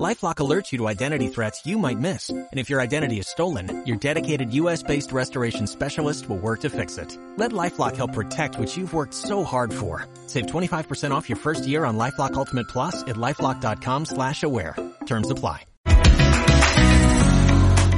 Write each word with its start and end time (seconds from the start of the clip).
LifeLock 0.00 0.36
alerts 0.36 0.72
you 0.72 0.78
to 0.78 0.88
identity 0.88 1.28
threats 1.28 1.66
you 1.66 1.76
might 1.76 1.98
miss. 1.98 2.30
And 2.30 2.48
if 2.58 2.70
your 2.70 2.80
identity 2.80 3.18
is 3.18 3.28
stolen, 3.28 3.84
your 3.84 3.98
dedicated 3.98 4.54
US-based 4.54 5.12
restoration 5.12 5.66
specialist 5.66 6.28
will 6.30 6.38
work 6.38 6.60
to 6.60 6.70
fix 6.70 6.96
it. 6.96 7.18
Let 7.36 7.52
LifeLock 7.52 7.96
help 7.96 8.14
protect 8.14 8.58
what 8.58 8.74
you've 8.74 8.94
worked 8.94 9.12
so 9.12 9.44
hard 9.44 9.72
for. 9.72 10.06
Save 10.28 10.46
25% 10.46 11.10
off 11.10 11.28
your 11.28 11.36
first 11.36 11.66
year 11.66 11.84
on 11.84 11.98
LifeLock 11.98 12.34
Ultimate 12.34 12.68
Plus 12.68 13.02
at 13.02 13.16
LifeLock.com 13.16 14.06
slash 14.06 14.42
aware. 14.42 14.76
Terms 15.04 15.30
apply. 15.30 15.66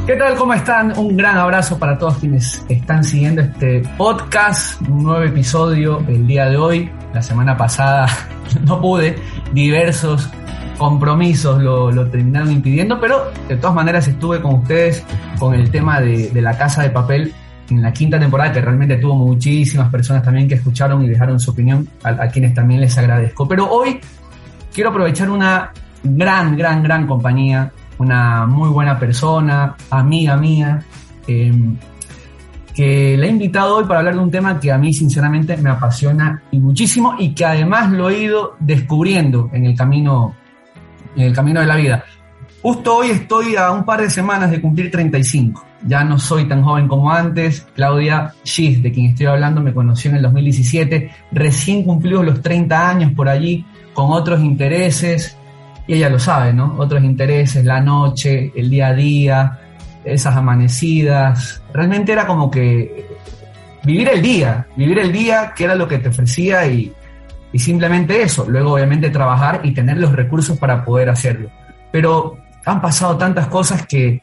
¿Qué 0.07 0.17
tal? 0.17 0.37
¿Cómo 0.37 0.53
están? 0.53 0.99
Un 0.99 1.17
gran 1.17 1.39
abrazo 1.39 1.79
para 1.79 1.97
todos 1.97 2.19
quienes 2.19 2.63
están 2.69 3.03
siguiendo 3.05 3.41
este 3.41 3.81
podcast, 3.97 4.79
un 4.83 5.05
nuevo 5.05 5.23
episodio 5.23 6.05
el 6.09 6.27
día 6.27 6.47
de 6.47 6.59
hoy. 6.59 6.93
La 7.15 7.23
semana 7.23 7.57
pasada 7.57 8.07
no 8.67 8.83
pude, 8.83 9.17
diversos 9.55 10.29
compromisos 10.79 11.63
lo, 11.63 11.91
lo, 11.91 12.07
terminaron 12.09 12.51
impidiendo, 12.51 13.01
pero 13.01 13.31
de 13.49 13.57
todas 13.57 13.75
maneras 13.75 14.09
estuve 14.09 14.41
con 14.41 14.57
ustedes 14.57 15.05
con 15.39 15.55
el 15.55 15.71
tema 15.71 16.01
de, 16.01 16.31
de, 16.31 16.43
la 16.43 16.57
casa 16.57 16.83
de 16.83 16.91
papel 16.91 17.33
en 17.71 17.83
la 17.83 17.93
quinta 17.93 18.19
temporada, 18.19 18.53
que 18.53 18.61
realmente 18.61 18.97
tuvo 18.97 19.15
muchísimas 19.15 19.91
personas 19.91 20.23
también 20.23 20.49
que 20.49 20.55
escucharon 20.55 21.03
y 21.05 21.09
dejaron 21.09 21.39
su 21.41 21.51
opinión, 21.51 21.89
a, 22.03 22.29
quienes 22.29 22.55
también 22.55 22.81
les 22.81 22.97
agradezco. 22.99 23.49
Pero 23.49 23.71
hoy 23.71 24.01
quiero 24.73 24.91
aprovechar 24.91 25.31
una 25.31 25.73
gran, 26.03 26.57
gran, 26.57 26.83
gran 26.83 27.07
compañía, 27.07 27.73
una 27.99 28.47
muy 28.47 28.69
buena 28.69 28.99
persona, 28.99 29.75
amiga 29.91 30.37
mía, 30.37 30.85
eh, 31.27 31.53
que 32.75 33.17
le 33.17 33.27
he 33.27 33.31
invitado 33.31 33.77
hoy 33.77 33.85
para 33.85 34.01
hablar 34.01 34.15
de 34.15 34.21
un 34.21 34.31
tema 34.31 34.59
que 34.59 34.73
a 34.73 34.79
mí 34.79 34.93
sinceramente 34.93 35.57
me 35.57 35.71
apasiona 35.71 36.43
muchísimo 36.53 37.15
y 37.19 37.33
que 37.33 37.45
además 37.45 37.93
lo 37.93 38.11
he 38.11 38.25
ido 38.25 38.57
descubriendo 38.59 39.49
en 39.53 39.67
el 39.67 39.77
camino 39.77 40.35
en 41.17 41.23
el 41.23 41.35
camino 41.35 41.61
de 41.61 41.67
la 41.67 41.77
vida. 41.77 42.05
Justo 42.65 42.97
hoy 42.97 43.11
estoy 43.11 43.57
a 43.57 43.71
un 43.73 43.85
par 43.85 44.01
de 44.01 44.09
semanas 44.09 44.51
de 44.51 44.59
cumplir 44.61 44.91
35. 44.91 45.65
Ya 45.87 46.03
no 46.03 46.19
soy 46.19 46.49
tan 46.49 46.63
joven 46.63 46.89
como 46.89 47.13
antes. 47.13 47.67
Claudia 47.75 48.33
Gis, 48.43 48.83
de 48.83 48.91
quien 48.91 49.07
estoy 49.07 49.27
hablando, 49.27 49.61
me 49.61 49.75
conoció 49.75 50.11
en 50.11 50.17
el 50.17 50.23
2017. 50.23 51.11
Recién 51.33 51.85
cumplió 51.85 52.23
los 52.23 52.41
30 52.41 52.89
años 52.89 53.13
por 53.13 53.29
allí, 53.29 53.67
con 53.93 54.11
otros 54.13 54.41
intereses. 54.41 55.37
Y 55.87 55.95
ella 55.95 56.09
lo 56.09 56.19
sabe, 56.19 56.55
¿no? 56.55 56.75
Otros 56.79 57.05
intereses, 57.05 57.63
la 57.67 57.83
noche, 57.83 58.51
el 58.57 58.71
día 58.71 58.89
a 58.89 58.95
día, 58.95 59.59
esas 60.03 60.35
amanecidas. 60.35 61.63
Realmente 61.71 62.13
era 62.13 62.27
como 62.27 62.51
que 62.51 63.07
vivir 63.85 64.09
el 64.09 64.23
día, 64.23 64.67
vivir 64.75 64.99
el 65.01 65.13
día, 65.13 65.53
que 65.55 65.65
era 65.65 65.75
lo 65.75 65.87
que 65.87 65.99
te 65.99 66.09
ofrecía 66.09 66.67
y, 66.67 66.91
y 67.55 67.61
simplemente 67.61 68.21
eso, 68.21 68.47
luego 68.49 68.73
obviamente 68.73 69.11
trabajar 69.11 69.61
y 69.63 69.73
tener 69.73 69.97
los 69.97 70.11
recursos 70.11 70.59
para 70.59 70.85
poder 70.85 71.09
hacerlo. 71.09 71.51
Pero 71.93 72.37
han 72.67 72.81
pasado 72.81 73.17
tantas 73.17 73.47
cosas 73.47 73.87
que 73.87 74.21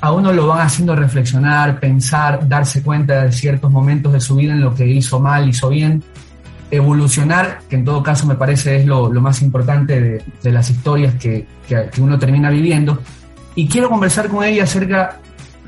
a 0.00 0.12
uno 0.12 0.32
lo 0.32 0.46
van 0.46 0.60
haciendo 0.60 0.94
reflexionar, 0.94 1.80
pensar, 1.80 2.48
darse 2.48 2.84
cuenta 2.84 3.24
de 3.24 3.32
ciertos 3.32 3.72
momentos 3.72 4.12
de 4.12 4.20
su 4.20 4.36
vida 4.36 4.52
en 4.52 4.60
lo 4.60 4.76
que 4.76 4.86
hizo 4.86 5.18
mal, 5.18 5.48
hizo 5.48 5.70
bien, 5.70 6.04
evolucionar, 6.70 7.62
que 7.68 7.74
en 7.74 7.84
todo 7.84 8.00
caso 8.00 8.28
me 8.28 8.36
parece 8.36 8.76
es 8.76 8.86
lo, 8.86 9.12
lo 9.12 9.20
más 9.20 9.42
importante 9.42 10.00
de, 10.00 10.24
de 10.40 10.52
las 10.52 10.70
historias 10.70 11.14
que, 11.14 11.48
que, 11.66 11.88
que, 11.90 12.00
uno 12.00 12.16
termina 12.16 12.48
viviendo. 12.48 13.02
Y 13.56 13.66
quiero 13.66 13.88
conversar 13.88 14.28
con 14.28 14.44
ella 14.44 14.62
acerca, 14.62 15.16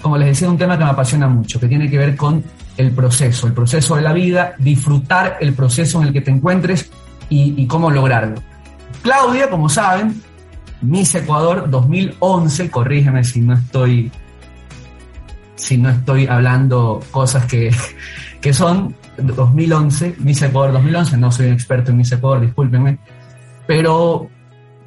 como 0.01 0.17
les 0.17 0.29
decía, 0.29 0.47
de 0.47 0.53
un 0.53 0.59
tema 0.59 0.79
que 0.79 0.85
me 0.85 0.91
apasiona 0.91 1.27
mucho, 1.27 1.59
que 1.59 1.67
tiene 1.67 1.91
que 1.91 1.99
ver 1.99 2.15
con 2.15 2.45
el 2.77 2.93
proceso, 2.93 3.47
el 3.47 3.53
proceso 3.53 3.97
de 3.97 4.03
la 4.03 4.13
vida, 4.13 4.55
disfrutar 4.59 5.39
el 5.41 5.53
proceso 5.53 6.01
en 6.01 6.09
el 6.09 6.13
que 6.13 6.21
te 6.21 6.31
encuentres 6.31 6.91
y, 7.29 7.67
cómo 7.67 7.91
lograrlo. 7.91 8.43
Claudia, 9.03 9.49
como 9.49 9.69
saben, 9.69 10.21
Miss 10.83 11.15
Ecuador 11.15 11.71
2011, 11.71 12.71
corrígeme 12.71 13.23
si 13.25 13.41
no 13.41 13.55
estoy 13.55 14.11
si 15.55 15.77
no 15.77 15.91
estoy 15.91 16.27
hablando 16.27 17.01
cosas 17.11 17.45
que, 17.45 17.71
que 18.41 18.53
son 18.53 18.95
2011, 19.19 20.17
Miss 20.19 20.43
Ecuador 20.43 20.73
2011, 20.73 21.19
no 21.19 21.31
soy 21.31 21.49
un 21.49 21.53
experto 21.53 21.91
en 21.91 21.99
Miss 21.99 22.13
Ecuador, 22.13 22.41
discúlpenme, 22.41 22.99
pero 23.67 24.29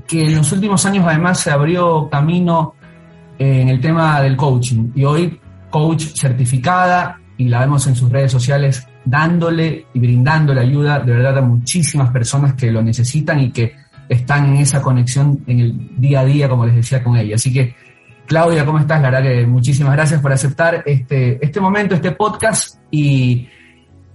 que 0.08 0.26
en 0.26 0.36
los 0.36 0.52
últimos 0.52 0.86
años 0.86 1.06
además 1.08 1.40
se 1.40 1.52
abrió 1.52 2.10
camino 2.10 2.74
en 3.38 3.70
el 3.70 3.80
tema 3.80 4.22
del 4.22 4.36
coaching 4.36 4.92
y 4.96 5.06
hoy 5.06 5.40
coach 5.70 6.14
certificada 6.16 7.20
y 7.38 7.48
la 7.48 7.62
vemos 7.62 7.88
en 7.88 7.96
sus 7.96 8.10
redes 8.10 8.32
sociales 8.32 8.88
dándole 9.06 9.88
y 9.94 10.00
brindándole 10.00 10.62
ayuda 10.62 11.00
de 11.00 11.12
verdad 11.12 11.40
a 11.40 11.42
muchísimas 11.42 12.12
personas 12.12 12.54
que 12.54 12.72
lo 12.72 12.82
necesitan 12.82 13.40
y 13.40 13.52
que 13.52 13.76
están 14.08 14.46
en 14.48 14.58
esa 14.58 14.82
conexión 14.82 15.44
en 15.48 15.60
el 15.60 16.00
día 16.00 16.22
a 16.22 16.26
día, 16.26 16.50
como 16.50 16.66
les 16.66 16.76
decía 16.76 17.04
con 17.04 17.18
ella. 17.18 17.36
Así 17.36 17.52
que, 17.52 17.76
Claudia, 18.26 18.66
¿cómo 18.66 18.80
estás? 18.80 19.02
La 19.02 19.10
verdad 19.10 19.30
que 19.30 19.48
muchísimas 19.48 19.94
gracias 19.94 20.22
por 20.22 20.32
aceptar 20.32 20.84
este, 20.86 21.44
este 21.44 21.60
momento, 21.60 21.96
este 21.96 22.12
podcast 22.12 22.80
y 22.92 23.48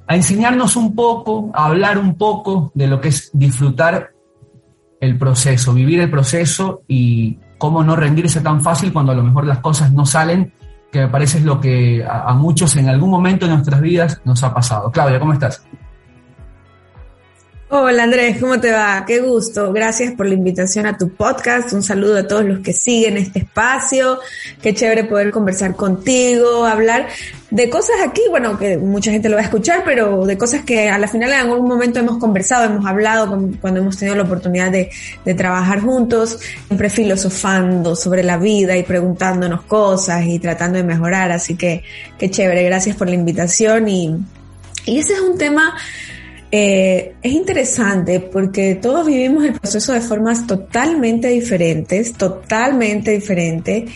a 0.06 0.16
enseñarnos 0.16 0.76
un 0.76 0.94
poco, 0.94 1.50
a 1.54 1.66
hablar 1.66 1.98
un 1.98 2.16
poco 2.16 2.72
de 2.74 2.86
lo 2.86 3.00
que 3.00 3.08
es 3.08 3.30
disfrutar 3.32 4.12
el 5.00 5.18
proceso, 5.18 5.74
vivir 5.74 6.00
el 6.00 6.10
proceso 6.10 6.82
y 6.88 7.38
cómo 7.58 7.84
no 7.84 7.94
rendirse 7.94 8.40
tan 8.40 8.62
fácil 8.62 8.92
cuando 8.92 9.12
a 9.12 9.14
lo 9.14 9.22
mejor 9.22 9.46
las 9.46 9.58
cosas 9.58 9.92
no 9.92 10.06
salen, 10.06 10.52
que 10.90 11.00
me 11.00 11.08
parece 11.08 11.38
es 11.38 11.44
lo 11.44 11.60
que 11.60 12.04
a, 12.04 12.30
a 12.30 12.34
muchos 12.34 12.76
en 12.76 12.88
algún 12.88 13.10
momento 13.10 13.46
de 13.46 13.52
nuestras 13.52 13.80
vidas 13.80 14.20
nos 14.24 14.42
ha 14.42 14.54
pasado. 14.54 14.90
Claudia, 14.90 15.18
¿cómo 15.18 15.32
estás? 15.32 15.66
Hola 17.70 18.04
Andrés, 18.04 18.38
¿cómo 18.40 18.58
te 18.58 18.72
va? 18.72 19.04
Qué 19.06 19.20
gusto. 19.20 19.74
Gracias 19.74 20.14
por 20.14 20.24
la 20.24 20.32
invitación 20.32 20.86
a 20.86 20.96
tu 20.96 21.10
podcast. 21.10 21.70
Un 21.74 21.82
saludo 21.82 22.16
a 22.16 22.26
todos 22.26 22.42
los 22.42 22.60
que 22.60 22.72
siguen 22.72 23.18
este 23.18 23.40
espacio. 23.40 24.20
Qué 24.62 24.74
chévere 24.74 25.04
poder 25.04 25.30
conversar 25.30 25.76
contigo, 25.76 26.64
hablar 26.64 27.08
de 27.50 27.68
cosas 27.68 27.96
aquí, 28.02 28.22
bueno, 28.30 28.58
que 28.58 28.78
mucha 28.78 29.10
gente 29.10 29.28
lo 29.28 29.34
va 29.34 29.42
a 29.42 29.44
escuchar, 29.44 29.82
pero 29.84 30.24
de 30.24 30.38
cosas 30.38 30.64
que 30.64 30.88
a 30.88 30.96
la 30.96 31.08
final 31.08 31.28
en 31.28 31.40
algún 31.40 31.68
momento 31.68 31.98
hemos 31.98 32.16
conversado, 32.16 32.64
hemos 32.64 32.86
hablado 32.86 33.38
cuando 33.60 33.80
hemos 33.80 33.98
tenido 33.98 34.16
la 34.16 34.22
oportunidad 34.22 34.70
de, 34.70 34.90
trabajar 35.34 35.82
juntos, 35.82 36.38
siempre 36.68 36.88
filosofando 36.88 37.94
sobre 37.94 38.22
la 38.22 38.38
vida 38.38 38.78
y 38.78 38.82
preguntándonos 38.82 39.60
cosas 39.64 40.24
y 40.24 40.38
tratando 40.38 40.78
de 40.78 40.84
mejorar. 40.84 41.32
Así 41.32 41.54
que 41.54 41.82
qué 42.18 42.30
chévere. 42.30 42.62
Gracias 42.62 42.96
por 42.96 43.10
la 43.10 43.14
invitación 43.14 43.90
y, 43.90 44.16
y 44.86 45.00
ese 45.00 45.12
es 45.12 45.20
un 45.20 45.36
tema 45.36 45.74
eh, 46.50 47.14
es 47.22 47.32
interesante 47.32 48.20
porque 48.20 48.74
todos 48.76 49.06
vivimos 49.06 49.44
el 49.44 49.52
proceso 49.52 49.92
de 49.92 50.00
formas 50.00 50.46
totalmente 50.46 51.28
diferentes, 51.28 52.14
totalmente 52.14 53.10
diferentes, 53.10 53.90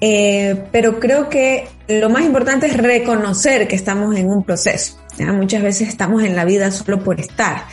eh, 0.00 0.64
pero 0.70 1.00
creo 1.00 1.28
que 1.30 1.66
lo 1.88 2.10
más 2.10 2.24
importante 2.24 2.66
es 2.66 2.76
reconocer 2.76 3.66
que 3.66 3.76
estamos 3.76 4.14
en 4.16 4.26
un 4.28 4.44
proceso. 4.44 5.00
Muchas 5.18 5.62
veces 5.62 5.88
estamos 5.88 6.22
en 6.22 6.36
la 6.36 6.44
vida 6.44 6.70
solo 6.70 7.02
por 7.02 7.18
estar. 7.18 7.64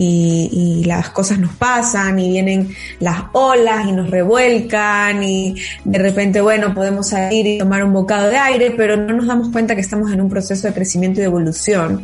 Y, 0.00 0.48
y, 0.52 0.84
las 0.84 1.10
cosas 1.10 1.40
nos 1.40 1.52
pasan 1.54 2.20
y 2.20 2.30
vienen 2.30 2.72
las 3.00 3.24
olas 3.32 3.84
y 3.86 3.90
nos 3.90 4.08
revuelcan 4.08 5.24
y 5.24 5.56
de 5.84 5.98
repente, 5.98 6.40
bueno, 6.40 6.72
podemos 6.72 7.08
salir 7.08 7.46
y 7.48 7.58
tomar 7.58 7.82
un 7.82 7.92
bocado 7.92 8.30
de 8.30 8.36
aire, 8.36 8.74
pero 8.76 8.96
no 8.96 9.12
nos 9.12 9.26
damos 9.26 9.48
cuenta 9.48 9.74
que 9.74 9.80
estamos 9.80 10.12
en 10.12 10.20
un 10.20 10.28
proceso 10.28 10.68
de 10.68 10.72
crecimiento 10.72 11.18
y 11.18 11.22
de 11.22 11.26
evolución. 11.26 12.02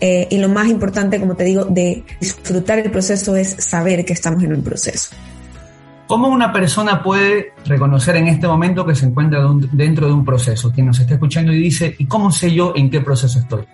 Eh, 0.00 0.28
y 0.30 0.38
lo 0.38 0.48
más 0.48 0.68
importante, 0.68 1.18
como 1.18 1.34
te 1.34 1.44
digo, 1.44 1.64
de 1.64 2.04
disfrutar 2.20 2.78
el 2.78 2.90
proceso 2.90 3.34
es 3.34 3.56
saber 3.58 4.04
que 4.04 4.12
estamos 4.12 4.42
en 4.44 4.54
un 4.54 4.62
proceso. 4.62 5.16
¿Cómo 6.06 6.28
una 6.28 6.52
persona 6.52 7.02
puede 7.02 7.54
reconocer 7.64 8.16
en 8.16 8.28
este 8.28 8.46
momento 8.46 8.84
que 8.84 8.94
se 8.94 9.06
encuentra 9.06 9.40
dentro 9.72 10.06
de 10.06 10.12
un 10.12 10.24
proceso? 10.24 10.70
Quien 10.70 10.86
nos 10.86 11.00
está 11.00 11.14
escuchando 11.14 11.52
y 11.52 11.58
dice, 11.58 11.96
¿y 11.98 12.06
cómo 12.06 12.30
sé 12.30 12.52
yo 12.54 12.74
en 12.76 12.90
qué 12.90 13.00
proceso 13.00 13.38
estoy? 13.38 13.64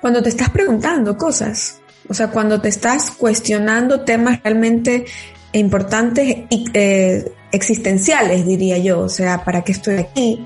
Cuando 0.00 0.22
te 0.22 0.28
estás 0.28 0.50
preguntando 0.50 1.16
cosas, 1.16 1.81
o 2.08 2.14
sea, 2.14 2.28
cuando 2.28 2.60
te 2.60 2.68
estás 2.68 3.10
cuestionando 3.10 4.02
temas 4.02 4.42
realmente 4.42 5.04
importantes 5.52 6.36
y 6.50 6.64
eh, 6.74 7.32
existenciales, 7.52 8.46
diría 8.46 8.78
yo, 8.78 9.00
o 9.00 9.08
sea, 9.08 9.44
¿para 9.44 9.62
qué 9.62 9.72
estoy 9.72 9.96
aquí? 9.96 10.44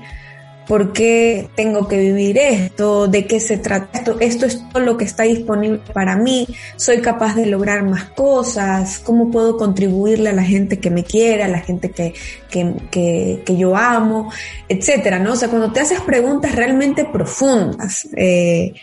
¿Por 0.67 0.91
qué 0.91 1.47
tengo 1.55 1.87
que 1.87 1.97
vivir 1.97 2.37
esto? 2.37 3.07
¿De 3.07 3.25
qué 3.25 3.39
se 3.39 3.57
trata 3.57 3.99
esto? 3.99 4.17
¿Esto 4.19 4.45
es 4.45 4.67
todo 4.69 4.83
lo 4.83 4.97
que 4.97 5.05
está 5.05 5.23
disponible 5.23 5.79
para 5.93 6.17
mí? 6.17 6.45
¿Soy 6.75 6.99
capaz 6.99 7.35
de 7.35 7.45
lograr 7.45 7.83
más 7.83 8.03
cosas? 8.09 8.99
¿Cómo 8.99 9.31
puedo 9.31 9.55
contribuirle 9.55 10.29
a 10.29 10.33
la 10.33 10.43
gente 10.43 10.79
que 10.79 10.89
me 10.89 11.05
quiere, 11.05 11.43
a 11.43 11.47
la 11.47 11.61
gente 11.61 11.91
que, 11.91 12.13
que, 12.49 12.73
que, 12.91 13.43
que 13.45 13.57
yo 13.57 13.77
amo? 13.77 14.29
Etcétera, 14.67 15.19
¿no? 15.19 15.33
O 15.33 15.35
sea, 15.37 15.47
cuando 15.47 15.71
te 15.71 15.79
haces 15.79 16.01
preguntas 16.01 16.53
realmente 16.53 17.05
profundas, 17.05 18.05
eh, 18.17 18.73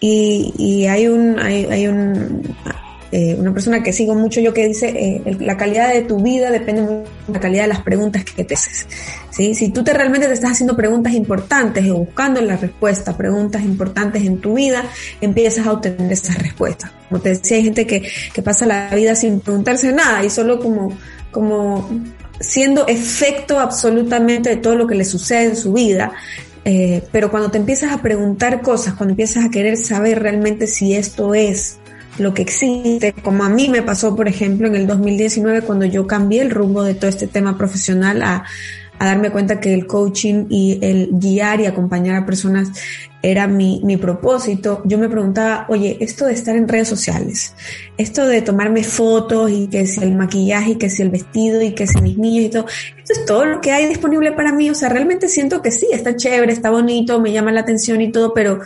y, 0.00 0.52
y, 0.56 0.86
hay 0.86 1.08
un, 1.08 1.38
hay, 1.38 1.64
hay 1.66 1.86
un, 1.88 2.42
eh, 3.10 3.34
una 3.38 3.54
persona 3.54 3.82
que 3.82 3.92
sigo 3.92 4.14
mucho 4.14 4.40
yo 4.40 4.52
que 4.52 4.66
dice, 4.66 4.88
eh, 4.88 5.36
la 5.40 5.56
calidad 5.56 5.94
de 5.94 6.02
tu 6.02 6.20
vida 6.22 6.50
depende 6.50 6.82
de 6.82 7.04
la 7.32 7.40
calidad 7.40 7.62
de 7.62 7.68
las 7.68 7.80
preguntas 7.80 8.22
que 8.22 8.44
te 8.44 8.54
haces. 8.54 8.86
¿sí? 9.30 9.54
Si 9.54 9.70
tú 9.70 9.82
te 9.82 9.94
realmente 9.94 10.26
te 10.26 10.34
estás 10.34 10.52
haciendo 10.52 10.76
preguntas 10.76 11.14
importantes 11.14 11.84
y 11.86 11.90
buscando 11.90 12.40
la 12.42 12.56
respuesta, 12.56 13.16
preguntas 13.16 13.62
importantes 13.62 14.24
en 14.24 14.38
tu 14.40 14.54
vida, 14.54 14.84
empiezas 15.22 15.66
a 15.66 15.72
obtener 15.72 16.12
esas 16.12 16.36
respuestas. 16.38 16.92
Como 17.08 17.22
te 17.22 17.30
decía, 17.30 17.56
hay 17.56 17.64
gente 17.64 17.86
que, 17.86 18.06
que 18.32 18.42
pasa 18.42 18.66
la 18.66 18.90
vida 18.94 19.14
sin 19.14 19.40
preguntarse 19.40 19.90
nada 19.90 20.22
y 20.22 20.28
solo 20.28 20.60
como, 20.60 20.92
como 21.30 21.88
siendo 22.40 22.86
efecto 22.86 23.58
absolutamente 23.58 24.50
de 24.50 24.56
todo 24.56 24.74
lo 24.74 24.86
que 24.86 24.94
le 24.94 25.06
sucede 25.06 25.44
en 25.44 25.56
su 25.56 25.72
vida. 25.72 26.12
Eh, 26.64 27.02
pero 27.12 27.30
cuando 27.30 27.50
te 27.50 27.58
empiezas 27.58 27.92
a 27.92 28.02
preguntar 28.02 28.62
cosas, 28.62 28.94
cuando 28.94 29.12
empiezas 29.12 29.44
a 29.44 29.50
querer 29.50 29.76
saber 29.76 30.22
realmente 30.22 30.66
si 30.66 30.94
esto 30.94 31.34
es 31.34 31.78
lo 32.18 32.34
que 32.34 32.42
existe, 32.42 33.12
como 33.12 33.44
a 33.44 33.48
mí 33.48 33.68
me 33.68 33.82
pasó, 33.82 34.16
por 34.16 34.28
ejemplo, 34.28 34.66
en 34.66 34.74
el 34.74 34.86
2019, 34.86 35.62
cuando 35.62 35.84
yo 35.84 36.06
cambié 36.06 36.42
el 36.42 36.50
rumbo 36.50 36.82
de 36.82 36.94
todo 36.94 37.08
este 37.08 37.26
tema 37.26 37.56
profesional 37.56 38.22
a, 38.22 38.44
a 38.98 39.06
darme 39.06 39.30
cuenta 39.30 39.60
que 39.60 39.72
el 39.72 39.86
coaching 39.86 40.46
y 40.48 40.78
el 40.82 41.08
guiar 41.12 41.60
y 41.60 41.66
acompañar 41.66 42.16
a 42.16 42.26
personas 42.26 42.70
era 43.20 43.48
mi, 43.48 43.80
mi 43.84 43.96
propósito, 43.96 44.82
yo 44.84 44.96
me 44.96 45.08
preguntaba, 45.08 45.66
oye, 45.68 45.96
esto 46.00 46.26
de 46.26 46.34
estar 46.34 46.54
en 46.54 46.68
redes 46.68 46.88
sociales, 46.88 47.54
esto 47.96 48.26
de 48.26 48.42
tomarme 48.42 48.84
fotos 48.84 49.50
y 49.50 49.66
que 49.66 49.86
si 49.86 50.02
el 50.02 50.14
maquillaje 50.14 50.72
y 50.72 50.76
que 50.76 50.88
si 50.88 51.02
el 51.02 51.10
vestido 51.10 51.60
y 51.60 51.72
que 51.74 51.86
si 51.86 52.00
mis 52.00 52.16
niños 52.16 52.44
y 52.44 52.48
todo, 52.50 52.66
esto 52.68 53.12
es 53.12 53.24
todo 53.26 53.44
lo 53.44 53.60
que 53.60 53.72
hay 53.72 53.86
disponible 53.86 54.32
para 54.32 54.52
mí, 54.52 54.70
o 54.70 54.74
sea, 54.74 54.88
realmente 54.88 55.28
siento 55.28 55.62
que 55.62 55.72
sí, 55.72 55.88
está 55.92 56.14
chévere, 56.14 56.52
está 56.52 56.70
bonito, 56.70 57.20
me 57.20 57.32
llama 57.32 57.50
la 57.50 57.60
atención 57.60 58.00
y 58.00 58.12
todo, 58.12 58.32
pero 58.32 58.60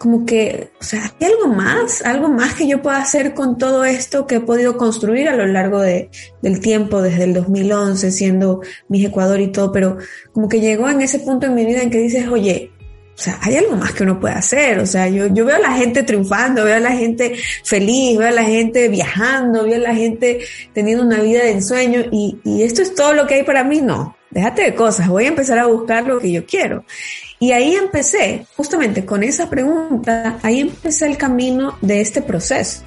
como 0.00 0.24
que, 0.24 0.70
o 0.80 0.82
sea, 0.82 1.12
¿hay 1.20 1.26
algo 1.26 1.48
más? 1.48 2.00
¿Algo 2.00 2.30
más 2.30 2.54
que 2.54 2.66
yo 2.66 2.80
pueda 2.80 3.02
hacer 3.02 3.34
con 3.34 3.58
todo 3.58 3.84
esto 3.84 4.26
que 4.26 4.36
he 4.36 4.40
podido 4.40 4.78
construir 4.78 5.28
a 5.28 5.36
lo 5.36 5.46
largo 5.46 5.78
de, 5.78 6.08
del 6.40 6.58
tiempo, 6.60 7.02
desde 7.02 7.24
el 7.24 7.34
2011, 7.34 8.10
siendo 8.10 8.62
mi 8.88 9.04
Ecuador 9.04 9.42
y 9.42 9.48
todo? 9.48 9.72
Pero 9.72 9.98
como 10.32 10.48
que 10.48 10.58
llegó 10.58 10.88
en 10.88 11.02
ese 11.02 11.18
punto 11.18 11.44
en 11.44 11.54
mi 11.54 11.66
vida 11.66 11.82
en 11.82 11.90
que 11.90 11.98
dices, 11.98 12.26
oye, 12.28 12.72
o 13.14 13.22
sea, 13.22 13.38
hay 13.42 13.56
algo 13.56 13.76
más 13.76 13.92
que 13.92 14.04
uno 14.04 14.18
puede 14.18 14.32
hacer. 14.32 14.78
O 14.78 14.86
sea, 14.86 15.06
yo, 15.06 15.26
yo 15.26 15.44
veo 15.44 15.56
a 15.56 15.58
la 15.60 15.72
gente 15.72 16.02
triunfando, 16.02 16.64
veo 16.64 16.76
a 16.76 16.80
la 16.80 16.92
gente 16.92 17.34
feliz, 17.62 18.16
veo 18.16 18.28
a 18.28 18.30
la 18.32 18.44
gente 18.44 18.88
viajando, 18.88 19.64
veo 19.64 19.76
a 19.76 19.80
la 19.80 19.94
gente 19.94 20.40
teniendo 20.72 21.04
una 21.04 21.20
vida 21.20 21.42
de 21.42 21.50
ensueño 21.50 22.04
y, 22.10 22.38
y 22.42 22.62
esto 22.62 22.80
es 22.80 22.94
todo 22.94 23.12
lo 23.12 23.26
que 23.26 23.34
hay 23.34 23.42
para 23.42 23.64
mí. 23.64 23.82
No, 23.82 24.16
déjate 24.30 24.62
de 24.62 24.74
cosas, 24.74 25.08
voy 25.08 25.26
a 25.26 25.28
empezar 25.28 25.58
a 25.58 25.66
buscar 25.66 26.06
lo 26.06 26.18
que 26.18 26.32
yo 26.32 26.46
quiero. 26.46 26.86
Y 27.42 27.52
ahí 27.52 27.74
empecé, 27.74 28.46
justamente 28.54 29.06
con 29.06 29.22
esa 29.22 29.48
pregunta, 29.48 30.38
ahí 30.42 30.60
empecé 30.60 31.06
el 31.06 31.16
camino 31.16 31.78
de 31.80 32.02
este 32.02 32.20
proceso. 32.20 32.82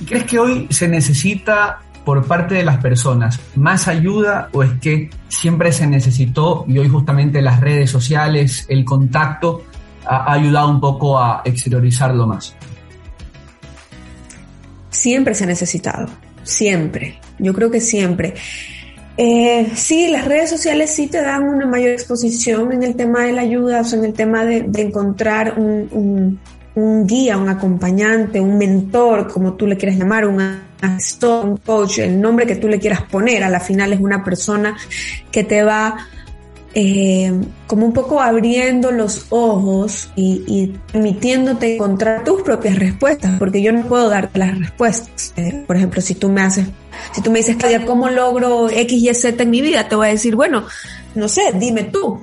¿Y 0.00 0.04
crees 0.04 0.24
que 0.24 0.38
hoy 0.38 0.68
se 0.70 0.86
necesita 0.86 1.80
por 2.04 2.24
parte 2.28 2.54
de 2.54 2.62
las 2.62 2.78
personas 2.78 3.40
más 3.56 3.88
ayuda 3.88 4.50
o 4.52 4.62
es 4.62 4.70
que 4.80 5.10
siempre 5.28 5.72
se 5.72 5.88
necesitó 5.88 6.64
y 6.68 6.78
hoy 6.78 6.88
justamente 6.88 7.42
las 7.42 7.60
redes 7.60 7.90
sociales, 7.90 8.64
el 8.68 8.84
contacto 8.84 9.64
ha 10.06 10.32
ayudado 10.32 10.70
un 10.70 10.80
poco 10.80 11.18
a 11.18 11.42
exteriorizarlo 11.44 12.24
más? 12.24 12.54
Siempre 14.90 15.34
se 15.34 15.42
ha 15.42 15.48
necesitado, 15.48 16.08
siempre, 16.44 17.18
yo 17.40 17.52
creo 17.52 17.68
que 17.68 17.80
siempre. 17.80 18.34
Eh, 19.20 19.72
sí, 19.74 20.06
las 20.06 20.26
redes 20.26 20.48
sociales 20.48 20.94
sí 20.94 21.08
te 21.08 21.20
dan 21.20 21.42
una 21.42 21.66
mayor 21.66 21.90
exposición 21.90 22.72
en 22.72 22.84
el 22.84 22.94
tema 22.94 23.24
de 23.24 23.32
la 23.32 23.42
ayuda, 23.42 23.80
o 23.82 23.94
en 23.96 24.04
el 24.04 24.12
tema 24.12 24.44
de, 24.44 24.62
de 24.62 24.82
encontrar 24.82 25.58
un, 25.58 26.38
un, 26.76 27.04
guía, 27.04 27.36
un 27.36 27.48
acompañante, 27.48 28.40
un 28.40 28.56
mentor, 28.56 29.26
como 29.26 29.54
tú 29.54 29.66
le 29.66 29.76
quieras 29.76 29.98
llamar, 29.98 30.24
un 30.28 30.60
asesor, 30.80 31.46
un 31.46 31.56
coach, 31.56 31.98
el 31.98 32.20
nombre 32.20 32.46
que 32.46 32.54
tú 32.54 32.68
le 32.68 32.78
quieras 32.78 33.02
poner, 33.02 33.42
a 33.42 33.50
la 33.50 33.58
final 33.58 33.92
es 33.92 33.98
una 33.98 34.22
persona 34.22 34.76
que 35.32 35.42
te 35.42 35.64
va 35.64 35.96
eh, 36.80 37.32
como 37.66 37.86
un 37.86 37.92
poco 37.92 38.20
abriendo 38.20 38.92
los 38.92 39.26
ojos 39.30 40.10
y, 40.14 40.44
y, 40.46 40.78
permitiéndote 40.92 41.74
encontrar 41.74 42.22
tus 42.22 42.42
propias 42.42 42.78
respuestas, 42.78 43.36
porque 43.36 43.60
yo 43.60 43.72
no 43.72 43.82
puedo 43.82 44.08
darte 44.08 44.38
las 44.38 44.56
respuestas. 44.56 45.32
Eh, 45.36 45.64
por 45.66 45.74
ejemplo, 45.74 46.00
si 46.00 46.14
tú 46.14 46.28
me 46.28 46.40
haces, 46.40 46.68
si 47.12 47.20
tú 47.20 47.32
me 47.32 47.40
dices, 47.40 47.56
Claudia, 47.56 47.84
¿cómo 47.84 48.08
logro 48.10 48.70
X, 48.70 48.92
Y, 48.92 49.12
Z 49.12 49.42
en 49.42 49.50
mi 49.50 49.60
vida? 49.60 49.88
Te 49.88 49.96
voy 49.96 50.06
a 50.06 50.10
decir, 50.10 50.36
bueno, 50.36 50.66
no 51.16 51.28
sé, 51.28 51.50
dime 51.52 51.82
tú. 51.82 52.22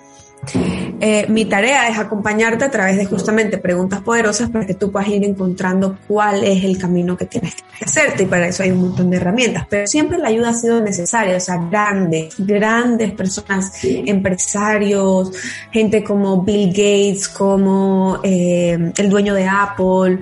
Eh, 1.02 1.26
mi 1.28 1.46
tarea 1.46 1.90
es 1.90 1.98
acompañarte 1.98 2.66
a 2.66 2.72
través 2.72 2.98
de 2.98 3.06
justamente 3.06 3.58
preguntas 3.58 4.02
poderosas 4.02 4.50
para 4.50 4.66
que 4.66 4.74
tú 4.74 4.92
puedas 4.92 5.10
ir 5.10 5.24
encontrando 5.26 5.98
cuál 6.08 6.44
es 6.44 6.64
el 6.64 6.78
camino 6.78 7.18
que 7.18 7.26
tienes 7.26 7.56
que 7.56 7.86
hacerte 7.86 8.24
y 8.24 8.26
para 8.26 8.48
eso 8.48 8.64
hay 8.64 8.72
un 8.72 8.82
montón 8.82 9.10
de 9.10 9.18
herramientas. 9.18 9.68
Pero 9.70 9.88
siempre 9.88 10.18
la 10.18 10.30
ayuda 10.30 10.50
ha 10.50 10.54
sido 10.54 10.82
necesaria, 10.82 11.36
o 11.38 11.40
sea, 11.40 11.58
grandes, 11.70 12.36
grandes 12.38 13.12
personas, 13.12 13.74
empresarios, 13.84 15.32
gente 15.72 16.04
como 16.04 16.44
Bill 16.44 16.70
Gates, 16.70 17.28
como 17.28 18.20
eh, 18.24 18.92
el 18.98 19.10
dueño 19.10 19.34
de 19.34 19.48
Apple, 19.48 20.20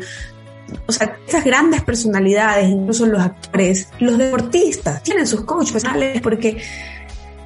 o 0.85 0.91
sea, 0.91 1.17
esas 1.27 1.43
grandes 1.43 1.83
personalidades, 1.83 2.69
incluso 2.69 3.05
los 3.05 3.21
actores, 3.21 3.89
los 3.99 4.17
deportistas, 4.17 5.03
tienen 5.03 5.27
sus 5.27 5.41
coaches 5.41 5.71
personales 5.71 6.21
porque, 6.21 6.57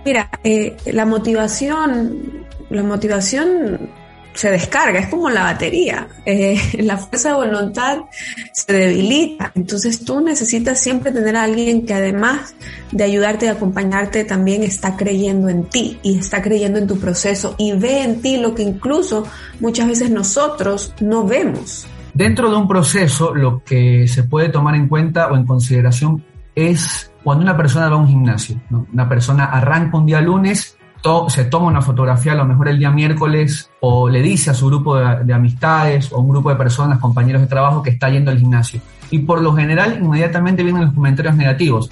mira, 0.07 0.30
eh, 0.44 0.77
la 0.86 1.06
motivación 1.06 2.45
la 2.69 2.83
motivación 2.83 3.80
se 4.33 4.51
descarga, 4.51 5.00
es 5.00 5.07
como 5.07 5.30
la 5.30 5.44
batería. 5.44 6.07
Eh, 6.25 6.59
la 6.83 6.98
fuerza 6.98 7.30
de 7.30 7.36
voluntad 7.36 8.00
se 8.54 8.71
debilita. 8.71 9.51
Entonces 9.56 10.06
tú 10.06 10.21
necesitas 10.21 10.80
siempre 10.80 11.12
tener 11.12 11.36
a 11.36 11.44
alguien 11.44 11.86
que 11.86 11.94
además 11.94 12.56
de 12.92 13.04
ayudarte 13.04 13.48
y 13.48 13.50
acompañarte, 13.50 14.25
también 14.25 14.63
está 14.63 14.95
creyendo 14.95 15.50
en 15.50 15.63
ti 15.63 16.00
y 16.04 16.19
está 16.19 16.42
creyendo 16.42 16.77
en 16.77 16.88
tu 16.88 17.00
proceso 17.00 17.56
y 17.57 17.74
ve 17.74 18.04
en 18.04 18.21
ti 18.21 18.38
lo 18.38 18.54
que 18.54 18.63
incluso 18.63 19.25
muchas 19.59 19.88
veces 19.88 20.12
nosotros 20.12 20.94
no 21.00 21.25
vemos. 21.25 21.88
Dentro 22.13 22.50
de 22.50 22.57
un 22.57 22.68
proceso, 22.68 23.33
lo 23.33 23.63
que 23.63 24.07
se 24.07 24.24
puede 24.24 24.50
tomar 24.50 24.75
en 24.75 24.88
cuenta 24.88 25.27
o 25.27 25.36
en 25.36 25.45
consideración 25.45 26.24
es 26.56 27.12
cuando 27.28 27.44
una 27.44 27.58
persona 27.58 27.90
va 27.90 27.96
a 27.96 28.00
un 28.00 28.08
gimnasio. 28.08 28.56
¿no? 28.70 28.88
Una 28.94 29.10
persona 29.10 29.48
arranca 29.48 29.98
un 29.98 30.06
día 30.06 30.22
lunes 30.22 30.78
se 31.28 31.44
toma 31.44 31.68
una 31.68 31.82
fotografía 31.82 32.32
a 32.32 32.36
lo 32.36 32.46
mejor 32.46 32.70
el 32.70 32.80
día 32.80 32.90
miércoles 32.90 33.70
o 33.82 34.08
le 34.08 34.22
dice 34.22 34.52
a 34.52 34.54
su 34.54 34.68
grupo 34.68 34.96
de, 34.96 35.34
amistades 35.34 36.10
o 36.14 36.20
un 36.20 36.30
grupo 36.30 36.52
de 36.52 36.56
personas, 36.56 37.00
compañeros 37.00 37.42
de 37.42 37.50
trabajo 37.50 37.84
que 37.84 37.90
está 37.90 38.10
yendo 38.10 38.32
al 38.32 38.40
gimnasio. 38.40 38.80
Y 39.12 39.20
por 39.20 39.42
lo 39.42 39.54
general 39.54 40.00
inmediatamente 40.02 40.64
vienen 40.64 40.86
los 40.86 40.94
comentarios 40.94 41.36
negativos. 41.36 41.90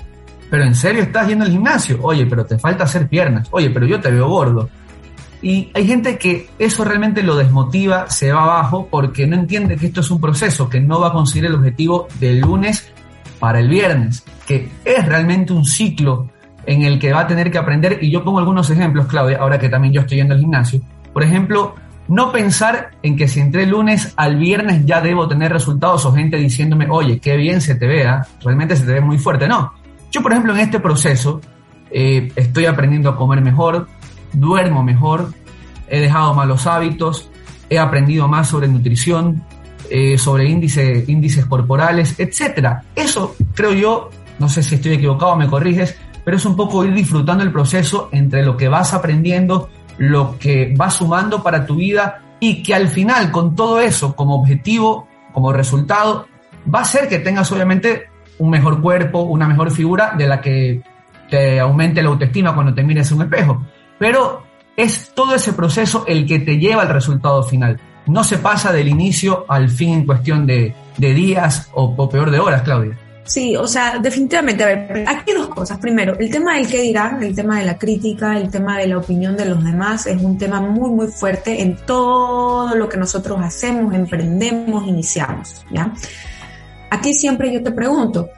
Pero 0.49 0.63
en 0.63 0.73
serio 0.73 1.03
estás 1.03 1.27
yendo 1.27 1.43
al 1.43 1.51
gimnasio? 1.51 1.99
Oye, 2.01 2.25
pero 2.27 2.45
te 2.45 2.57
falta 2.57 2.85
hacer 2.85 3.09
piernas. 3.09 3.49
Oye, 3.51 3.69
pero 3.71 3.85
yo 3.85 3.99
te 3.99 4.11
veo 4.11 4.29
gordo. 4.29 4.69
Y 5.41 5.69
hay 5.73 5.85
gente 5.85 6.17
que 6.17 6.47
eso 6.57 6.85
realmente 6.85 7.23
lo 7.23 7.35
desmotiva, 7.35 8.09
se 8.09 8.31
va 8.31 8.43
abajo 8.43 8.87
porque 8.89 9.27
no 9.27 9.35
entiende 9.35 9.75
que 9.75 9.87
esto 9.87 9.99
es 9.99 10.09
un 10.11 10.21
proceso, 10.21 10.69
que 10.69 10.79
no 10.79 11.01
va 11.01 11.09
a 11.09 11.11
conseguir 11.11 11.47
el 11.47 11.55
objetivo 11.55 12.07
del 12.21 12.39
lunes 12.39 12.89
para 13.37 13.59
el 13.59 13.67
viernes, 13.67 14.23
que 14.45 14.69
es 14.83 15.05
realmente 15.05 15.53
un 15.53 15.65
ciclo 15.65 16.29
en 16.65 16.81
el 16.81 16.99
que 16.99 17.13
va 17.13 17.21
a 17.21 17.27
tener 17.27 17.51
que 17.51 17.57
aprender, 17.57 17.99
y 18.01 18.09
yo 18.09 18.23
pongo 18.23 18.39
algunos 18.39 18.69
ejemplos, 18.69 19.05
Claudia, 19.05 19.37
ahora 19.37 19.59
que 19.59 19.69
también 19.69 19.93
yo 19.93 20.01
estoy 20.01 20.17
yendo 20.17 20.33
al 20.33 20.39
gimnasio. 20.39 20.81
Por 21.13 21.23
ejemplo, 21.23 21.75
no 22.07 22.31
pensar 22.31 22.91
en 23.01 23.15
que 23.15 23.27
si 23.27 23.39
entré 23.39 23.63
el 23.63 23.69
lunes 23.69 24.13
al 24.15 24.37
viernes 24.37 24.85
ya 24.85 25.01
debo 25.01 25.27
tener 25.27 25.51
resultados 25.51 26.05
o 26.05 26.13
gente 26.13 26.37
diciéndome, 26.37 26.87
oye, 26.89 27.19
qué 27.19 27.35
bien 27.35 27.61
se 27.61 27.75
te 27.75 27.87
vea, 27.87 28.27
realmente 28.43 28.75
se 28.75 28.85
te 28.85 28.93
ve 28.93 29.01
muy 29.01 29.17
fuerte. 29.17 29.47
No, 29.47 29.73
yo 30.11 30.21
por 30.21 30.31
ejemplo 30.31 30.53
en 30.53 30.59
este 30.59 30.79
proceso 30.79 31.41
eh, 31.91 32.31
estoy 32.35 32.65
aprendiendo 32.65 33.09
a 33.09 33.15
comer 33.15 33.41
mejor, 33.41 33.87
duermo 34.33 34.83
mejor, 34.83 35.33
he 35.87 35.99
dejado 35.99 36.33
malos 36.33 36.67
hábitos, 36.67 37.29
he 37.69 37.79
aprendido 37.79 38.27
más 38.27 38.49
sobre 38.49 38.67
nutrición, 38.67 39.43
eh, 39.89 40.17
sobre 40.17 40.49
índice, 40.49 41.05
índices 41.07 41.45
corporales, 41.45 42.19
etc. 42.19 42.79
Eso 42.95 43.35
creo 43.53 43.73
yo, 43.73 44.09
no 44.39 44.49
sé 44.49 44.63
si 44.63 44.75
estoy 44.75 44.93
equivocado, 44.93 45.35
me 45.35 45.47
corriges, 45.47 45.97
pero 46.23 46.37
es 46.37 46.45
un 46.45 46.55
poco 46.55 46.83
ir 46.83 46.93
disfrutando 46.93 47.43
el 47.43 47.51
proceso 47.51 48.09
entre 48.11 48.43
lo 48.43 48.57
que 48.57 48.67
vas 48.67 48.93
aprendiendo, 48.93 49.69
lo 49.97 50.37
que 50.39 50.73
vas 50.75 50.95
sumando 50.95 51.43
para 51.43 51.65
tu 51.65 51.75
vida 51.75 52.21
y 52.39 52.63
que 52.63 52.73
al 52.73 52.87
final 52.87 53.31
con 53.31 53.55
todo 53.55 53.79
eso 53.79 54.15
como 54.15 54.35
objetivo, 54.35 55.07
como 55.33 55.53
resultado, 55.53 56.27
va 56.73 56.81
a 56.81 56.85
ser 56.85 57.07
que 57.07 57.19
tengas 57.19 57.51
obviamente 57.51 58.09
un 58.39 58.49
mejor 58.49 58.81
cuerpo, 58.81 59.21
una 59.21 59.47
mejor 59.47 59.71
figura 59.71 60.13
de 60.17 60.27
la 60.27 60.41
que 60.41 60.81
te 61.29 61.59
aumente 61.59 62.01
la 62.01 62.09
autoestima 62.09 62.53
cuando 62.53 62.73
te 62.73 62.83
mires 62.83 63.09
en 63.11 63.17
un 63.17 63.23
espejo. 63.23 63.65
Pero 63.97 64.43
es 64.75 65.13
todo 65.13 65.35
ese 65.35 65.53
proceso 65.53 66.05
el 66.07 66.25
que 66.25 66.39
te 66.39 66.57
lleva 66.57 66.81
al 66.81 66.89
resultado 66.89 67.43
final. 67.43 67.79
No 68.07 68.23
se 68.23 68.37
pasa 68.37 68.71
del 68.71 68.87
inicio 68.87 69.45
al 69.47 69.69
fin 69.69 69.93
en 69.93 70.05
cuestión 70.05 70.45
de, 70.45 70.75
días 70.97 71.69
o 71.73 72.09
peor 72.09 72.31
de 72.31 72.39
horas, 72.39 72.61
Claudia. 72.61 72.97
Sí, 73.25 73.55
o 73.55 73.67
sea, 73.67 73.97
definitivamente, 73.99 74.63
a 74.63 74.67
ver, 74.67 75.05
aquí 75.07 75.33
dos 75.33 75.49
cosas. 75.49 75.79
Primero, 75.79 76.15
el 76.17 76.29
tema 76.29 76.55
del 76.55 76.67
qué 76.67 76.81
dirán, 76.81 77.21
el 77.23 77.35
tema 77.35 77.59
de 77.59 77.65
la 77.65 77.77
crítica, 77.77 78.37
el 78.37 78.49
tema 78.49 78.77
de 78.77 78.87
la 78.87 78.99
opinión 78.99 79.35
de 79.35 79.45
los 79.45 79.63
demás 79.63 80.05
es 80.05 80.21
un 80.21 80.37
tema 80.37 80.61
muy, 80.61 80.91
muy 80.91 81.07
fuerte 81.07 81.61
en 81.61 81.75
todo 81.75 82.75
lo 82.75 82.87
que 82.87 82.97
nosotros 82.97 83.39
hacemos, 83.41 83.93
emprendemos, 83.93 84.87
iniciamos, 84.87 85.65
¿ya? 85.71 85.91
aquí 86.95 87.13
siempre 87.13 87.51
yo 87.51 87.61
te 87.61 87.71
pregunto, 87.71 88.29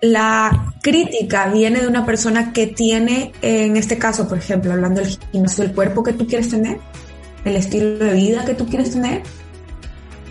la 0.00 0.72
crítica 0.82 1.48
viene 1.48 1.80
de 1.80 1.88
una 1.88 2.04
persona 2.04 2.52
que 2.52 2.68
tiene, 2.68 3.32
en 3.42 3.76
este 3.76 3.98
caso, 3.98 4.28
por 4.28 4.38
ejemplo, 4.38 4.72
hablando 4.72 5.00
del 5.00 5.18
gimnasio, 5.32 5.64
el 5.64 5.72
cuerpo 5.72 6.02
que 6.02 6.12
tú 6.12 6.26
quieres 6.26 6.50
tener, 6.50 6.78
el 7.44 7.56
estilo 7.56 8.04
de 8.04 8.12
vida 8.12 8.44
que 8.44 8.54
tú 8.54 8.66
quieres 8.66 8.92
tener. 8.92 9.22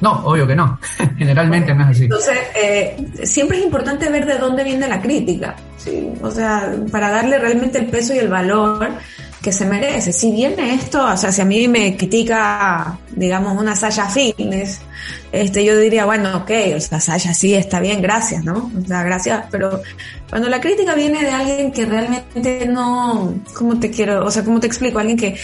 No, 0.05 0.11
obvio 0.23 0.45
que 0.45 0.55
no. 0.55 0.79
Generalmente 1.17 1.73
no 1.73 1.83
es 1.83 1.89
así. 1.89 2.03
Entonces, 2.03 2.37
eh, 2.55 2.95
siempre 3.23 3.57
es 3.57 3.63
importante 3.63 4.07
ver 4.07 4.27
de 4.27 4.37
dónde 4.37 4.63
viene 4.63 4.87
la 4.87 5.01
crítica. 5.01 5.55
¿sí? 5.77 6.09
O 6.21 6.29
sea, 6.29 6.71
para 6.91 7.09
darle 7.09 7.39
realmente 7.39 7.79
el 7.79 7.87
peso 7.87 8.13
y 8.13 8.19
el 8.19 8.27
valor 8.27 8.87
que 9.41 9.51
se 9.51 9.65
merece. 9.65 10.13
Si 10.13 10.31
viene 10.31 10.75
esto, 10.75 11.03
o 11.03 11.17
sea, 11.17 11.31
si 11.31 11.41
a 11.41 11.45
mí 11.45 11.67
me 11.67 11.97
critica, 11.97 12.99
digamos, 13.15 13.59
una 13.59 13.75
Sasha 13.75 14.07
Fitness, 14.07 14.79
este, 15.31 15.65
yo 15.65 15.77
diría, 15.77 16.05
bueno, 16.05 16.37
ok, 16.37 16.51
o 16.75 16.79
sea, 16.79 16.99
Sasha 16.99 17.33
sí 17.33 17.53
está 17.53 17.79
bien, 17.79 18.01
gracias, 18.01 18.43
¿no? 18.43 18.71
O 18.75 18.87
sea, 18.87 19.03
gracias, 19.03 19.45
pero 19.51 19.81
cuando 20.29 20.49
la 20.49 20.61
crítica 20.61 20.95
viene 20.95 21.21
de 21.23 21.29
alguien 21.31 21.71
que 21.71 21.85
realmente 21.85 22.65
no, 22.67 23.35
¿cómo 23.55 23.79
te 23.79 23.91
quiero? 23.91 24.25
O 24.25 24.31
sea, 24.31 24.43
¿cómo 24.43 24.59
te 24.59 24.67
explico? 24.67 24.97
Alguien 24.97 25.17
que, 25.17 25.37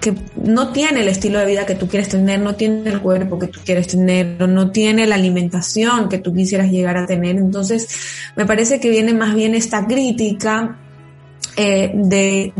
que 0.00 0.14
no 0.36 0.72
tiene 0.72 1.00
el 1.00 1.08
estilo 1.08 1.38
de 1.38 1.46
vida 1.46 1.66
que 1.66 1.74
tú 1.74 1.88
quieres 1.88 2.08
tener, 2.08 2.40
no 2.40 2.54
tiene 2.54 2.88
el 2.90 3.00
cuerpo 3.00 3.38
que 3.38 3.48
tú 3.48 3.60
quieres 3.64 3.88
tener, 3.88 4.48
no 4.48 4.70
tiene 4.70 5.06
la 5.06 5.14
alimentación 5.14 6.08
que 6.08 6.18
tú 6.18 6.34
quisieras 6.34 6.70
llegar 6.70 6.96
a 6.96 7.06
tener. 7.06 7.36
Entonces, 7.36 7.88
me 8.36 8.46
parece 8.46 8.80
que 8.80 8.90
viene 8.90 9.14
más 9.14 9.34
bien 9.34 9.54
esta 9.54 9.86
crítica 9.86 10.78
eh, 11.58 11.90
de, 11.94 12.52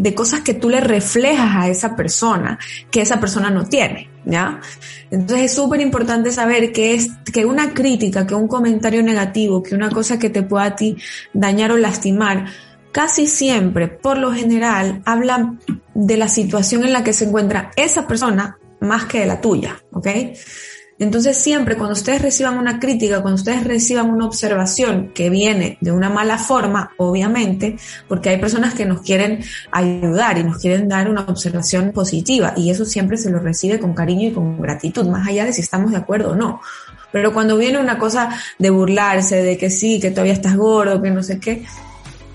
de, 0.00 0.14
cosas 0.14 0.40
que 0.40 0.54
tú 0.54 0.68
le 0.68 0.80
reflejas 0.80 1.50
a 1.54 1.68
esa 1.68 1.94
persona, 1.94 2.58
que 2.90 3.00
esa 3.00 3.20
persona 3.20 3.50
no 3.50 3.66
tiene, 3.66 4.10
¿ya? 4.24 4.60
Entonces 5.12 5.46
es 5.46 5.54
súper 5.54 5.80
importante 5.80 6.32
saber 6.32 6.72
que 6.72 6.94
es, 6.94 7.10
que 7.32 7.44
una 7.44 7.72
crítica, 7.72 8.26
que 8.26 8.34
un 8.34 8.48
comentario 8.48 9.00
negativo, 9.00 9.62
que 9.62 9.76
una 9.76 9.90
cosa 9.90 10.18
que 10.18 10.28
te 10.28 10.42
pueda 10.42 10.64
a 10.64 10.74
ti 10.74 10.96
dañar 11.32 11.70
o 11.70 11.76
lastimar, 11.76 12.46
casi 12.92 13.26
siempre, 13.26 13.88
por 13.88 14.18
lo 14.18 14.32
general, 14.32 15.02
habla 15.04 15.54
de 15.94 16.16
la 16.16 16.28
situación 16.28 16.84
en 16.84 16.92
la 16.92 17.02
que 17.02 17.12
se 17.12 17.24
encuentra 17.24 17.70
esa 17.76 18.06
persona 18.06 18.58
más 18.80 19.06
que 19.06 19.20
de 19.20 19.26
la 19.26 19.40
tuya, 19.40 19.82
¿ok? 19.92 20.08
Entonces 20.98 21.36
siempre 21.36 21.76
cuando 21.76 21.94
ustedes 21.94 22.22
reciban 22.22 22.58
una 22.58 22.78
crítica, 22.78 23.22
cuando 23.22 23.34
ustedes 23.34 23.64
reciban 23.64 24.10
una 24.10 24.26
observación 24.26 25.10
que 25.12 25.30
viene 25.30 25.78
de 25.80 25.90
una 25.90 26.10
mala 26.10 26.38
forma, 26.38 26.92
obviamente, 26.96 27.76
porque 28.06 28.28
hay 28.28 28.38
personas 28.38 28.74
que 28.74 28.84
nos 28.84 29.00
quieren 29.00 29.42
ayudar 29.72 30.38
y 30.38 30.44
nos 30.44 30.58
quieren 30.58 30.88
dar 30.88 31.10
una 31.10 31.22
observación 31.22 31.90
positiva 31.90 32.54
y 32.56 32.70
eso 32.70 32.84
siempre 32.84 33.16
se 33.16 33.30
lo 33.30 33.40
recibe 33.40 33.80
con 33.80 33.94
cariño 33.94 34.28
y 34.28 34.32
con 34.32 34.60
gratitud, 34.60 35.08
más 35.08 35.26
allá 35.26 35.44
de 35.44 35.52
si 35.52 35.60
estamos 35.60 35.90
de 35.90 35.96
acuerdo 35.96 36.32
o 36.32 36.36
no. 36.36 36.60
Pero 37.10 37.32
cuando 37.32 37.58
viene 37.58 37.78
una 37.78 37.98
cosa 37.98 38.28
de 38.58 38.70
burlarse, 38.70 39.42
de 39.42 39.58
que 39.58 39.70
sí, 39.70 39.98
que 39.98 40.12
todavía 40.12 40.32
estás 40.34 40.56
gordo, 40.56 41.02
que 41.02 41.10
no 41.10 41.22
sé 41.22 41.40
qué, 41.40 41.64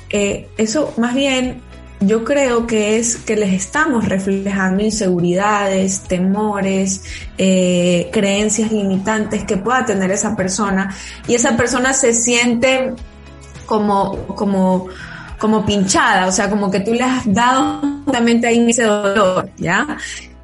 eh, 0.09 0.47
eso 0.57 0.93
más 0.97 1.13
bien 1.13 1.61
yo 1.99 2.23
creo 2.23 2.67
que 2.67 2.99
es 2.99 3.17
que 3.17 3.35
les 3.35 3.53
estamos 3.53 4.05
reflejando 4.05 4.83
inseguridades, 4.83 6.01
temores, 6.01 7.03
eh, 7.37 8.09
creencias 8.13 8.71
limitantes 8.71 9.43
que 9.45 9.57
pueda 9.57 9.83
tener 9.85 10.11
esa 10.11 10.35
persona 10.35 10.93
y 11.27 11.33
esa 11.33 11.57
persona 11.57 11.93
se 11.93 12.13
siente 12.13 12.93
como, 13.65 14.27
como, 14.27 14.87
como 15.39 15.65
pinchada, 15.65 16.27
o 16.27 16.31
sea, 16.31 16.49
como 16.49 16.69
que 16.69 16.81
tú 16.81 16.93
le 16.93 17.03
has 17.03 17.23
dado 17.33 17.81
justamente 18.05 18.47
ahí 18.47 18.69
ese 18.69 18.83
dolor, 18.83 19.49
¿ya? 19.57 19.97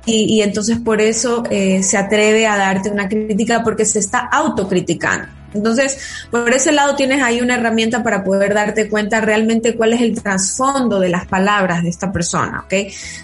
Y, 0.06 0.38
y 0.38 0.42
entonces 0.42 0.80
por 0.80 1.00
eso 1.02 1.44
eh, 1.50 1.82
se 1.84 1.98
atreve 1.98 2.48
a 2.48 2.58
darte 2.58 2.90
una 2.90 3.08
crítica 3.08 3.64
porque 3.64 3.86
se 3.86 4.00
está 4.00 4.28
autocriticando. 4.32 5.28
Entonces, 5.54 5.98
por 6.32 6.52
ese 6.54 6.72
lado 6.72 6.96
tienes 6.96 7.22
ahí 7.22 7.42
una 7.42 7.56
herramienta 7.56 8.04
para 8.04 8.24
poder 8.24 8.54
darte 8.54 8.90
cuenta 8.90 9.22
realmente 9.22 9.76
cuál 9.76 9.94
es 9.94 10.02
el 10.02 10.22
trasfondo 10.22 11.00
de 11.00 11.10
las 11.10 11.26
palabras 11.28 11.84
de 11.84 11.90
esta 11.90 12.12
persona, 12.12 12.66
¿ok? 12.66 12.74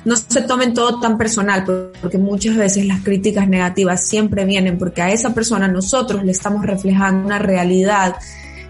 No 0.06 0.16
se 0.16 0.42
tomen 0.42 0.74
todo 0.74 1.00
tan 1.00 1.18
personal, 1.18 1.66
porque 2.02 2.18
muchas 2.18 2.56
veces 2.56 2.86
las 2.86 3.02
críticas 3.02 3.48
negativas 3.48 4.08
siempre 4.08 4.46
vienen 4.46 4.78
porque 4.78 5.02
a 5.02 5.12
esa 5.12 5.34
persona 5.34 5.68
nosotros 5.68 6.24
le 6.24 6.32
estamos 6.32 6.66
reflejando 6.66 7.26
una 7.26 7.40
realidad 7.40 8.16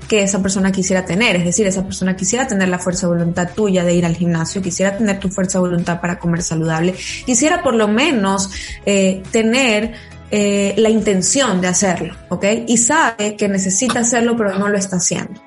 que 0.09 0.23
esa 0.23 0.41
persona 0.41 0.71
quisiera 0.71 1.05
tener. 1.05 1.37
Es 1.37 1.45
decir, 1.45 1.67
esa 1.67 1.83
persona 1.83 2.15
quisiera 2.15 2.47
tener 2.47 2.67
la 2.67 2.79
fuerza 2.79 3.07
de 3.07 3.13
voluntad 3.13 3.51
tuya 3.55 3.85
de 3.85 3.93
ir 3.93 4.05
al 4.05 4.15
gimnasio, 4.15 4.61
quisiera 4.61 4.97
tener 4.97 5.19
tu 5.19 5.29
fuerza 5.29 5.59
de 5.59 5.67
voluntad 5.67 6.01
para 6.01 6.17
comer 6.17 6.41
saludable, 6.41 6.95
quisiera 7.25 7.61
por 7.61 7.75
lo 7.75 7.87
menos 7.87 8.49
eh, 8.85 9.21
tener 9.31 9.93
eh, 10.31 10.75
la 10.77 10.89
intención 10.89 11.62
de 11.62 11.67
hacerlo, 11.67 12.15
¿ok? 12.29 12.45
Y 12.67 12.77
sabe 12.77 13.36
que 13.36 13.48
necesita 13.48 14.00
hacerlo, 14.00 14.36
pero 14.38 14.57
no 14.57 14.69
lo 14.69 14.77
está 14.77 14.98
haciendo. 14.98 15.41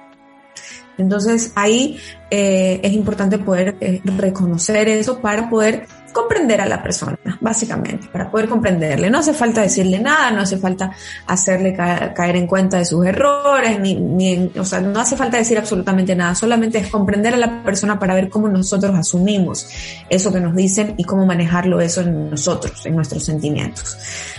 Entonces 0.98 1.52
ahí 1.54 1.98
eh, 2.30 2.80
es 2.82 2.92
importante 2.92 3.38
poder 3.38 3.76
eh, 3.80 4.00
reconocer 4.04 4.88
eso 4.88 5.20
para 5.20 5.48
poder 5.48 5.86
comprender 6.12 6.60
a 6.60 6.66
la 6.66 6.82
persona, 6.82 7.18
básicamente, 7.40 8.08
para 8.08 8.30
poder 8.30 8.48
comprenderle. 8.48 9.10
No 9.10 9.18
hace 9.18 9.32
falta 9.32 9.62
decirle 9.62 9.98
nada, 9.98 10.30
no 10.30 10.42
hace 10.42 10.58
falta 10.58 10.92
hacerle 11.26 11.74
caer 11.74 12.36
en 12.36 12.46
cuenta 12.46 12.78
de 12.78 12.84
sus 12.84 13.04
errores, 13.04 13.80
ni, 13.80 13.94
ni, 13.94 14.50
o 14.58 14.64
sea, 14.64 14.80
no 14.80 15.00
hace 15.00 15.16
falta 15.16 15.38
decir 15.38 15.58
absolutamente 15.58 16.14
nada, 16.14 16.34
solamente 16.34 16.78
es 16.78 16.88
comprender 16.88 17.34
a 17.34 17.36
la 17.36 17.62
persona 17.62 17.98
para 17.98 18.14
ver 18.14 18.28
cómo 18.28 18.48
nosotros 18.48 18.94
asumimos 18.94 19.68
eso 20.08 20.32
que 20.32 20.40
nos 20.40 20.54
dicen 20.54 20.94
y 20.96 21.04
cómo 21.04 21.26
manejarlo 21.26 21.80
eso 21.80 22.02
en 22.02 22.30
nosotros, 22.30 22.84
en 22.86 22.94
nuestros 22.96 23.24
sentimientos. 23.24 23.96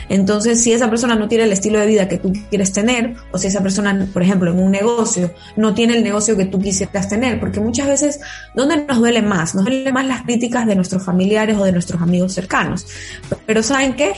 Entonces, 0.10 0.62
si 0.62 0.74
esa 0.74 0.90
persona 0.90 1.16
no 1.16 1.28
tiene 1.28 1.46
el 1.46 1.52
estilo 1.52 1.80
de 1.80 1.88
vida 1.88 2.08
que 2.08 2.18
tú 2.18 2.34
quieres 2.50 2.72
tener, 2.74 3.16
o 3.32 3.38
si 3.38 3.48
esa 3.48 3.62
persona, 3.62 4.08
por 4.12 4.22
ejemplo, 4.22 4.52
en 4.52 4.60
un 4.60 4.72
negocio, 4.72 5.32
no 5.56 5.74
tiene 5.74 5.98
el 5.98 6.04
negocio 6.04 6.36
que 6.36 6.46
tú 6.46 6.60
quisieras 6.60 7.10
tener, 7.10 7.40
porque 7.40 7.60
muchas 7.60 7.88
veces, 7.88 8.20
¿dónde 8.54 8.86
nos 8.86 9.00
duele 9.00 9.22
más? 9.22 9.56
Nos 9.56 9.66
duele 9.66 9.92
más 9.92 10.06
las 10.06 10.24
críticas 10.24 10.68
de 10.68 10.76
nuestros 10.76 11.04
familiares 11.04 11.58
de 11.64 11.72
nuestros 11.72 12.02
amigos 12.02 12.34
cercanos. 12.34 12.86
Pero 13.46 13.64
¿saben 13.64 13.96
qué? 13.96 14.14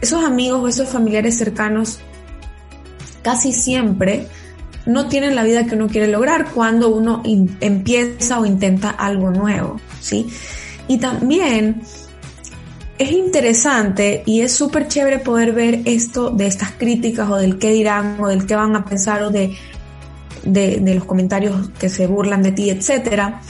Esos 0.00 0.24
amigos 0.24 0.60
o 0.62 0.68
esos 0.68 0.88
familiares 0.88 1.36
cercanos 1.36 1.98
casi 3.22 3.52
siempre 3.52 4.26
no 4.86 5.06
tienen 5.08 5.34
la 5.34 5.42
vida 5.42 5.66
que 5.66 5.74
uno 5.74 5.88
quiere 5.88 6.08
lograr 6.08 6.50
cuando 6.52 6.88
uno 6.88 7.22
empieza 7.24 8.40
o 8.40 8.46
intenta 8.46 8.90
algo 8.90 9.30
nuevo, 9.30 9.78
¿sí? 10.00 10.26
Y 10.88 10.96
también 10.96 11.82
es 12.98 13.12
interesante 13.12 14.22
y 14.26 14.40
es 14.40 14.52
súper 14.52 14.88
chévere 14.88 15.18
poder 15.18 15.52
ver 15.52 15.82
esto 15.84 16.30
de 16.30 16.46
estas 16.46 16.72
críticas 16.72 17.30
o 17.30 17.36
del 17.36 17.58
qué 17.58 17.70
dirán 17.70 18.16
o 18.18 18.28
del 18.28 18.46
qué 18.46 18.56
van 18.56 18.74
a 18.74 18.84
pensar 18.84 19.22
o 19.22 19.30
de, 19.30 19.54
de, 20.44 20.94
los 20.94 21.04
comentarios 21.04 21.70
que 21.78 21.88
se 21.88 22.06
burlan 22.06 22.42
de 22.42 22.52
ti, 22.52 22.70
etcétera. 22.70 23.40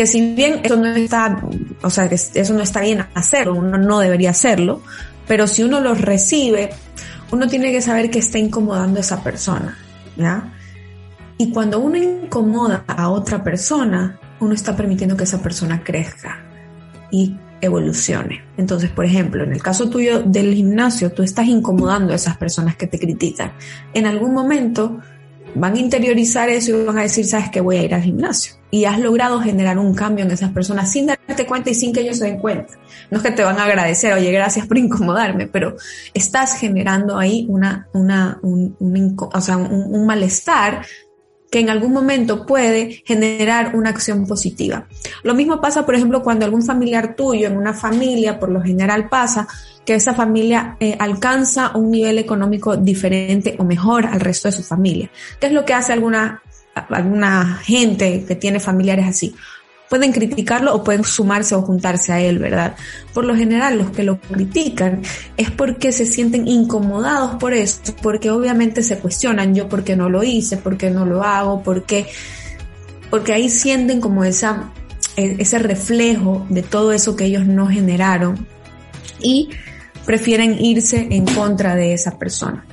Que 0.00 0.06
si 0.06 0.34
bien 0.34 0.60
eso 0.62 0.76
no 0.76 0.86
está, 0.96 1.42
o 1.82 1.90
sea, 1.90 2.08
que 2.08 2.14
eso 2.14 2.54
no 2.54 2.62
está 2.62 2.80
bien 2.80 3.04
hacerlo, 3.12 3.56
uno 3.56 3.76
no 3.76 3.98
debería 3.98 4.30
hacerlo, 4.30 4.80
pero 5.28 5.46
si 5.46 5.62
uno 5.62 5.78
los 5.78 6.00
recibe, 6.00 6.70
uno 7.32 7.48
tiene 7.48 7.70
que 7.70 7.82
saber 7.82 8.10
que 8.10 8.20
está 8.20 8.38
incomodando 8.38 8.96
a 8.96 9.00
esa 9.02 9.22
persona, 9.22 9.76
¿ya? 10.16 10.54
Y 11.36 11.52
cuando 11.52 11.80
uno 11.80 11.98
incomoda 11.98 12.82
a 12.86 13.10
otra 13.10 13.44
persona, 13.44 14.18
uno 14.40 14.54
está 14.54 14.74
permitiendo 14.74 15.18
que 15.18 15.24
esa 15.24 15.42
persona 15.42 15.84
crezca 15.84 16.46
y 17.10 17.36
evolucione. 17.60 18.42
Entonces, 18.56 18.88
por 18.88 19.04
ejemplo, 19.04 19.44
en 19.44 19.52
el 19.52 19.62
caso 19.62 19.90
tuyo 19.90 20.22
del 20.22 20.54
gimnasio, 20.54 21.12
tú 21.12 21.22
estás 21.22 21.46
incomodando 21.46 22.14
a 22.14 22.16
esas 22.16 22.38
personas 22.38 22.74
que 22.74 22.86
te 22.86 22.98
critican. 22.98 23.52
En 23.92 24.06
algún 24.06 24.32
momento 24.32 24.98
van 25.54 25.74
a 25.74 25.78
interiorizar 25.78 26.48
eso 26.48 26.70
y 26.70 26.86
van 26.86 26.96
a 26.96 27.02
decir, 27.02 27.26
sabes 27.26 27.50
que 27.50 27.60
voy 27.60 27.76
a 27.76 27.82
ir 27.82 27.94
al 27.94 28.00
gimnasio. 28.00 28.59
Y 28.70 28.84
has 28.84 28.98
logrado 28.98 29.40
generar 29.40 29.78
un 29.78 29.94
cambio 29.94 30.24
en 30.24 30.30
esas 30.30 30.50
personas 30.50 30.92
sin 30.92 31.06
darte 31.06 31.46
cuenta 31.46 31.70
y 31.70 31.74
sin 31.74 31.92
que 31.92 32.00
ellos 32.00 32.18
se 32.18 32.26
den 32.26 32.38
cuenta. 32.38 32.74
No 33.10 33.16
es 33.18 33.22
que 33.22 33.32
te 33.32 33.42
van 33.42 33.58
a 33.58 33.64
agradecer, 33.64 34.12
oye, 34.12 34.30
gracias 34.30 34.66
por 34.66 34.78
incomodarme, 34.78 35.46
pero 35.46 35.76
estás 36.14 36.54
generando 36.58 37.18
ahí 37.18 37.46
una, 37.48 37.88
una, 37.92 38.38
un, 38.42 38.76
o 39.18 39.40
sea, 39.40 39.56
un 39.56 40.06
malestar 40.06 40.82
que 41.50 41.58
en 41.58 41.68
algún 41.68 41.92
momento 41.92 42.46
puede 42.46 43.02
generar 43.04 43.74
una 43.74 43.90
acción 43.90 44.26
positiva. 44.26 44.86
Lo 45.22 45.34
mismo 45.34 45.60
pasa, 45.60 45.84
por 45.84 45.94
ejemplo, 45.94 46.22
cuando 46.22 46.44
algún 46.44 46.62
familiar 46.62 47.16
tuyo 47.16 47.48
en 47.48 47.56
una 47.56 47.74
familia, 47.74 48.38
por 48.38 48.50
lo 48.50 48.62
general 48.62 49.08
pasa, 49.08 49.48
que 49.84 49.94
esa 49.94 50.14
familia 50.14 50.76
eh, 50.78 50.96
alcanza 50.98 51.72
un 51.74 51.90
nivel 51.90 52.18
económico 52.18 52.76
diferente 52.76 53.56
o 53.58 53.64
mejor 53.64 54.06
al 54.06 54.20
resto 54.20 54.48
de 54.48 54.52
su 54.52 54.62
familia. 54.62 55.10
¿Qué 55.40 55.48
es 55.48 55.52
lo 55.52 55.64
que 55.64 55.74
hace 55.74 55.92
alguna, 55.92 56.42
alguna 56.88 57.60
gente 57.62 58.24
que 58.26 58.34
tiene 58.34 58.60
familiares 58.60 59.06
así? 59.06 59.34
pueden 59.90 60.12
criticarlo 60.12 60.72
o 60.72 60.84
pueden 60.84 61.02
sumarse 61.02 61.56
o 61.56 61.62
juntarse 61.62 62.12
a 62.12 62.20
él, 62.20 62.38
¿verdad? 62.38 62.76
Por 63.12 63.24
lo 63.24 63.34
general, 63.34 63.76
los 63.76 63.90
que 63.90 64.04
lo 64.04 64.20
critican 64.20 65.02
es 65.36 65.50
porque 65.50 65.90
se 65.90 66.06
sienten 66.06 66.46
incomodados 66.46 67.34
por 67.40 67.52
esto, 67.52 67.92
porque 68.00 68.30
obviamente 68.30 68.84
se 68.84 68.98
cuestionan 68.98 69.52
yo 69.52 69.68
por 69.68 69.82
qué 69.82 69.96
no 69.96 70.08
lo 70.08 70.22
hice, 70.22 70.56
por 70.56 70.76
qué 70.76 70.90
no 70.90 71.04
lo 71.04 71.24
hago, 71.24 71.64
porque, 71.64 72.06
porque 73.10 73.32
ahí 73.32 73.50
sienten 73.50 74.00
como 74.00 74.22
esa, 74.22 74.70
e, 75.16 75.34
ese 75.40 75.58
reflejo 75.58 76.46
de 76.48 76.62
todo 76.62 76.92
eso 76.92 77.16
que 77.16 77.24
ellos 77.24 77.44
no 77.44 77.66
generaron 77.66 78.46
y 79.18 79.50
prefieren 80.06 80.64
irse 80.64 81.08
en 81.10 81.26
contra 81.26 81.74
de 81.74 81.94
esa 81.94 82.16
persona. 82.16 82.64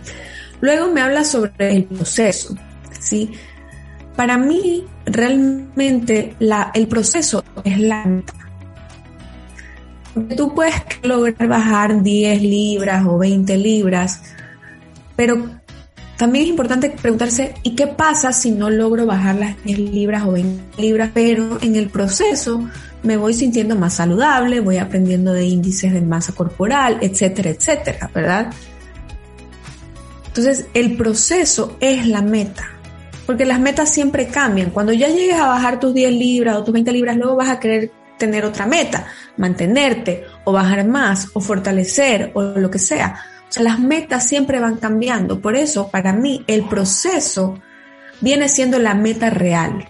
Luego 0.61 0.93
me 0.93 1.01
habla 1.01 1.23
sobre 1.23 1.75
el 1.75 1.85
proceso, 1.85 2.55
¿sí? 2.99 3.31
Para 4.17 4.37
mí, 4.37 4.83
realmente 5.05 6.35
el 6.73 6.87
proceso 6.87 7.43
es 7.63 7.79
la 7.79 8.03
meta. 8.03 8.33
Tú 10.35 10.53
puedes 10.55 10.73
lograr 11.03 11.47
bajar 11.47 12.01
10 12.01 12.41
libras 12.41 13.05
o 13.05 13.19
20 13.19 13.57
libras, 13.57 14.23
pero 15.15 15.47
también 16.17 16.45
es 16.45 16.49
importante 16.49 16.89
preguntarse, 16.89 17.53
¿y 17.61 17.75
qué 17.75 17.85
pasa 17.85 18.33
si 18.33 18.49
no 18.49 18.71
logro 18.71 19.05
bajar 19.05 19.35
las 19.35 19.63
10 19.63 19.77
libras 19.77 20.23
o 20.25 20.31
20 20.31 20.81
libras? 20.81 21.11
Pero 21.13 21.59
en 21.61 21.75
el 21.75 21.89
proceso 21.89 22.67
me 23.03 23.17
voy 23.17 23.35
sintiendo 23.35 23.75
más 23.75 23.93
saludable, 23.93 24.59
voy 24.59 24.77
aprendiendo 24.77 25.31
de 25.31 25.45
índices 25.45 25.93
de 25.93 26.01
masa 26.01 26.33
corporal, 26.33 26.97
etcétera, 27.01 27.51
etcétera, 27.51 28.09
¿verdad? 28.15 28.51
Entonces, 30.25 30.65
el 30.73 30.97
proceso 30.97 31.77
es 31.79 32.07
la 32.07 32.23
meta, 32.23 32.67
porque 33.27 33.45
las 33.45 33.59
metas 33.59 33.91
siempre 33.91 34.27
cambian. 34.27 34.71
Cuando 34.71 34.93
ya 34.93 35.09
llegues 35.09 35.35
a 35.35 35.47
bajar 35.47 35.81
tus 35.81 35.93
10 35.93 36.13
libras 36.13 36.55
o 36.55 36.63
tus 36.63 36.73
20 36.73 36.91
libras, 36.93 37.17
luego 37.17 37.35
vas 37.35 37.49
a 37.49 37.59
querer 37.59 37.91
tener 38.17 38.45
otra 38.45 38.65
meta, 38.65 39.05
mantenerte 39.35 40.23
o 40.45 40.53
bajar 40.53 40.87
más 40.87 41.29
o 41.33 41.41
fortalecer 41.41 42.31
o 42.33 42.41
lo 42.41 42.71
que 42.71 42.79
sea. 42.79 43.19
O 43.47 43.51
sea, 43.51 43.63
las 43.63 43.79
metas 43.79 44.27
siempre 44.27 44.61
van 44.61 44.77
cambiando. 44.77 45.41
Por 45.41 45.57
eso, 45.57 45.89
para 45.91 46.13
mí, 46.13 46.43
el 46.47 46.63
proceso 46.69 47.59
viene 48.21 48.47
siendo 48.47 48.79
la 48.79 48.95
meta 48.95 49.29
real. 49.29 49.87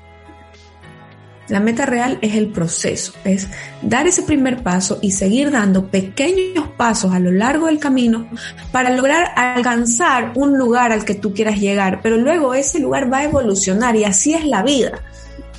La 1.49 1.61
meta 1.61 1.85
real 1.85 2.19
es 2.21 2.35
el 2.35 2.47
proceso, 2.47 3.13
es 3.23 3.47
dar 3.81 4.05
ese 4.05 4.23
primer 4.23 4.63
paso 4.63 4.99
y 5.01 5.11
seguir 5.11 5.49
dando 5.49 5.87
pequeños 5.87 6.67
pasos 6.75 7.13
a 7.13 7.19
lo 7.19 7.31
largo 7.31 7.67
del 7.67 7.79
camino 7.79 8.27
para 8.71 8.89
lograr 8.89 9.31
alcanzar 9.35 10.33
un 10.35 10.57
lugar 10.57 10.91
al 10.91 11.05
que 11.05 11.15
tú 11.15 11.33
quieras 11.33 11.59
llegar, 11.59 12.01
pero 12.03 12.17
luego 12.17 12.53
ese 12.53 12.79
lugar 12.79 13.11
va 13.11 13.19
a 13.19 13.23
evolucionar 13.23 13.95
y 13.95 14.03
así 14.03 14.33
es 14.33 14.45
la 14.45 14.61
vida. 14.61 14.99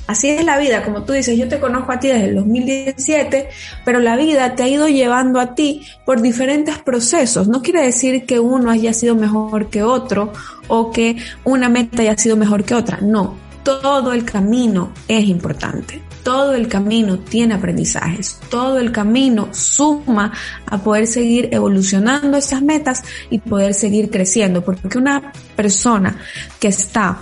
Así 0.05 0.27
es 0.27 0.43
la 0.43 0.57
vida, 0.57 0.83
como 0.83 1.03
tú 1.03 1.13
dices, 1.13 1.37
yo 1.37 1.47
te 1.47 1.59
conozco 1.59 1.91
a 1.91 1.99
ti 1.99 2.07
desde 2.07 2.29
el 2.29 2.35
2017, 2.35 3.47
pero 3.85 3.99
la 3.99 4.15
vida 4.15 4.55
te 4.55 4.63
ha 4.63 4.67
ido 4.67 4.87
llevando 4.87 5.39
a 5.39 5.53
ti 5.53 5.83
por 6.03 6.19
diferentes 6.19 6.79
procesos. 6.79 7.47
No 7.47 7.61
quiere 7.61 7.83
decir 7.83 8.25
que 8.25 8.39
uno 8.39 8.71
haya 8.71 8.91
sido 8.91 9.13
mejor 9.13 9.69
que 9.69 9.83
otro 9.83 10.33
o 10.67 10.91
que 10.91 11.17
una 11.43 11.69
meta 11.69 12.01
haya 12.01 12.17
sido 12.17 12.37
mejor 12.37 12.63
que 12.63 12.73
otra. 12.73 12.97
No, 13.01 13.35
todo 13.63 14.13
el 14.13 14.25
camino 14.25 14.91
es 15.07 15.25
importante. 15.25 16.01
Todo 16.23 16.53
el 16.53 16.67
camino 16.67 17.19
tiene 17.19 17.53
aprendizajes, 17.53 18.39
todo 18.49 18.77
el 18.77 18.91
camino 18.91 19.49
suma 19.51 20.33
a 20.65 20.77
poder 20.77 21.07
seguir 21.07 21.49
evolucionando 21.51 22.37
esas 22.37 22.61
metas 22.61 23.03
y 23.29 23.39
poder 23.39 23.73
seguir 23.73 24.09
creciendo, 24.09 24.63
porque 24.63 24.97
una 24.97 25.31
persona 25.55 26.17
que 26.59 26.67
está 26.67 27.19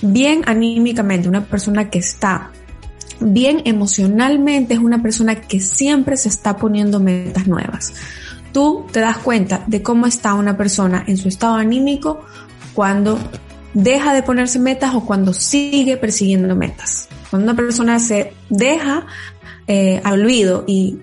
bien 0.00 0.42
anímicamente, 0.46 1.28
una 1.28 1.44
persona 1.44 1.90
que 1.90 1.98
está 1.98 2.50
bien 3.20 3.62
emocionalmente 3.64 4.74
es 4.74 4.80
una 4.80 5.02
persona 5.02 5.36
que 5.36 5.60
siempre 5.60 6.16
se 6.16 6.28
está 6.28 6.56
poniendo 6.56 7.00
metas 7.00 7.46
nuevas. 7.46 7.92
Tú 8.52 8.86
te 8.90 9.00
das 9.00 9.18
cuenta 9.18 9.64
de 9.66 9.82
cómo 9.82 10.06
está 10.06 10.34
una 10.34 10.56
persona 10.56 11.04
en 11.06 11.16
su 11.16 11.28
estado 11.28 11.54
anímico 11.54 12.24
cuando 12.74 13.18
deja 13.78 14.12
de 14.12 14.22
ponerse 14.24 14.58
metas 14.58 14.94
o 14.94 15.06
cuando 15.06 15.32
sigue 15.32 15.96
persiguiendo 15.96 16.54
metas. 16.56 17.08
Cuando 17.30 17.50
una 17.50 17.56
persona 17.56 18.00
se 18.00 18.32
deja 18.50 19.06
eh, 19.68 20.00
al 20.02 20.20
olvido 20.20 20.64
y 20.66 20.98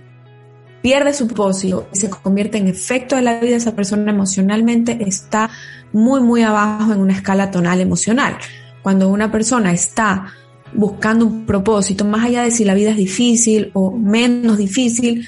pierde 0.82 1.14
su 1.14 1.28
propósito 1.28 1.88
y 1.94 1.98
se 1.98 2.10
convierte 2.10 2.58
en 2.58 2.68
efecto 2.68 3.16
de 3.16 3.22
la 3.22 3.40
vida, 3.40 3.56
esa 3.56 3.76
persona 3.76 4.12
emocionalmente 4.12 4.98
está 5.08 5.50
muy, 5.94 6.22
muy 6.22 6.44
abajo 6.44 6.92
en 6.92 7.00
una 7.00 7.14
escala 7.14 7.50
tonal 7.50 7.80
emocional 7.80 8.38
cuando 8.84 9.10
una 9.10 9.32
persona 9.32 9.72
está 9.72 10.28
buscando 10.74 11.26
un 11.26 11.46
propósito, 11.46 12.04
más 12.06 12.26
allá 12.26 12.44
de 12.44 12.52
si 12.52 12.66
la 12.66 12.74
vida 12.74 12.92
es 12.92 12.98
difícil 12.98 13.72
o 13.74 13.92
menos 13.92 14.58
difícil, 14.58 15.28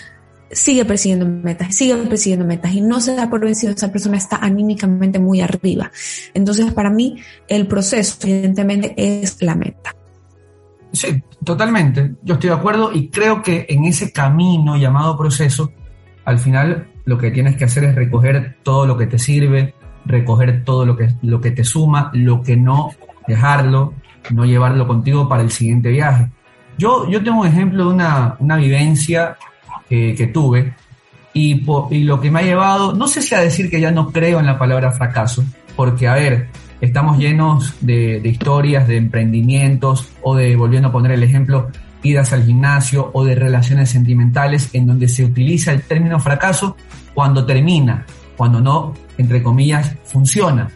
sigue 0.52 0.86
persiguiendo 0.86 1.26
metas, 1.26 1.76
sigue 1.76 1.96
persiguiendo 1.96 2.46
metas 2.46 2.74
y 2.74 2.82
no 2.82 3.00
se 3.00 3.16
da 3.16 3.30
por 3.30 3.42
vencido, 3.42 3.74
esa 3.74 3.92
persona 3.92 4.18
está 4.18 4.38
anímicamente 4.38 5.20
muy 5.20 5.42
arriba. 5.42 5.92
Entonces, 6.34 6.72
para 6.74 6.90
mí, 6.90 7.22
el 7.48 7.68
proceso, 7.68 8.18
evidentemente, 8.24 8.94
es 8.96 9.42
la 9.42 9.56
meta. 9.56 9.96
Sí, 10.92 11.22
totalmente. 11.44 12.16
Yo 12.24 12.36
estoy 12.36 12.50
de 12.50 12.56
acuerdo 12.56 12.92
y 12.94 13.10
creo 13.10 13.42
que 13.42 13.66
en 13.70 13.86
ese 13.86 14.12
camino 14.12 14.78
llamado 14.78 15.18
proceso, 15.18 15.72
al 16.26 16.40
final 16.40 16.88
lo 17.06 17.18
que 17.18 17.32
tienes 17.32 17.56
que 17.56 17.66
hacer 17.66 17.84
es 17.84 17.96
recoger 17.96 18.58
todo 18.64 18.88
lo 18.88 18.98
que 18.98 19.08
te 19.08 19.20
sirve, 19.20 19.74
recoger 20.06 20.64
todo 20.64 20.86
lo 20.86 20.96
que, 20.96 21.10
lo 21.22 21.42
que 21.42 21.52
te 21.52 21.64
suma, 21.64 22.10
lo 22.14 22.42
que 22.42 22.58
no 22.58 22.92
dejarlo, 23.28 23.94
no 24.32 24.46
llevarlo 24.46 24.88
contigo 24.88 25.28
para 25.28 25.44
el 25.44 25.52
siguiente 25.52 25.90
viaje. 25.90 26.30
Yo, 26.78 27.10
yo 27.10 27.24
tengo 27.24 27.42
un 27.42 27.48
ejemplo 27.48 27.88
de 27.88 27.94
una, 27.94 28.36
una 28.40 28.58
vivencia 28.58 29.38
que 29.90 30.30
tuve. 30.34 30.74
Y, 31.34 31.64
y, 31.92 32.04
lo 32.04 32.20
que 32.20 32.32
me 32.32 32.40
ha 32.40 32.44
llevado, 32.44 32.94
no 32.94 33.08
sé 33.08 33.22
si 33.22 33.36
a 33.36 33.40
decir 33.40 33.70
que 33.70 33.80
ya 33.80 33.92
no 33.92 34.12
creo 34.12 34.40
en 34.40 34.48
la 34.48 34.58
palabra 34.58 34.92
fracaso, 34.92 35.44
porque 35.76 36.08
a 36.08 36.16
ver, 36.16 36.48
estamos 36.82 37.20
llenos 37.20 37.76
de, 37.82 38.20
de 38.20 38.30
historias, 38.30 38.88
de 38.88 38.98
emprendimientos 38.98 40.08
o 40.24 40.36
de, 40.36 40.56
volviendo 40.56 40.90
a 40.90 40.92
poner 40.92 41.12
el 41.12 41.24
ejemplo, 41.24 41.70
idas 42.04 42.34
al 42.34 42.44
gimnasio 42.44 43.10
o 43.14 43.24
de 43.24 43.36
relaciones 43.36 43.90
sentimentales 43.90 44.70
en 44.74 44.88
donde 44.88 45.08
se 45.08 45.26
utiliza 45.26 45.72
el 45.72 45.82
término 45.84 46.20
fracaso 46.20 46.76
cuando 47.14 47.46
termina, 47.46 48.06
cuando 48.36 48.62
no, 48.62 48.94
entre 49.18 49.42
comillas, 49.42 49.96
funciona. 50.06 50.70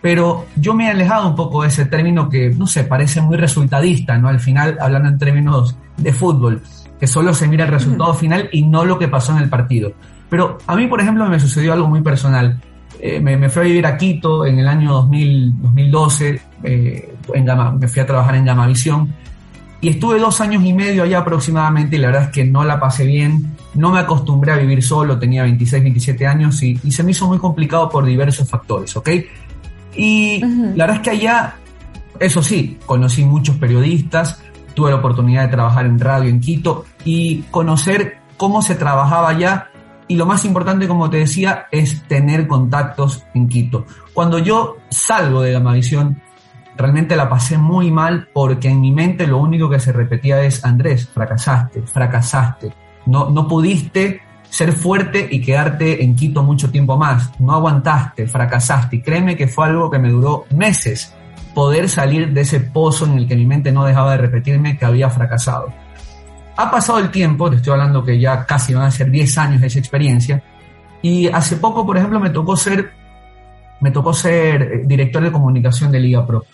Pero 0.00 0.46
yo 0.56 0.74
me 0.74 0.86
he 0.86 0.90
alejado 0.90 1.28
un 1.28 1.34
poco 1.34 1.62
de 1.62 1.68
ese 1.68 1.86
término 1.86 2.28
que, 2.28 2.50
no 2.50 2.66
sé, 2.66 2.84
parece 2.84 3.20
muy 3.22 3.36
resultadista, 3.36 4.18
¿no? 4.18 4.28
Al 4.28 4.40
final, 4.40 4.76
hablando 4.80 5.08
en 5.08 5.18
términos 5.18 5.76
de 5.96 6.12
fútbol, 6.12 6.62
que 7.04 7.08
solo 7.08 7.34
se 7.34 7.46
mira 7.46 7.66
el 7.66 7.70
resultado 7.70 8.14
final 8.14 8.48
y 8.50 8.62
no 8.62 8.82
lo 8.86 8.98
que 8.98 9.08
pasó 9.08 9.32
en 9.32 9.42
el 9.42 9.50
partido. 9.50 9.92
Pero 10.30 10.56
a 10.66 10.74
mí, 10.74 10.86
por 10.86 11.02
ejemplo, 11.02 11.28
me 11.28 11.38
sucedió 11.38 11.74
algo 11.74 11.86
muy 11.86 12.00
personal. 12.00 12.58
Eh, 12.98 13.20
me, 13.20 13.50
fui 13.50 13.60
a 13.60 13.64
vivir 13.66 13.84
a 13.84 13.98
Quito 13.98 14.46
en 14.46 14.58
el 14.58 14.66
año 14.66 14.90
2000, 14.90 15.52
2012, 15.60 16.40
eh, 16.62 17.14
en 17.34 17.78
me 17.78 17.88
fui 17.88 18.00
a 18.00 18.06
trabajar 18.06 18.36
en 18.36 18.46
Gamavisión 18.46 19.12
y 19.82 19.90
estuve 19.90 20.18
dos 20.18 20.40
años 20.40 20.64
y 20.64 20.72
medio 20.72 21.02
allá 21.02 21.18
aproximadamente 21.18 21.96
y 21.96 21.98
la 21.98 22.06
verdad 22.06 22.22
es 22.22 22.28
que 22.30 22.46
no 22.46 22.64
la 22.64 22.80
pasé 22.80 23.04
bien, 23.04 23.54
no 23.74 23.90
me 23.90 23.98
acostumbré 23.98 24.52
a 24.52 24.56
vivir 24.56 24.82
solo, 24.82 25.18
tenía 25.18 25.42
26, 25.42 25.82
27 25.82 26.26
años 26.26 26.62
y, 26.62 26.80
y 26.82 26.90
se 26.90 27.02
me 27.02 27.10
hizo 27.10 27.28
muy 27.28 27.36
complicado 27.36 27.90
por 27.90 28.06
diversos 28.06 28.48
factores, 28.48 28.96
¿ok? 28.96 29.10
Y 29.94 30.40
la 30.40 30.86
verdad 30.86 30.96
es 30.96 31.02
que 31.02 31.10
allá, 31.10 31.56
eso 32.18 32.42
sí, 32.42 32.78
conocí 32.86 33.26
muchos 33.26 33.56
periodistas, 33.56 34.40
tuve 34.72 34.90
la 34.90 34.96
oportunidad 34.96 35.42
de 35.42 35.48
trabajar 35.48 35.84
en 35.84 36.00
radio 36.00 36.30
en 36.30 36.40
Quito 36.40 36.86
y 37.04 37.42
conocer 37.50 38.18
cómo 38.36 38.62
se 38.62 38.74
trabajaba 38.74 39.28
allá. 39.28 39.68
Y 40.06 40.16
lo 40.16 40.26
más 40.26 40.44
importante, 40.44 40.88
como 40.88 41.08
te 41.08 41.18
decía, 41.18 41.66
es 41.70 42.02
tener 42.08 42.46
contactos 42.46 43.24
en 43.34 43.48
Quito. 43.48 43.86
Cuando 44.12 44.38
yo 44.38 44.76
salgo 44.90 45.42
de 45.42 45.52
Gamavisión, 45.52 46.20
realmente 46.76 47.16
la 47.16 47.28
pasé 47.28 47.56
muy 47.56 47.90
mal 47.90 48.28
porque 48.32 48.68
en 48.68 48.80
mi 48.80 48.92
mente 48.92 49.26
lo 49.26 49.38
único 49.38 49.70
que 49.70 49.80
se 49.80 49.92
repetía 49.92 50.42
es, 50.42 50.64
Andrés, 50.64 51.08
fracasaste, 51.08 51.82
fracasaste. 51.82 52.72
No, 53.06 53.30
no 53.30 53.48
pudiste 53.48 54.22
ser 54.50 54.72
fuerte 54.72 55.26
y 55.30 55.40
quedarte 55.40 56.04
en 56.04 56.14
Quito 56.14 56.42
mucho 56.42 56.70
tiempo 56.70 56.96
más. 56.96 57.30
No 57.40 57.52
aguantaste, 57.52 58.26
fracasaste. 58.26 58.96
Y 58.96 59.02
créeme 59.02 59.36
que 59.36 59.48
fue 59.48 59.66
algo 59.66 59.90
que 59.90 59.98
me 59.98 60.10
duró 60.10 60.44
meses 60.54 61.14
poder 61.54 61.88
salir 61.88 62.32
de 62.32 62.42
ese 62.42 62.60
pozo 62.60 63.06
en 63.06 63.18
el 63.18 63.28
que 63.28 63.36
mi 63.36 63.46
mente 63.46 63.72
no 63.72 63.84
dejaba 63.84 64.12
de 64.12 64.18
repetirme 64.18 64.76
que 64.76 64.84
había 64.84 65.08
fracasado. 65.08 65.72
Ha 66.56 66.70
pasado 66.70 66.98
el 66.98 67.10
tiempo, 67.10 67.50
te 67.50 67.56
estoy 67.56 67.72
hablando 67.72 68.04
que 68.04 68.18
ya 68.18 68.44
casi 68.46 68.74
van 68.74 68.84
a 68.84 68.90
ser 68.90 69.10
10 69.10 69.38
años 69.38 69.60
de 69.60 69.66
esa 69.66 69.78
experiencia, 69.78 70.42
y 71.02 71.26
hace 71.26 71.56
poco, 71.56 71.84
por 71.84 71.98
ejemplo, 71.98 72.18
me 72.18 72.30
tocó 72.30 72.56
ser, 72.56 72.92
me 73.80 73.90
tocó 73.90 74.14
ser 74.14 74.62
eh, 74.62 74.82
director 74.86 75.22
de 75.22 75.30
comunicación 75.30 75.92
de 75.92 76.00
Liga 76.00 76.26
Pro. 76.26 76.44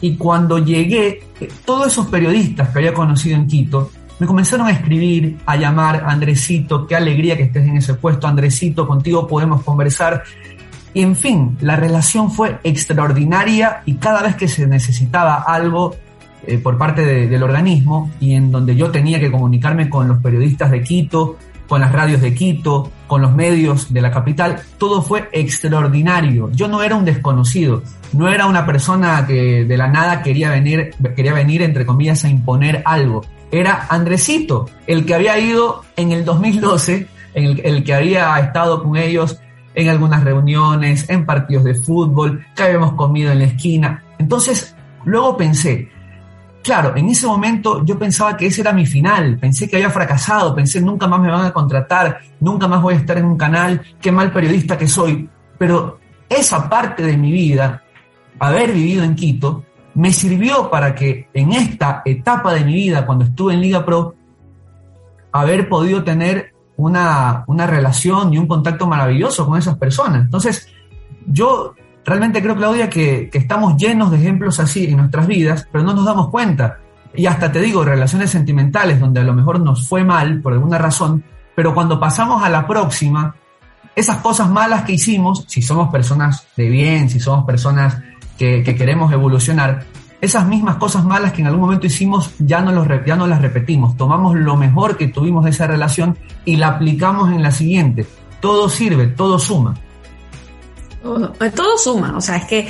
Y 0.00 0.16
cuando 0.16 0.58
llegué, 0.58 1.22
eh, 1.40 1.48
todos 1.64 1.86
esos 1.88 2.06
periodistas 2.06 2.70
que 2.70 2.78
había 2.78 2.92
conocido 2.92 3.36
en 3.36 3.46
Quito 3.46 3.90
me 4.18 4.26
comenzaron 4.26 4.66
a 4.66 4.72
escribir, 4.72 5.38
a 5.46 5.56
llamar, 5.56 6.04
Andresito, 6.06 6.86
qué 6.86 6.96
alegría 6.96 7.36
que 7.36 7.44
estés 7.44 7.66
en 7.66 7.76
ese 7.76 7.94
puesto, 7.94 8.26
Andresito, 8.26 8.88
contigo 8.88 9.26
podemos 9.26 9.62
conversar. 9.62 10.24
Y 10.94 11.02
en 11.02 11.14
fin, 11.14 11.58
la 11.60 11.76
relación 11.76 12.30
fue 12.30 12.58
extraordinaria 12.64 13.82
y 13.84 13.94
cada 13.96 14.22
vez 14.22 14.34
que 14.34 14.48
se 14.48 14.66
necesitaba 14.66 15.44
algo 15.46 15.94
eh, 16.46 16.58
por 16.58 16.78
parte 16.78 17.26
del 17.26 17.42
organismo 17.42 18.10
y 18.20 18.34
en 18.34 18.50
donde 18.50 18.76
yo 18.76 18.90
tenía 18.90 19.20
que 19.20 19.30
comunicarme 19.30 19.88
con 19.88 20.08
los 20.08 20.18
periodistas 20.18 20.70
de 20.70 20.82
Quito, 20.82 21.36
con 21.68 21.80
las 21.80 21.92
radios 21.92 22.20
de 22.20 22.34
Quito, 22.34 22.90
con 23.06 23.22
los 23.22 23.34
medios 23.34 23.92
de 23.92 24.00
la 24.00 24.10
capital, 24.10 24.60
todo 24.78 25.02
fue 25.02 25.28
extraordinario. 25.32 26.50
Yo 26.52 26.68
no 26.68 26.82
era 26.82 26.96
un 26.96 27.04
desconocido, 27.04 27.82
no 28.12 28.28
era 28.28 28.46
una 28.46 28.64
persona 28.64 29.26
que 29.26 29.64
de 29.64 29.76
la 29.76 29.88
nada 29.88 30.22
quería 30.22 30.50
venir, 30.50 30.90
quería 31.14 31.32
venir 31.32 31.62
entre 31.62 31.84
comillas 31.84 32.24
a 32.24 32.28
imponer 32.28 32.82
algo 32.84 33.22
era 33.50 33.86
Andresito, 33.88 34.68
el 34.86 35.04
que 35.04 35.14
había 35.14 35.38
ido 35.38 35.84
en 35.96 36.12
el 36.12 36.24
2012, 36.24 37.06
en 37.34 37.60
el, 37.62 37.84
que 37.84 37.94
había 37.94 38.38
estado 38.38 38.82
con 38.82 38.96
ellos 38.96 39.38
en 39.74 39.88
algunas 39.88 40.24
reuniones, 40.24 41.08
en 41.08 41.26
partidos 41.26 41.64
de 41.64 41.74
fútbol, 41.74 42.44
que 42.54 42.62
habíamos 42.62 42.94
comido 42.94 43.30
en 43.32 43.40
la 43.40 43.44
esquina. 43.44 44.04
Entonces, 44.18 44.74
luego 45.04 45.36
pensé, 45.36 45.90
claro, 46.66 46.96
en 46.96 47.08
ese 47.08 47.28
momento 47.28 47.84
yo 47.84 47.96
pensaba 47.96 48.36
que 48.36 48.46
ese 48.46 48.60
era 48.60 48.72
mi 48.72 48.86
final, 48.86 49.38
pensé 49.38 49.68
que 49.68 49.76
había 49.76 49.88
fracasado, 49.90 50.52
pensé 50.52 50.80
nunca 50.80 51.06
más 51.06 51.20
me 51.20 51.30
van 51.30 51.46
a 51.46 51.52
contratar, 51.52 52.18
nunca 52.40 52.66
más 52.66 52.82
voy 52.82 52.94
a 52.94 52.96
estar 52.96 53.16
en 53.18 53.24
un 53.24 53.36
canal, 53.36 53.80
qué 54.00 54.10
mal 54.10 54.32
periodista 54.32 54.76
que 54.76 54.88
soy. 54.88 55.30
Pero 55.56 56.00
esa 56.28 56.68
parte 56.68 57.04
de 57.04 57.16
mi 57.16 57.30
vida, 57.30 57.84
haber 58.40 58.72
vivido 58.72 59.04
en 59.04 59.14
Quito, 59.14 59.64
me 59.94 60.12
sirvió 60.12 60.68
para 60.68 60.92
que 60.92 61.28
en 61.32 61.52
esta 61.52 62.02
etapa 62.04 62.52
de 62.52 62.64
mi 62.64 62.74
vida, 62.74 63.06
cuando 63.06 63.24
estuve 63.24 63.54
en 63.54 63.60
Liga 63.60 63.84
Pro, 63.84 64.16
haber 65.30 65.68
podido 65.68 66.02
tener 66.02 66.52
una, 66.76 67.44
relación 67.46 68.34
y 68.34 68.38
un 68.38 68.48
contacto 68.48 68.88
maravilloso 68.88 69.46
con 69.46 69.56
esas 69.56 69.78
personas. 69.78 70.22
Entonces, 70.22 70.68
yo 71.28 71.76
realmente 72.06 72.40
creo, 72.40 72.56
Claudia, 72.56 72.88
que, 72.88 73.28
estamos 73.32 73.76
llenos 73.76 74.10
de 74.10 74.18
ejemplos 74.18 74.60
así 74.60 74.86
en 74.86 74.98
nuestras 74.98 75.26
vidas, 75.26 75.68
pero 75.70 75.84
no 75.84 75.92
nos 75.92 76.06
damos 76.06 76.30
cuenta. 76.30 76.78
Y 77.14 77.26
hasta 77.26 77.50
te 77.50 77.60
digo, 77.60 77.84
relaciones 77.84 78.30
sentimentales 78.30 79.00
donde 79.00 79.20
a 79.20 79.24
lo 79.24 79.34
mejor 79.34 79.60
nos 79.60 79.88
fue 79.88 80.04
mal 80.04 80.40
por 80.40 80.52
alguna 80.52 80.78
razón, 80.78 81.24
pero 81.54 81.74
cuando 81.74 81.98
pasamos 81.98 82.42
a 82.42 82.48
la 82.48 82.66
próxima, 82.66 83.34
esas 83.94 84.18
cosas 84.18 84.48
malas 84.48 84.84
que 84.84 84.92
hicimos, 84.92 85.44
si 85.48 85.62
somos 85.62 85.88
personas 85.88 86.46
de 86.56 86.68
bien, 86.68 87.10
si 87.10 87.18
somos 87.18 87.44
personas 87.44 87.98
que, 88.38 88.62
queremos 88.62 89.12
evolucionar, 89.12 89.84
esas 90.20 90.46
mismas 90.46 90.76
cosas 90.76 91.04
malas 91.04 91.32
que 91.32 91.40
en 91.40 91.48
algún 91.48 91.62
momento 91.62 91.86
hicimos 91.86 92.34
ya 92.38 92.60
no, 92.60 92.86
ya 93.04 93.16
no 93.16 93.26
las 93.26 93.42
repetimos, 93.42 93.96
tomamos 93.96 94.34
lo 94.34 94.56
mejor 94.56 94.96
que 94.96 95.08
tuvimos 95.08 95.44
de 95.44 95.50
esa 95.50 95.66
relación 95.66 96.16
y 96.44 96.56
la 96.56 96.68
aplicamos 96.68 97.32
en 97.32 97.42
la 97.42 97.50
siguiente. 97.50 98.06
Todo 98.40 98.68
sirve, 98.68 99.08
todo 99.08 99.38
suma. 99.38 99.74
Todo, 101.54 101.78
suma, 101.78 102.16
o 102.16 102.20
sea, 102.20 102.36
es 102.36 102.44
que 102.44 102.68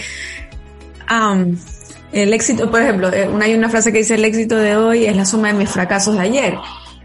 el 2.13 2.33
éxito, 2.33 2.71
por 2.71 2.83
ejemplo, 2.83 3.13
eh, 3.13 3.29
hay 3.41 3.55
una 3.55 3.69
frase 3.69 3.93
que 3.93 3.99
dice 3.99 4.15
el 4.15 4.25
éxito 4.25 4.57
de 4.57 4.77
hoy 4.77 5.07
es 5.07 5.17
la 5.17 5.25
suma 5.25 5.49
de 5.49 5.55
mis 5.55 5.71
fracasos 5.71 6.15
de 6.15 6.21
ayer. 6.21 6.55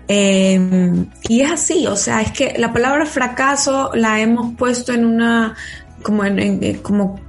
Em, 0.08 1.08
y 1.30 1.42
es 1.42 1.52
así, 1.52 1.88
o 1.88 1.96
sea, 1.96 2.22
es 2.22 2.32
que 2.32 2.56
la 2.58 2.74
palabra 2.74 3.06
fracaso 3.06 3.92
la 3.94 4.20
hemos 4.20 4.56
puesto 4.56 4.92
en 4.92 5.06
una, 5.06 5.56
como 6.04 6.26
en, 6.26 6.80
como 6.80 7.20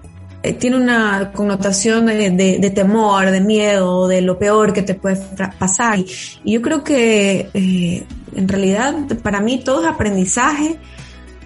eh, 0.42 0.54
tiene 0.54 0.76
una 0.76 1.30
connotación 1.32 2.06
de, 2.06 2.72
temor, 2.74 3.30
de 3.30 3.40
miedo, 3.40 4.08
de 4.08 4.20
lo 4.22 4.38
peor 4.38 4.72
que 4.72 4.82
te 4.82 4.94
puede 4.94 5.20
pasar. 5.58 6.00
Y, 6.00 6.06
yo 6.44 6.60
creo 6.60 6.82
que 6.82 7.48
eh, 7.54 8.04
en 8.34 8.48
realidad 8.48 8.94
para 9.22 9.40
mí 9.40 9.62
todo 9.64 9.82
es 9.82 9.88
aprendizaje, 9.88 10.78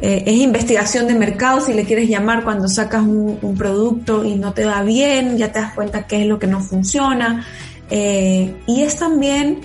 eh, 0.00 0.24
es 0.26 0.34
investigación 0.34 1.06
de 1.06 1.14
mercado, 1.14 1.60
si 1.60 1.72
le 1.72 1.84
quieres 1.84 2.08
llamar, 2.08 2.44
cuando 2.44 2.68
sacas 2.68 3.02
un, 3.02 3.54
producto 3.56 4.24
y 4.24 4.36
no 4.36 4.52
te 4.52 4.64
va 4.64 4.82
bien, 4.82 5.38
ya 5.38 5.52
te 5.52 5.60
das 5.60 5.72
cuenta 5.72 6.06
qué 6.06 6.22
es 6.22 6.26
lo 6.26 6.38
que 6.38 6.46
no 6.46 6.60
funciona. 6.60 7.46
y 7.90 8.82
es 8.82 8.96
también 8.96 9.60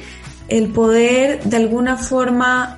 el 0.47 0.67
poder 0.67 1.43
de 1.43 1.57
alguna 1.57 1.97
forma 1.97 2.77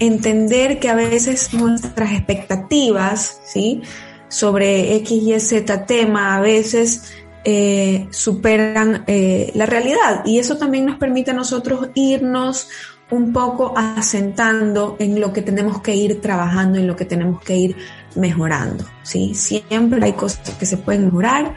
entender 0.00 0.80
que 0.80 0.88
a 0.88 0.94
veces 0.94 1.54
nuestras 1.54 2.12
expectativas, 2.12 3.40
¿sí? 3.44 3.82
Sobre 4.28 4.96
X 4.96 5.22
y 5.22 5.40
Z 5.40 5.86
tema 5.86 6.36
a 6.36 6.40
veces 6.40 7.12
eh, 7.44 8.06
superan 8.10 9.04
eh, 9.06 9.52
la 9.54 9.66
realidad 9.66 10.22
y 10.24 10.38
eso 10.38 10.56
también 10.56 10.86
nos 10.86 10.98
permite 10.98 11.30
a 11.30 11.34
nosotros 11.34 11.88
irnos 11.94 12.68
un 13.10 13.32
poco 13.32 13.74
asentando 13.76 14.96
en 14.98 15.20
lo 15.20 15.32
que 15.32 15.42
tenemos 15.42 15.80
que 15.80 15.94
ir 15.94 16.20
trabajando, 16.20 16.78
en 16.78 16.86
lo 16.86 16.96
que 16.96 17.04
tenemos 17.04 17.42
que 17.42 17.56
ir 17.56 17.76
mejorando, 18.14 18.84
¿sí? 19.02 19.34
Siempre 19.34 20.04
hay 20.04 20.12
cosas 20.12 20.50
que 20.50 20.66
se 20.66 20.76
pueden 20.76 21.06
mejorar, 21.06 21.54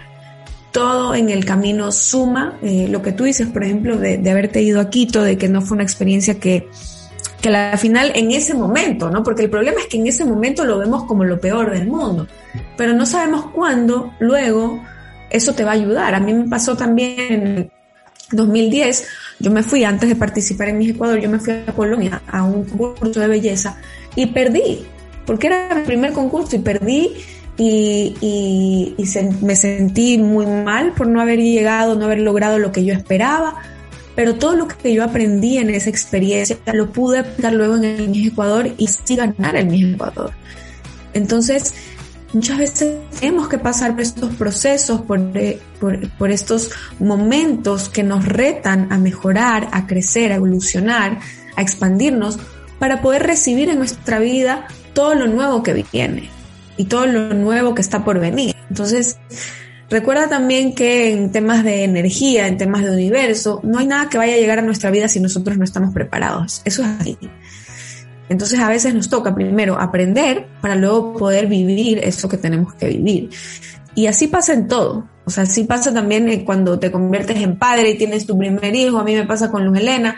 todo 0.71 1.13
en 1.15 1.29
el 1.29 1.45
camino 1.45 1.91
suma. 1.91 2.57
Eh, 2.61 2.87
lo 2.89 3.01
que 3.01 3.11
tú 3.11 3.23
dices, 3.23 3.47
por 3.47 3.63
ejemplo, 3.63 3.97
de, 3.97 4.29
haberte 4.29 4.61
ido 4.61 4.81
a 4.81 4.89
Quito, 4.89 5.23
de 5.23 5.37
que 5.37 5.47
no 5.47 5.61
fue 5.61 5.75
una 5.75 5.83
experiencia 5.83 6.39
que, 6.39 6.67
que 7.39 7.49
a 7.49 7.71
la 7.71 7.77
final 7.77 8.11
en 8.15 8.31
ese 8.31 8.53
momento, 8.55 9.09
¿no? 9.09 9.23
Porque 9.23 9.43
el 9.43 9.49
problema 9.49 9.79
es 9.79 9.87
que 9.87 9.97
en 9.97 10.07
ese 10.07 10.25
momento 10.25 10.65
lo 10.65 10.79
vemos 10.79 11.05
como 11.05 11.23
lo 11.23 11.39
peor 11.39 11.71
del 11.71 11.87
mundo, 11.87 12.27
pero 12.75 12.93
no 12.93 13.05
sabemos 13.05 13.47
cuándo 13.51 14.13
luego 14.19 14.81
eso 15.29 15.53
te 15.53 15.63
va 15.63 15.71
a 15.71 15.75
ayudar. 15.75 16.15
A 16.15 16.19
mí 16.19 16.33
me 16.33 16.49
pasó 16.49 16.75
también 16.75 17.19
en 17.19 17.71
2010, 18.31 19.07
yo 19.39 19.51
me 19.51 19.63
fui 19.63 19.83
antes 19.83 20.09
de 20.09 20.15
participar 20.15 20.69
en 20.69 20.77
mi 20.77 20.89
Ecuador, 20.89 21.19
yo 21.19 21.29
me 21.29 21.39
fui 21.39 21.53
a 21.53 21.65
Colombia 21.73 22.21
a 22.27 22.43
un 22.43 22.65
concurso 22.65 23.19
de 23.19 23.27
belleza 23.27 23.77
y 24.15 24.27
perdí, 24.27 24.85
porque 25.25 25.47
era 25.47 25.75
mi 25.75 25.83
primer 25.83 26.13
concurso 26.13 26.55
y 26.55 26.59
perdí 26.59 27.11
y, 27.57 28.15
y, 28.21 29.05
me 29.41 29.55
sentí 29.55 30.17
muy 30.17 30.45
mal 30.45 30.93
por 30.93 31.07
no 31.07 31.21
haber 31.21 31.39
llegado, 31.39 31.95
no 31.95 32.05
haber 32.05 32.19
logrado 32.19 32.57
lo 32.57 32.71
que 32.71 32.83
yo 32.83 32.93
esperaba, 32.93 33.55
pero 34.15 34.35
todo 34.35 34.55
lo 34.55 34.67
que 34.67 34.93
yo 34.93 35.03
aprendí 35.03 35.57
en 35.57 35.69
esa 35.69 35.89
experiencia 35.89 36.57
lo 36.73 36.91
pude 36.91 37.19
aplicar 37.19 37.53
luego 37.53 37.77
en 37.77 37.83
el 37.83 38.09
Miss 38.09 38.31
Ecuador 38.31 38.71
y 38.77 38.87
sí 38.87 39.15
ganar 39.15 39.55
el 39.55 39.67
Miss 39.67 39.93
Ecuador. 39.93 40.31
Entonces, 41.13 41.73
muchas 42.33 42.57
veces 42.57 42.95
tenemos 43.19 43.47
que 43.47 43.57
pasar 43.57 43.91
por 43.91 44.01
estos 44.01 44.35
procesos, 44.35 45.01
por, 45.01 45.19
eh, 45.35 45.59
por, 45.79 46.09
por, 46.17 46.31
estos 46.31 46.71
momentos 46.99 47.89
que 47.89 48.03
nos 48.03 48.25
retan 48.25 48.91
a 48.91 48.97
mejorar, 48.97 49.69
a 49.71 49.87
crecer, 49.87 50.31
a 50.31 50.35
evolucionar, 50.35 51.19
a 51.55 51.61
expandirnos, 51.61 52.39
para 52.79 53.01
poder 53.01 53.23
recibir 53.23 53.69
en 53.69 53.77
nuestra 53.77 54.19
vida 54.19 54.67
todo 54.93 55.15
lo 55.15 55.27
nuevo 55.27 55.63
que 55.63 55.85
viene 55.91 56.29
y 56.77 56.85
todo 56.85 57.05
lo 57.05 57.33
nuevo 57.33 57.75
que 57.75 57.81
está 57.81 58.03
por 58.03 58.19
venir. 58.19 58.55
Entonces, 58.69 59.17
recuerda 59.89 60.27
también 60.27 60.73
que 60.73 61.11
en 61.11 61.31
temas 61.31 61.63
de 61.63 61.83
energía, 61.83 62.47
en 62.47 62.57
temas 62.57 62.83
de 62.83 62.91
universo, 62.91 63.61
no 63.63 63.79
hay 63.79 63.87
nada 63.87 64.09
que 64.09 64.17
vaya 64.17 64.33
a 64.33 64.37
llegar 64.37 64.59
a 64.59 64.63
nuestra 64.63 64.91
vida 64.91 65.07
si 65.07 65.19
nosotros 65.19 65.57
no 65.57 65.63
estamos 65.63 65.93
preparados. 65.93 66.61
Eso 66.65 66.81
es 66.81 66.87
así. 66.99 67.17
Entonces 68.29 68.59
a 68.59 68.69
veces 68.69 68.93
nos 68.93 69.09
toca 69.09 69.35
primero 69.35 69.79
aprender 69.79 70.47
para 70.61 70.75
luego 70.75 71.13
poder 71.13 71.47
vivir 71.47 71.99
eso 71.99 72.29
que 72.29 72.37
tenemos 72.37 72.73
que 72.75 72.87
vivir. 72.87 73.29
Y 73.95 74.07
así 74.07 74.27
pasa 74.27 74.53
en 74.53 74.67
todo. 74.67 75.07
O 75.25 75.29
sea, 75.29 75.43
así 75.43 75.63
pasa 75.63 75.93
también 75.93 76.43
cuando 76.45 76.79
te 76.79 76.91
conviertes 76.91 77.37
en 77.37 77.57
padre 77.57 77.91
y 77.91 77.97
tienes 77.97 78.25
tu 78.25 78.37
primer 78.37 78.75
hijo. 78.75 78.97
A 78.97 79.03
mí 79.03 79.15
me 79.15 79.25
pasa 79.25 79.51
con 79.51 79.65
Luz 79.65 79.77
Helena 79.77 80.15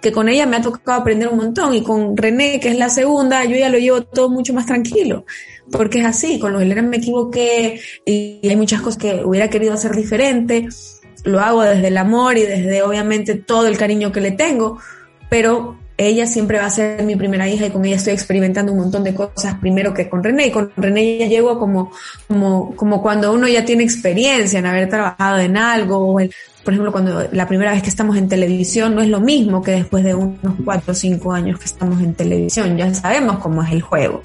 que 0.00 0.12
con 0.12 0.28
ella 0.28 0.46
me 0.46 0.56
ha 0.56 0.60
tocado 0.60 1.00
aprender 1.00 1.28
un 1.28 1.38
montón 1.38 1.74
y 1.74 1.82
con 1.82 2.16
René, 2.16 2.60
que 2.60 2.68
es 2.68 2.78
la 2.78 2.88
segunda, 2.88 3.44
yo 3.44 3.56
ya 3.56 3.68
lo 3.68 3.78
llevo 3.78 4.02
todo 4.02 4.30
mucho 4.30 4.54
más 4.54 4.66
tranquilo, 4.66 5.24
porque 5.72 6.00
es 6.00 6.04
así, 6.04 6.38
con 6.38 6.52
los 6.52 6.62
Helena 6.62 6.82
me 6.82 6.98
equivoqué 6.98 7.80
y 8.04 8.40
hay 8.44 8.56
muchas 8.56 8.82
cosas 8.82 8.98
que 9.00 9.24
hubiera 9.24 9.48
querido 9.50 9.72
hacer 9.72 9.96
diferente, 9.96 10.68
lo 11.24 11.40
hago 11.40 11.62
desde 11.62 11.88
el 11.88 11.96
amor 11.96 12.38
y 12.38 12.42
desde 12.42 12.82
obviamente 12.82 13.34
todo 13.34 13.66
el 13.66 13.76
cariño 13.76 14.12
que 14.12 14.20
le 14.20 14.30
tengo, 14.30 14.78
pero 15.28 15.76
ella 15.98 16.26
siempre 16.26 16.58
va 16.58 16.66
a 16.66 16.70
ser 16.70 17.02
mi 17.04 17.16
primera 17.16 17.48
hija 17.48 17.66
y 17.66 17.70
con 17.70 17.84
ella 17.84 17.96
estoy 17.96 18.12
experimentando 18.12 18.72
un 18.72 18.78
montón 18.78 19.02
de 19.02 19.14
cosas 19.14 19.54
primero 19.60 19.94
que 19.94 20.08
con 20.08 20.22
René 20.22 20.48
y 20.48 20.50
con 20.50 20.70
René 20.76 21.18
ya 21.18 21.26
llego 21.26 21.58
como, 21.58 21.90
como, 22.28 22.74
como 22.76 23.02
cuando 23.02 23.32
uno 23.32 23.48
ya 23.48 23.64
tiene 23.64 23.82
experiencia 23.82 24.58
en 24.58 24.66
haber 24.66 24.88
trabajado 24.88 25.38
en 25.38 25.56
algo 25.56 25.98
o 25.98 26.20
el, 26.20 26.30
por 26.66 26.72
ejemplo, 26.72 26.90
cuando 26.90 27.28
la 27.30 27.46
primera 27.46 27.70
vez 27.70 27.82
que 27.82 27.88
estamos 27.88 28.16
en 28.16 28.28
televisión 28.28 28.94
no 28.94 29.00
es 29.00 29.08
lo 29.08 29.20
mismo 29.20 29.62
que 29.62 29.70
después 29.70 30.02
de 30.02 30.14
unos 30.14 30.56
cuatro 30.64 30.92
o 30.92 30.94
cinco 30.96 31.32
años 31.32 31.60
que 31.60 31.66
estamos 31.66 32.02
en 32.02 32.12
televisión, 32.14 32.76
ya 32.76 32.92
sabemos 32.92 33.38
cómo 33.38 33.62
es 33.62 33.70
el 33.70 33.82
juego. 33.82 34.20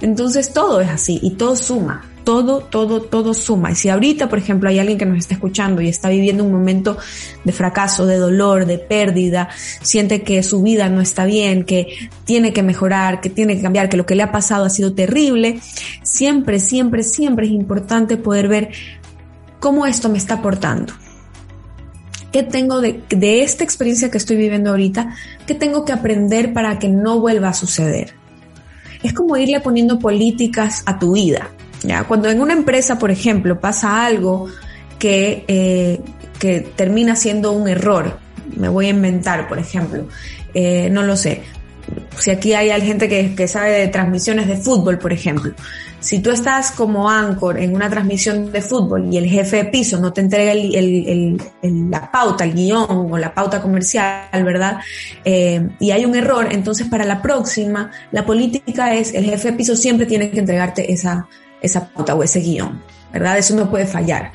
Entonces 0.00 0.52
todo 0.52 0.80
es 0.80 0.88
así 0.88 1.20
y 1.22 1.32
todo 1.32 1.54
suma, 1.54 2.02
todo, 2.24 2.60
todo, 2.60 3.02
todo 3.02 3.34
suma. 3.34 3.70
Y 3.72 3.74
si 3.74 3.88
ahorita, 3.88 4.28
por 4.28 4.38
ejemplo, 4.38 4.68
hay 4.68 4.78
alguien 4.78 4.98
que 4.98 5.06
nos 5.06 5.18
está 5.18 5.34
escuchando 5.34 5.80
y 5.80 5.88
está 5.88 6.08
viviendo 6.08 6.42
un 6.42 6.52
momento 6.52 6.96
de 7.44 7.52
fracaso, 7.52 8.06
de 8.06 8.16
dolor, 8.16 8.66
de 8.66 8.78
pérdida, 8.78 9.48
siente 9.82 10.22
que 10.22 10.42
su 10.42 10.62
vida 10.62 10.88
no 10.88 11.00
está 11.00 11.24
bien, 11.24 11.64
que 11.64 12.10
tiene 12.24 12.52
que 12.52 12.62
mejorar, 12.62 13.20
que 13.20 13.30
tiene 13.30 13.56
que 13.56 13.62
cambiar, 13.62 13.88
que 13.88 13.96
lo 13.96 14.06
que 14.06 14.14
le 14.14 14.22
ha 14.22 14.32
pasado 14.32 14.64
ha 14.64 14.70
sido 14.70 14.94
terrible, 14.94 15.60
siempre, 16.02 16.58
siempre, 16.58 17.02
siempre 17.02 17.46
es 17.46 17.52
importante 17.52 18.16
poder 18.16 18.48
ver 18.48 18.70
cómo 19.60 19.86
esto 19.86 20.08
me 20.08 20.18
está 20.18 20.34
aportando 20.34 20.92
¿Qué 22.34 22.42
tengo 22.42 22.80
de, 22.80 23.04
esta 23.44 23.62
experiencia 23.62 24.10
que 24.10 24.18
estoy 24.18 24.36
viviendo 24.36 24.70
ahorita? 24.70 25.14
¿Qué 25.46 25.54
tengo 25.54 25.84
que 25.84 25.92
aprender 25.92 26.52
para 26.52 26.80
que 26.80 26.88
no 26.88 27.20
vuelva 27.20 27.50
a 27.50 27.54
suceder? 27.54 28.14
Es 29.04 29.12
como 29.12 29.36
irle 29.36 29.60
poniendo 29.60 30.00
políticas 30.00 30.82
a 30.84 30.98
tu 30.98 31.12
vida. 31.12 31.52
¿Ya? 31.84 32.04
Cuando 32.04 32.28
en 32.28 32.40
una 32.40 32.52
empresa, 32.52 32.98
por 32.98 33.10
ejemplo, 33.10 33.60
pasa 33.60 34.04
algo 34.04 34.48
que, 34.98 35.44
eh, 35.46 36.00
que 36.38 36.60
termina 36.60 37.14
siendo 37.14 37.52
un 37.52 37.68
error, 37.68 38.18
me 38.56 38.68
voy 38.68 38.86
a 38.86 38.90
inventar, 38.90 39.48
por 39.48 39.58
ejemplo, 39.58 40.06
eh, 40.54 40.88
no 40.90 41.02
lo 41.02 41.16
sé, 41.16 41.42
si 42.18 42.30
aquí 42.30 42.54
hay 42.54 42.80
gente 42.80 43.08
que, 43.08 43.48
sabe 43.48 43.72
de 43.72 43.88
transmisiones 43.88 44.46
de 44.46 44.56
fútbol, 44.56 44.98
por 44.98 45.12
ejemplo, 45.12 45.52
si 46.00 46.20
tú 46.20 46.30
estás 46.30 46.70
como 46.70 47.08
anchor 47.08 47.58
en 47.58 47.74
una 47.74 47.90
transmisión 47.90 48.52
de 48.52 48.62
fútbol 48.62 49.12
y 49.12 49.18
el 49.18 49.26
jefe 49.26 49.56
de 49.56 49.64
piso 49.66 50.00
no 50.00 50.12
te 50.12 50.20
entrega 50.20 50.52
la 51.62 52.10
pauta, 52.10 52.44
el 52.44 52.54
guion 52.54 52.86
o 52.88 53.18
la 53.18 53.34
pauta 53.34 53.60
comercial, 53.60 54.44
¿verdad? 54.44 54.78
Eh, 55.24 55.68
y 55.78 55.90
hay 55.90 56.04
un 56.04 56.14
error, 56.14 56.48
entonces 56.50 56.88
para 56.88 57.04
la 57.04 57.20
próxima, 57.20 57.90
la 58.12 58.24
política 58.24 58.94
es 58.94 59.14
el 59.14 59.24
jefe 59.24 59.50
de 59.50 59.56
piso 59.56 59.76
siempre 59.76 60.06
tiene 60.06 60.30
que 60.30 60.40
entregarte 60.40 60.92
esa, 60.92 61.26
esa 61.64 61.88
pauta 61.88 62.14
o 62.14 62.22
ese 62.22 62.40
guion, 62.40 62.82
¿verdad? 63.12 63.38
Eso 63.38 63.54
no 63.54 63.70
puede 63.70 63.86
fallar. 63.86 64.32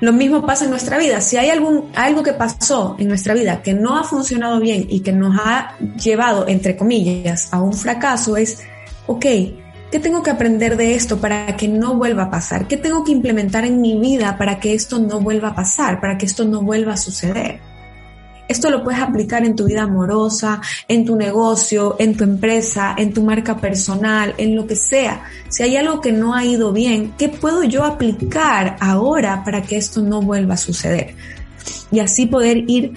Lo 0.00 0.12
mismo 0.12 0.46
pasa 0.46 0.64
en 0.64 0.70
nuestra 0.70 0.96
vida. 0.96 1.20
Si 1.20 1.36
hay 1.36 1.50
algún, 1.50 1.90
algo 1.94 2.22
que 2.22 2.32
pasó 2.32 2.94
en 2.98 3.08
nuestra 3.08 3.34
vida 3.34 3.62
que 3.62 3.74
no 3.74 3.98
ha 3.98 4.04
funcionado 4.04 4.60
bien 4.60 4.86
y 4.88 5.00
que 5.00 5.12
nos 5.12 5.36
ha 5.38 5.76
llevado, 6.02 6.46
entre 6.46 6.76
comillas, 6.76 7.52
a 7.52 7.60
un 7.60 7.72
fracaso, 7.72 8.36
es, 8.36 8.62
ok, 9.06 9.26
¿qué 9.90 9.98
tengo 10.00 10.22
que 10.22 10.30
aprender 10.30 10.76
de 10.76 10.94
esto 10.94 11.18
para 11.18 11.56
que 11.56 11.66
no 11.66 11.96
vuelva 11.96 12.24
a 12.24 12.30
pasar? 12.30 12.68
¿Qué 12.68 12.76
tengo 12.76 13.02
que 13.02 13.10
implementar 13.10 13.64
en 13.64 13.80
mi 13.80 13.98
vida 13.98 14.38
para 14.38 14.60
que 14.60 14.72
esto 14.72 15.00
no 15.00 15.20
vuelva 15.20 15.48
a 15.48 15.54
pasar, 15.56 16.00
para 16.00 16.16
que 16.16 16.26
esto 16.26 16.44
no 16.44 16.62
vuelva 16.62 16.92
a 16.92 16.96
suceder? 16.96 17.60
Esto 18.48 18.70
lo 18.70 18.82
puedes 18.82 19.00
aplicar 19.00 19.44
en 19.44 19.54
tu 19.54 19.66
vida 19.66 19.82
amorosa, 19.82 20.60
en 20.88 21.04
tu 21.04 21.16
negocio, 21.16 21.96
en 21.98 22.16
tu 22.16 22.24
empresa, 22.24 22.94
en 22.96 23.12
tu 23.12 23.22
marca 23.22 23.58
personal, 23.58 24.34
en 24.38 24.56
lo 24.56 24.66
que 24.66 24.74
sea. 24.74 25.22
Si 25.48 25.62
hay 25.62 25.76
algo 25.76 26.00
que 26.00 26.12
no 26.12 26.34
ha 26.34 26.44
ido 26.44 26.72
bien, 26.72 27.12
¿qué 27.18 27.28
puedo 27.28 27.62
yo 27.64 27.84
aplicar 27.84 28.76
ahora 28.80 29.44
para 29.44 29.62
que 29.62 29.76
esto 29.76 30.00
no 30.00 30.22
vuelva 30.22 30.54
a 30.54 30.58
suceder? 30.58 31.14
Y 31.90 32.00
así 32.00 32.26
poder 32.26 32.64
ir 32.70 32.94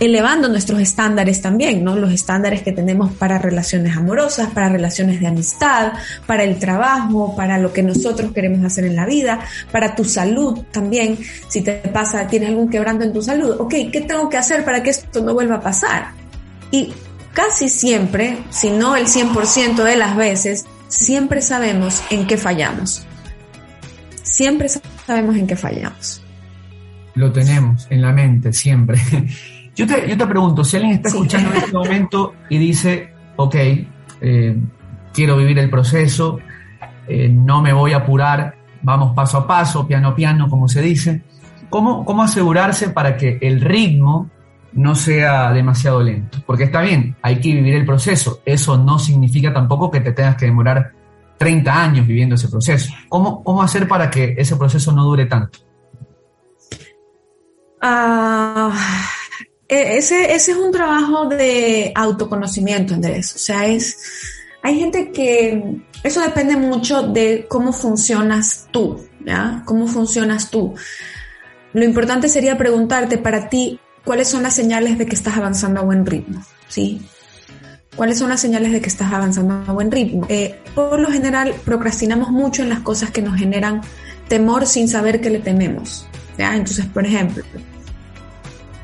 elevando 0.00 0.48
nuestros 0.48 0.80
estándares 0.80 1.42
también, 1.42 1.82
¿no? 1.82 1.96
Los 1.96 2.12
estándares 2.12 2.62
que 2.62 2.72
tenemos 2.72 3.12
para 3.12 3.38
relaciones 3.38 3.96
amorosas, 3.96 4.50
para 4.50 4.68
relaciones 4.68 5.20
de 5.20 5.26
amistad, 5.26 5.92
para 6.26 6.44
el 6.44 6.58
trabajo, 6.58 7.34
para 7.36 7.58
lo 7.58 7.72
que 7.72 7.82
nosotros 7.82 8.32
queremos 8.32 8.64
hacer 8.64 8.84
en 8.84 8.96
la 8.96 9.06
vida, 9.06 9.40
para 9.72 9.94
tu 9.94 10.04
salud 10.04 10.60
también. 10.70 11.18
Si 11.48 11.62
te 11.62 11.72
pasa, 11.72 12.26
tienes 12.26 12.50
algún 12.50 12.70
quebrando 12.70 13.04
en 13.04 13.12
tu 13.12 13.22
salud, 13.22 13.56
ok, 13.58 13.74
¿qué 13.92 14.04
tengo 14.06 14.28
que 14.28 14.36
hacer 14.36 14.64
para 14.64 14.82
que 14.82 14.90
esto 14.90 15.20
no 15.20 15.34
vuelva 15.34 15.56
a 15.56 15.60
pasar? 15.60 16.12
Y 16.70 16.92
casi 17.32 17.68
siempre, 17.68 18.38
si 18.50 18.70
no 18.70 18.94
el 18.94 19.06
100% 19.06 19.82
de 19.82 19.96
las 19.96 20.16
veces, 20.16 20.64
siempre 20.86 21.42
sabemos 21.42 22.02
en 22.10 22.26
qué 22.26 22.36
fallamos. 22.36 23.04
Siempre 24.22 24.68
sabemos 25.06 25.36
en 25.36 25.46
qué 25.46 25.56
fallamos. 25.56 26.22
Lo 27.14 27.32
tenemos 27.32 27.88
en 27.90 28.02
la 28.02 28.12
mente, 28.12 28.52
siempre. 28.52 29.00
Yo 29.78 29.86
te, 29.86 30.08
yo 30.08 30.18
te 30.18 30.26
pregunto, 30.26 30.64
si 30.64 30.76
alguien 30.76 30.94
está 30.94 31.08
escuchando 31.08 31.50
en 31.50 31.56
este 31.58 31.72
momento 31.72 32.34
y 32.50 32.58
dice, 32.58 33.12
ok, 33.36 33.54
eh, 34.20 34.56
quiero 35.14 35.36
vivir 35.36 35.56
el 35.60 35.70
proceso, 35.70 36.40
eh, 37.06 37.28
no 37.28 37.62
me 37.62 37.72
voy 37.72 37.92
a 37.92 37.98
apurar, 37.98 38.56
vamos 38.82 39.14
paso 39.14 39.38
a 39.38 39.46
paso, 39.46 39.86
piano 39.86 40.08
a 40.08 40.16
piano, 40.16 40.48
como 40.50 40.66
se 40.66 40.82
dice, 40.82 41.22
¿cómo, 41.70 42.04
cómo 42.04 42.24
asegurarse 42.24 42.90
para 42.90 43.16
que 43.16 43.38
el 43.40 43.60
ritmo 43.60 44.28
no 44.72 44.96
sea 44.96 45.52
demasiado 45.52 46.02
lento? 46.02 46.38
Porque 46.44 46.64
está 46.64 46.80
bien, 46.80 47.14
hay 47.22 47.38
que 47.38 47.54
vivir 47.54 47.76
el 47.76 47.86
proceso, 47.86 48.40
eso 48.44 48.76
no 48.76 48.98
significa 48.98 49.52
tampoco 49.52 49.92
que 49.92 50.00
te 50.00 50.10
tengas 50.10 50.34
que 50.34 50.46
demorar 50.46 50.90
30 51.36 51.82
años 51.84 52.04
viviendo 52.04 52.34
ese 52.34 52.48
proceso. 52.48 52.92
¿Cómo, 53.08 53.44
cómo 53.44 53.62
hacer 53.62 53.86
para 53.86 54.10
que 54.10 54.34
ese 54.36 54.56
proceso 54.56 54.90
no 54.90 55.04
dure 55.04 55.26
tanto? 55.26 55.60
Ah 57.80 58.72
e, 59.14 59.17
ese, 59.68 60.34
ese 60.34 60.52
es 60.52 60.56
un 60.56 60.72
trabajo 60.72 61.26
de 61.26 61.92
autoconocimiento, 61.94 62.94
Andrés. 62.94 63.34
O 63.34 63.38
sea, 63.38 63.66
es, 63.66 63.98
hay 64.62 64.78
gente 64.78 65.12
que, 65.12 65.80
eso 66.02 66.20
depende 66.20 66.56
mucho 66.56 67.02
de 67.02 67.46
cómo 67.48 67.72
funcionas 67.72 68.68
tú, 68.70 69.06
¿ya? 69.24 69.62
Cómo 69.66 69.86
funcionas 69.86 70.50
tú. 70.50 70.74
Lo 71.74 71.84
importante 71.84 72.28
sería 72.28 72.56
preguntarte 72.56 73.18
para 73.18 73.48
ti, 73.48 73.78
¿cuáles 74.04 74.28
son 74.28 74.42
las 74.42 74.54
señales 74.54 74.96
de 74.96 75.06
que 75.06 75.14
estás 75.14 75.36
avanzando 75.36 75.80
a 75.80 75.84
buen 75.84 76.06
ritmo? 76.06 76.42
¿Sí? 76.68 77.06
¿Cuáles 77.94 78.18
son 78.18 78.30
las 78.30 78.40
señales 78.40 78.72
de 78.72 78.80
que 78.80 78.88
estás 78.88 79.12
avanzando 79.12 79.64
a 79.66 79.72
buen 79.72 79.90
ritmo? 79.90 80.24
Eh, 80.28 80.58
por 80.74 80.98
lo 80.98 81.10
general, 81.10 81.54
procrastinamos 81.64 82.30
mucho 82.30 82.62
en 82.62 82.68
las 82.68 82.80
cosas 82.80 83.10
que 83.10 83.20
nos 83.20 83.36
generan 83.36 83.82
temor 84.28 84.66
sin 84.66 84.88
saber 84.88 85.20
que 85.20 85.30
le 85.30 85.40
tememos. 85.40 86.06
¿ya? 86.38 86.54
Entonces, 86.54 86.86
por 86.86 87.04
ejemplo, 87.04 87.44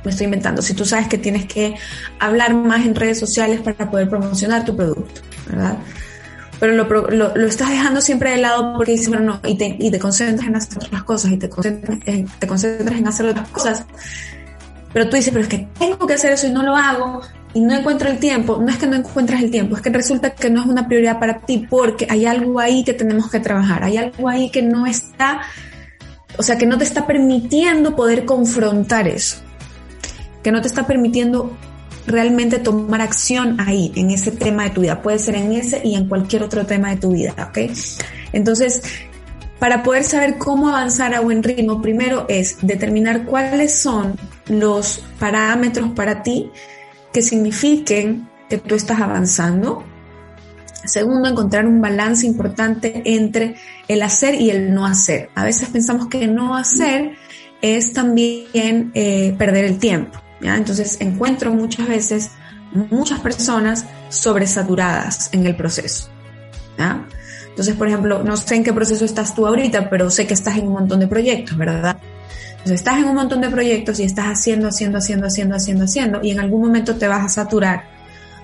me 0.04 0.10
estoy 0.10 0.26
inventando, 0.26 0.62
si 0.62 0.74
tú 0.74 0.84
sabes 0.84 1.08
que 1.08 1.18
tienes 1.18 1.46
que 1.46 1.74
hablar 2.18 2.54
más 2.54 2.84
en 2.84 2.94
redes 2.94 3.18
sociales 3.18 3.60
para 3.60 3.90
poder 3.90 4.08
promocionar 4.08 4.64
tu 4.64 4.76
producto, 4.76 5.22
¿verdad? 5.48 5.78
Pero 6.60 6.72
lo, 6.72 7.34
lo, 7.34 7.46
estás 7.46 7.70
dejando 7.70 8.00
siempre 8.00 8.30
de 8.30 8.38
lado 8.38 8.74
porque 8.76 8.92
dices, 8.92 9.08
bueno, 9.08 9.24
no, 9.24 9.48
y 9.48 9.56
te, 9.56 9.76
y 9.78 9.90
te 9.90 9.98
concentras 9.98 10.48
en 10.48 10.56
hacer 10.56 10.78
otras 10.78 11.02
cosas 11.02 11.32
y 11.32 11.36
te 11.36 11.48
concentras, 11.48 11.98
en, 12.06 12.26
te 12.26 12.46
concentras 12.46 12.98
en 12.98 13.08
hacer 13.08 13.26
otras 13.26 13.48
cosas. 13.48 13.84
Pero 14.92 15.08
tú 15.08 15.16
dices, 15.16 15.32
pero 15.32 15.42
es 15.42 15.48
que 15.48 15.68
tengo 15.78 16.06
que 16.06 16.14
hacer 16.14 16.32
eso 16.32 16.46
y 16.46 16.50
no 16.50 16.62
lo 16.62 16.76
hago 16.76 17.20
y 17.52 17.60
no 17.60 17.74
encuentro 17.74 18.08
el 18.08 18.18
tiempo. 18.18 18.58
No 18.58 18.68
es 18.68 18.78
que 18.78 18.86
no 18.86 18.96
encuentras 18.96 19.42
el 19.42 19.50
tiempo, 19.50 19.76
es 19.76 19.82
que 19.82 19.90
resulta 19.90 20.34
que 20.34 20.48
no 20.48 20.60
es 20.62 20.66
una 20.66 20.86
prioridad 20.86 21.18
para 21.18 21.40
ti 21.40 21.66
porque 21.68 22.06
hay 22.08 22.24
algo 22.24 22.60
ahí 22.60 22.84
que 22.84 22.94
tenemos 22.94 23.30
que 23.30 23.40
trabajar, 23.40 23.82
hay 23.82 23.96
algo 23.96 24.28
ahí 24.28 24.50
que 24.50 24.62
no 24.62 24.86
está, 24.86 25.40
o 26.38 26.42
sea, 26.42 26.56
que 26.56 26.66
no 26.66 26.78
te 26.78 26.84
está 26.84 27.06
permitiendo 27.06 27.96
poder 27.96 28.24
confrontar 28.24 29.08
eso 29.08 29.43
que 30.44 30.52
no 30.52 30.60
te 30.60 30.68
está 30.68 30.86
permitiendo 30.86 31.50
realmente 32.06 32.58
tomar 32.58 33.00
acción 33.00 33.56
ahí, 33.60 33.90
en 33.96 34.10
ese 34.10 34.30
tema 34.30 34.64
de 34.64 34.70
tu 34.70 34.82
vida. 34.82 35.02
Puede 35.02 35.18
ser 35.18 35.36
en 35.36 35.52
ese 35.52 35.80
y 35.82 35.94
en 35.94 36.06
cualquier 36.06 36.42
otro 36.42 36.66
tema 36.66 36.90
de 36.90 36.96
tu 36.96 37.12
vida, 37.12 37.34
¿ok? 37.48 37.70
Entonces, 38.32 38.82
para 39.58 39.82
poder 39.82 40.04
saber 40.04 40.36
cómo 40.36 40.68
avanzar 40.68 41.14
a 41.14 41.20
buen 41.20 41.42
ritmo, 41.42 41.80
primero 41.80 42.26
es 42.28 42.58
determinar 42.60 43.24
cuáles 43.24 43.74
son 43.74 44.16
los 44.48 45.02
parámetros 45.18 45.90
para 45.92 46.22
ti 46.22 46.50
que 47.12 47.22
signifiquen 47.22 48.28
que 48.50 48.58
tú 48.58 48.74
estás 48.74 49.00
avanzando. 49.00 49.82
Segundo, 50.84 51.30
encontrar 51.30 51.66
un 51.66 51.80
balance 51.80 52.26
importante 52.26 53.02
entre 53.06 53.54
el 53.88 54.02
hacer 54.02 54.34
y 54.34 54.50
el 54.50 54.74
no 54.74 54.84
hacer. 54.84 55.30
A 55.34 55.44
veces 55.44 55.70
pensamos 55.70 56.08
que 56.08 56.26
no 56.26 56.54
hacer 56.54 57.12
es 57.62 57.94
también 57.94 58.90
eh, 58.92 59.34
perder 59.38 59.64
el 59.64 59.78
tiempo. 59.78 60.23
Entonces 60.44 60.98
encuentro 61.00 61.52
muchas 61.52 61.88
veces 61.88 62.30
muchas 62.90 63.20
personas 63.20 63.86
sobresaturadas 64.08 65.30
en 65.32 65.46
el 65.46 65.56
proceso. 65.56 66.08
Entonces, 67.48 67.76
por 67.76 67.86
ejemplo, 67.86 68.22
no 68.24 68.36
sé 68.36 68.56
en 68.56 68.64
qué 68.64 68.72
proceso 68.72 69.04
estás 69.04 69.34
tú 69.34 69.46
ahorita, 69.46 69.88
pero 69.88 70.10
sé 70.10 70.26
que 70.26 70.34
estás 70.34 70.56
en 70.58 70.66
un 70.66 70.72
montón 70.72 70.98
de 70.98 71.06
proyectos, 71.06 71.56
¿verdad? 71.56 71.98
Entonces, 72.50 72.80
estás 72.80 72.98
en 72.98 73.04
un 73.04 73.14
montón 73.14 73.40
de 73.40 73.48
proyectos 73.48 74.00
y 74.00 74.02
estás 74.02 74.26
haciendo, 74.26 74.68
haciendo, 74.68 74.98
haciendo, 74.98 75.26
haciendo, 75.28 75.54
haciendo, 75.54 75.84
haciendo, 75.84 76.20
y 76.20 76.32
en 76.32 76.40
algún 76.40 76.62
momento 76.62 76.96
te 76.96 77.06
vas 77.06 77.24
a 77.24 77.28
saturar, 77.28 77.84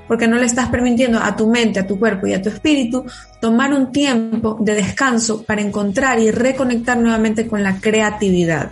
porque 0.07 0.29
no 0.29 0.37
le 0.37 0.47
estás 0.47 0.69
permitiendo 0.69 1.19
a 1.19 1.35
tu 1.35 1.49
mente, 1.49 1.81
a 1.81 1.87
tu 1.89 1.99
cuerpo 1.99 2.29
y 2.29 2.35
a 2.35 2.43
tu 2.43 2.51
espíritu 2.51 3.05
tomar 3.41 3.75
un 3.75 3.91
tiempo 3.91 4.57
de 4.61 4.75
descanso 4.75 5.43
para 5.43 5.61
encontrar 5.61 6.21
y 6.21 6.31
reconectar 6.31 6.97
nuevamente 6.97 7.49
con 7.49 7.65
la 7.65 7.81
creatividad 7.81 8.71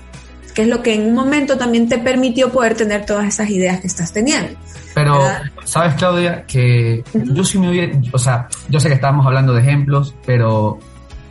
que 0.59 0.63
es 0.63 0.69
lo 0.69 0.83
que 0.83 0.93
en 0.93 1.07
un 1.07 1.15
momento 1.15 1.57
también 1.57 1.89
te 1.89 1.99
permitió 1.99 2.51
poder 2.51 2.75
tener 2.75 3.07
todas 3.07 3.29
esas 3.29 3.49
ideas 3.49 3.81
que 3.81 3.87
estás 3.87 4.13
teniendo. 4.13 4.59
Pero, 4.93 5.23
¿sabes, 5.63 5.95
Claudia? 5.95 6.45
Que 6.47 7.05
yo 7.15 7.45
sí 7.45 7.61
me 7.61 7.71
hubiera, 7.71 7.97
o 8.13 8.19
sea, 8.19 8.49
yo 8.69 8.81
sé 8.81 8.89
que 8.89 8.95
estábamos 8.95 9.25
hablando 9.25 9.53
de 9.53 9.61
ejemplos, 9.61 10.17
pero 10.27 10.81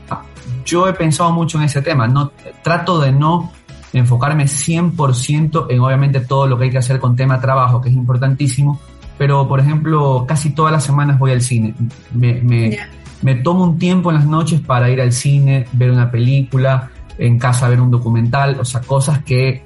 ah, 0.09 0.23
yo 0.63 0.87
he 0.87 0.93
pensado 0.93 1.33
mucho 1.33 1.57
en 1.57 1.65
ese 1.65 1.81
tema. 1.81 2.07
No, 2.07 2.31
trato 2.63 3.01
de 3.01 3.11
no 3.11 3.51
enfocarme 3.91 4.45
100% 4.45 5.65
en 5.71 5.79
obviamente 5.81 6.21
todo 6.21 6.47
lo 6.47 6.57
que 6.57 6.63
hay 6.63 6.71
que 6.71 6.77
hacer 6.77 6.97
con 6.97 7.17
tema 7.17 7.41
trabajo, 7.41 7.81
que 7.81 7.89
es 7.89 7.95
importantísimo, 7.95 8.79
pero 9.17 9.45
por 9.45 9.59
ejemplo, 9.59 10.23
casi 10.25 10.51
todas 10.51 10.71
las 10.71 10.85
semanas 10.85 11.19
voy 11.19 11.33
al 11.33 11.41
cine. 11.41 11.75
Me, 12.13 12.35
me, 12.35 12.77
me 13.21 13.35
tomo 13.35 13.65
un 13.65 13.77
tiempo 13.77 14.09
en 14.09 14.19
las 14.19 14.25
noches 14.25 14.61
para 14.61 14.89
ir 14.89 15.01
al 15.01 15.11
cine, 15.11 15.67
ver 15.73 15.91
una 15.91 16.09
película, 16.09 16.91
en 17.17 17.39
casa 17.39 17.69
ver 17.69 17.81
un 17.81 17.91
documental, 17.91 18.59
o 18.59 18.65
sea, 18.65 18.81
cosas 18.81 19.23
que 19.23 19.63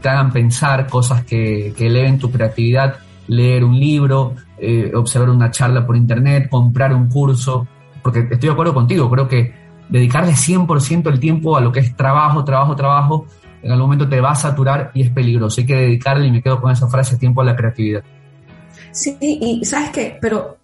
te 0.00 0.08
hagan 0.08 0.32
pensar, 0.32 0.86
cosas 0.88 1.24
que, 1.24 1.74
eleven 1.78 2.18
tu 2.18 2.30
creatividad, 2.30 2.96
leer 3.28 3.64
un 3.64 3.78
libro, 3.78 4.34
eh, 4.58 4.90
observar 4.94 5.30
una 5.30 5.50
charla 5.50 5.86
por 5.86 5.96
internet, 5.96 6.48
comprar 6.50 6.92
un 6.92 7.08
curso, 7.08 7.66
porque 8.02 8.20
estoy 8.20 8.48
de 8.48 8.50
acuerdo 8.50 8.74
contigo, 8.74 9.10
creo 9.10 9.28
que 9.28 9.54
dedicarle 9.88 10.32
100% 10.32 11.10
el 11.10 11.20
tiempo 11.20 11.56
a 11.56 11.60
lo 11.60 11.70
que 11.70 11.80
es 11.80 11.96
trabajo, 11.96 12.44
trabajo, 12.44 12.74
trabajo, 12.74 13.26
en 13.62 13.70
algún 13.70 13.86
momento 13.86 14.08
te 14.08 14.20
va 14.20 14.32
a 14.32 14.34
saturar 14.34 14.90
y 14.94 15.02
es 15.02 15.10
peligroso. 15.10 15.60
Hay 15.60 15.66
que 15.66 15.76
dedicarle, 15.76 16.26
y 16.26 16.32
me 16.32 16.42
quedo 16.42 16.60
con 16.60 16.72
esa 16.72 16.88
frase, 16.88 17.16
tiempo 17.16 17.42
a 17.42 17.44
la 17.44 17.54
creatividad. 17.54 18.02
Sí, 18.90 19.16
y 19.20 19.64
sabes 19.64 19.90
qué, 19.90 20.18
pero 20.20 20.58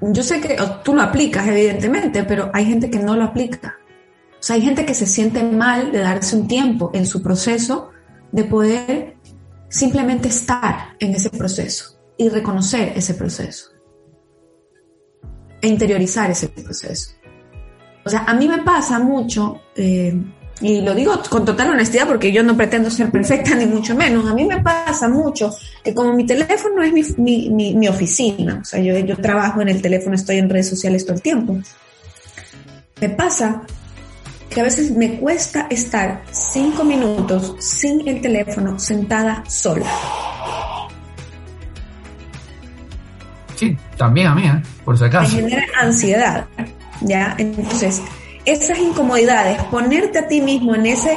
yo 0.00 0.22
sé 0.22 0.40
que 0.40 0.56
tú 0.84 0.94
lo 0.94 1.02
aplicas, 1.02 1.46
evidentemente, 1.48 2.22
pero 2.24 2.50
hay 2.52 2.66
gente 2.66 2.90
que 2.90 2.98
no 2.98 3.16
lo 3.16 3.24
aplica. 3.24 3.74
O 4.44 4.46
sea, 4.46 4.56
hay 4.56 4.62
gente 4.62 4.84
que 4.84 4.92
se 4.92 5.06
siente 5.06 5.42
mal 5.42 5.90
de 5.90 6.00
darse 6.00 6.36
un 6.36 6.46
tiempo 6.46 6.90
en 6.92 7.06
su 7.06 7.22
proceso 7.22 7.88
de 8.30 8.44
poder 8.44 9.16
simplemente 9.70 10.28
estar 10.28 10.94
en 11.00 11.14
ese 11.14 11.30
proceso 11.30 11.98
y 12.18 12.28
reconocer 12.28 12.92
ese 12.94 13.14
proceso. 13.14 13.70
a 15.62 15.66
interiorizar 15.66 16.30
ese 16.30 16.48
proceso. 16.50 17.12
O 18.04 18.10
sea, 18.10 18.24
a 18.26 18.34
mí 18.34 18.46
me 18.46 18.58
pasa 18.58 18.98
mucho, 18.98 19.62
eh, 19.74 20.14
y 20.60 20.82
lo 20.82 20.94
digo 20.94 21.22
con 21.30 21.46
total 21.46 21.70
honestidad 21.70 22.06
porque 22.06 22.30
yo 22.30 22.42
no 22.42 22.54
pretendo 22.54 22.90
ser 22.90 23.10
perfecta 23.10 23.54
ni 23.54 23.64
mucho 23.64 23.94
menos, 23.94 24.28
a 24.28 24.34
mí 24.34 24.44
me 24.44 24.62
pasa 24.62 25.08
mucho 25.08 25.56
que 25.82 25.94
como 25.94 26.12
mi 26.12 26.26
teléfono 26.26 26.82
es 26.82 27.18
mi, 27.18 27.48
mi, 27.48 27.74
mi, 27.74 27.88
oficina, 27.88 28.58
o 28.60 28.64
sea, 28.66 28.78
yo, 28.78 28.98
yo 28.98 29.16
trabajo 29.16 29.62
en 29.62 29.70
el 29.70 29.80
teléfono, 29.80 30.14
estoy 30.14 30.36
en 30.36 30.50
redes 30.50 30.68
sociales 30.68 31.06
todo 31.06 31.16
el 31.16 31.22
tiempo, 31.22 31.58
me 33.00 33.08
pasa 33.08 33.62
que 34.54 34.60
a 34.60 34.64
veces 34.64 34.92
me 34.92 35.18
cuesta 35.18 35.66
estar 35.68 36.22
cinco 36.30 36.84
minutos 36.84 37.56
sin 37.58 38.06
el 38.06 38.20
teléfono 38.20 38.78
sentada 38.78 39.42
sola. 39.48 39.86
Sí, 43.56 43.76
también 43.96 44.28
a 44.28 44.34
mí, 44.34 44.46
¿eh? 44.46 44.62
por 44.84 44.96
si 44.96 45.04
acaso. 45.04 45.36
Me 45.36 45.42
genera 45.42 45.64
ansiedad, 45.80 46.46
¿ya? 47.00 47.34
Entonces, 47.36 48.00
esas 48.44 48.78
incomodidades, 48.78 49.60
ponerte 49.64 50.20
a 50.20 50.28
ti 50.28 50.40
mismo 50.40 50.74
en, 50.74 50.86
ese, 50.86 51.16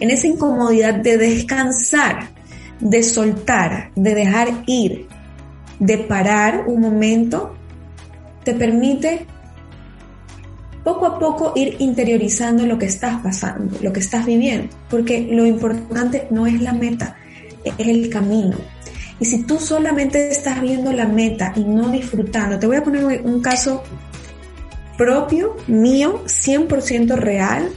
en 0.00 0.10
esa 0.10 0.26
incomodidad 0.26 0.94
de 0.94 1.18
descansar, 1.18 2.30
de 2.80 3.02
soltar, 3.02 3.90
de 3.96 4.14
dejar 4.14 4.48
ir, 4.66 5.08
de 5.78 5.98
parar 5.98 6.64
un 6.66 6.80
momento, 6.80 7.54
te 8.44 8.54
permite 8.54 9.26
poco 10.88 11.04
a 11.04 11.18
poco 11.18 11.52
ir 11.54 11.76
interiorizando 11.80 12.64
lo 12.64 12.78
que 12.78 12.86
estás 12.86 13.20
pasando, 13.20 13.76
lo 13.82 13.92
que 13.92 14.00
estás 14.00 14.24
viviendo, 14.24 14.74
porque 14.88 15.28
lo 15.30 15.44
importante 15.44 16.26
no 16.30 16.46
es 16.46 16.62
la 16.62 16.72
meta, 16.72 17.14
es 17.62 17.74
el 17.86 18.08
camino. 18.08 18.56
Y 19.20 19.26
si 19.26 19.42
tú 19.42 19.58
solamente 19.58 20.30
estás 20.30 20.62
viendo 20.62 20.90
la 20.90 21.06
meta 21.06 21.52
y 21.54 21.64
no 21.64 21.90
disfrutando, 21.90 22.58
te 22.58 22.66
voy 22.66 22.76
a 22.76 22.84
poner 22.84 23.20
un 23.22 23.42
caso 23.42 23.82
propio, 24.96 25.56
mío, 25.66 26.22
100% 26.24 27.16
real, 27.16 27.68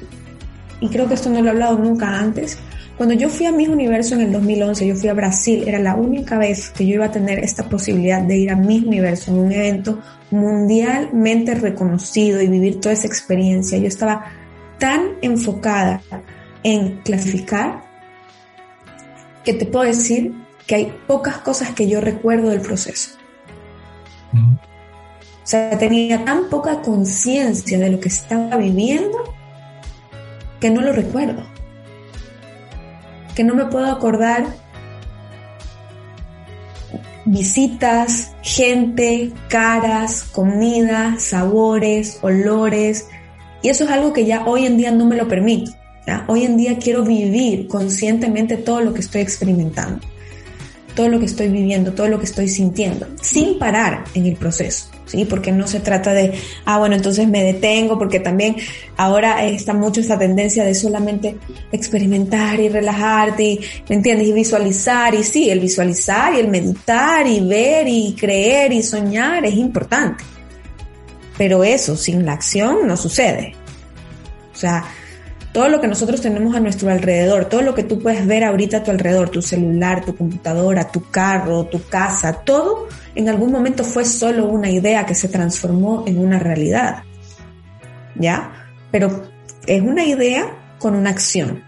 y 0.79 0.87
creo 0.87 1.09
que 1.09 1.15
esto 1.15 1.29
no 1.29 1.41
lo 1.41 1.47
he 1.47 1.49
hablado 1.49 1.77
nunca 1.77 2.17
antes. 2.17 2.59
Cuando 3.01 3.15
yo 3.15 3.29
fui 3.29 3.47
a 3.47 3.51
Miss 3.51 3.67
Universo 3.67 4.13
en 4.13 4.21
el 4.21 4.31
2011, 4.31 4.85
yo 4.85 4.95
fui 4.95 5.09
a 5.09 5.15
Brasil, 5.15 5.63
era 5.65 5.79
la 5.79 5.95
única 5.95 6.37
vez 6.37 6.69
que 6.69 6.85
yo 6.85 6.93
iba 6.93 7.05
a 7.05 7.11
tener 7.11 7.39
esta 7.39 7.67
posibilidad 7.67 8.21
de 8.21 8.37
ir 8.37 8.51
a 8.51 8.55
Miss 8.55 8.83
Universo 8.83 9.31
en 9.31 9.39
un 9.39 9.51
evento 9.51 9.97
mundialmente 10.29 11.55
reconocido 11.55 12.39
y 12.39 12.47
vivir 12.47 12.79
toda 12.79 12.93
esa 12.93 13.07
experiencia. 13.07 13.79
Yo 13.79 13.87
estaba 13.87 14.25
tan 14.77 15.13
enfocada 15.23 15.99
en 16.61 16.97
clasificar 16.97 17.81
que 19.43 19.55
te 19.55 19.65
puedo 19.65 19.85
decir 19.85 20.35
que 20.67 20.75
hay 20.75 20.93
pocas 21.07 21.39
cosas 21.39 21.71
que 21.71 21.89
yo 21.89 22.01
recuerdo 22.01 22.51
del 22.51 22.61
proceso. 22.61 23.17
O 24.31 25.47
sea, 25.47 25.75
tenía 25.79 26.23
tan 26.23 26.49
poca 26.51 26.83
conciencia 26.83 27.79
de 27.79 27.89
lo 27.89 27.99
que 27.99 28.09
estaba 28.09 28.57
viviendo 28.57 29.33
que 30.59 30.69
no 30.69 30.81
lo 30.81 30.93
recuerdo. 30.93 31.50
Que 33.41 33.47
no 33.47 33.55
me 33.55 33.65
puedo 33.65 33.87
acordar 33.87 34.45
visitas, 37.25 38.33
gente, 38.43 39.31
caras, 39.49 40.25
comida, 40.31 41.15
sabores, 41.17 42.19
olores. 42.21 43.07
Y 43.63 43.69
eso 43.69 43.85
es 43.85 43.89
algo 43.89 44.13
que 44.13 44.27
ya 44.27 44.45
hoy 44.45 44.67
en 44.67 44.77
día 44.77 44.91
no 44.91 45.07
me 45.07 45.15
lo 45.15 45.27
permito. 45.27 45.71
Hoy 46.27 46.43
en 46.43 46.55
día 46.55 46.77
quiero 46.77 47.01
vivir 47.03 47.67
conscientemente 47.67 48.57
todo 48.57 48.81
lo 48.81 48.93
que 48.93 48.99
estoy 48.99 49.21
experimentando, 49.21 50.05
todo 51.01 51.09
lo 51.09 51.19
que 51.19 51.25
estoy 51.25 51.47
viviendo, 51.47 51.93
todo 51.93 52.07
lo 52.07 52.19
que 52.19 52.25
estoy 52.25 52.47
sintiendo, 52.47 53.07
sin 53.19 53.57
parar 53.57 54.03
en 54.13 54.27
el 54.27 54.35
proceso. 54.35 54.85
¿sí? 55.07 55.25
Porque 55.25 55.51
no 55.51 55.65
se 55.65 55.79
trata 55.79 56.13
de, 56.13 56.31
ah, 56.63 56.77
bueno, 56.77 56.95
entonces 56.95 57.27
me 57.27 57.43
detengo, 57.43 57.97
porque 57.97 58.19
también 58.19 58.55
ahora 58.97 59.43
está 59.43 59.73
mucho 59.73 60.01
esa 60.01 60.19
tendencia 60.19 60.63
de 60.63 60.75
solamente 60.75 61.37
experimentar 61.71 62.59
y 62.59 62.69
relajarte, 62.69 63.59
¿me 63.89 63.95
entiendes? 63.95 64.27
Y 64.27 64.33
visualizar, 64.33 65.15
y 65.15 65.23
sí, 65.23 65.49
el 65.49 65.59
visualizar 65.59 66.35
y 66.35 66.37
el 66.37 66.49
meditar 66.49 67.25
y 67.25 67.39
ver 67.39 67.87
y 67.87 68.15
creer 68.15 68.71
y 68.71 68.83
soñar 68.83 69.43
es 69.43 69.55
importante. 69.55 70.23
Pero 71.35 71.63
eso 71.63 71.97
sin 71.97 72.27
la 72.27 72.33
acción 72.33 72.85
no 72.85 72.95
sucede. 72.95 73.55
O 74.53 74.55
sea, 74.55 74.85
todo 75.53 75.67
lo 75.67 75.81
que 75.81 75.87
nosotros 75.87 76.21
tenemos 76.21 76.55
a 76.55 76.59
nuestro 76.59 76.89
alrededor, 76.89 77.45
todo 77.45 77.61
lo 77.61 77.75
que 77.75 77.83
tú 77.83 77.99
puedes 77.99 78.25
ver 78.25 78.43
ahorita 78.43 78.77
a 78.77 78.83
tu 78.83 78.91
alrededor, 78.91 79.29
tu 79.29 79.41
celular, 79.41 80.05
tu 80.05 80.15
computadora, 80.15 80.89
tu 80.89 81.09
carro, 81.09 81.65
tu 81.65 81.83
casa, 81.83 82.33
todo 82.33 82.87
en 83.15 83.27
algún 83.27 83.51
momento 83.51 83.83
fue 83.83 84.05
solo 84.05 84.45
una 84.45 84.69
idea 84.69 85.05
que 85.05 85.15
se 85.15 85.27
transformó 85.27 86.05
en 86.07 86.19
una 86.19 86.39
realidad. 86.39 87.03
¿Ya? 88.15 88.51
Pero 88.91 89.23
es 89.67 89.81
una 89.81 90.05
idea 90.05 90.57
con 90.79 90.95
una 90.95 91.09
acción. 91.09 91.63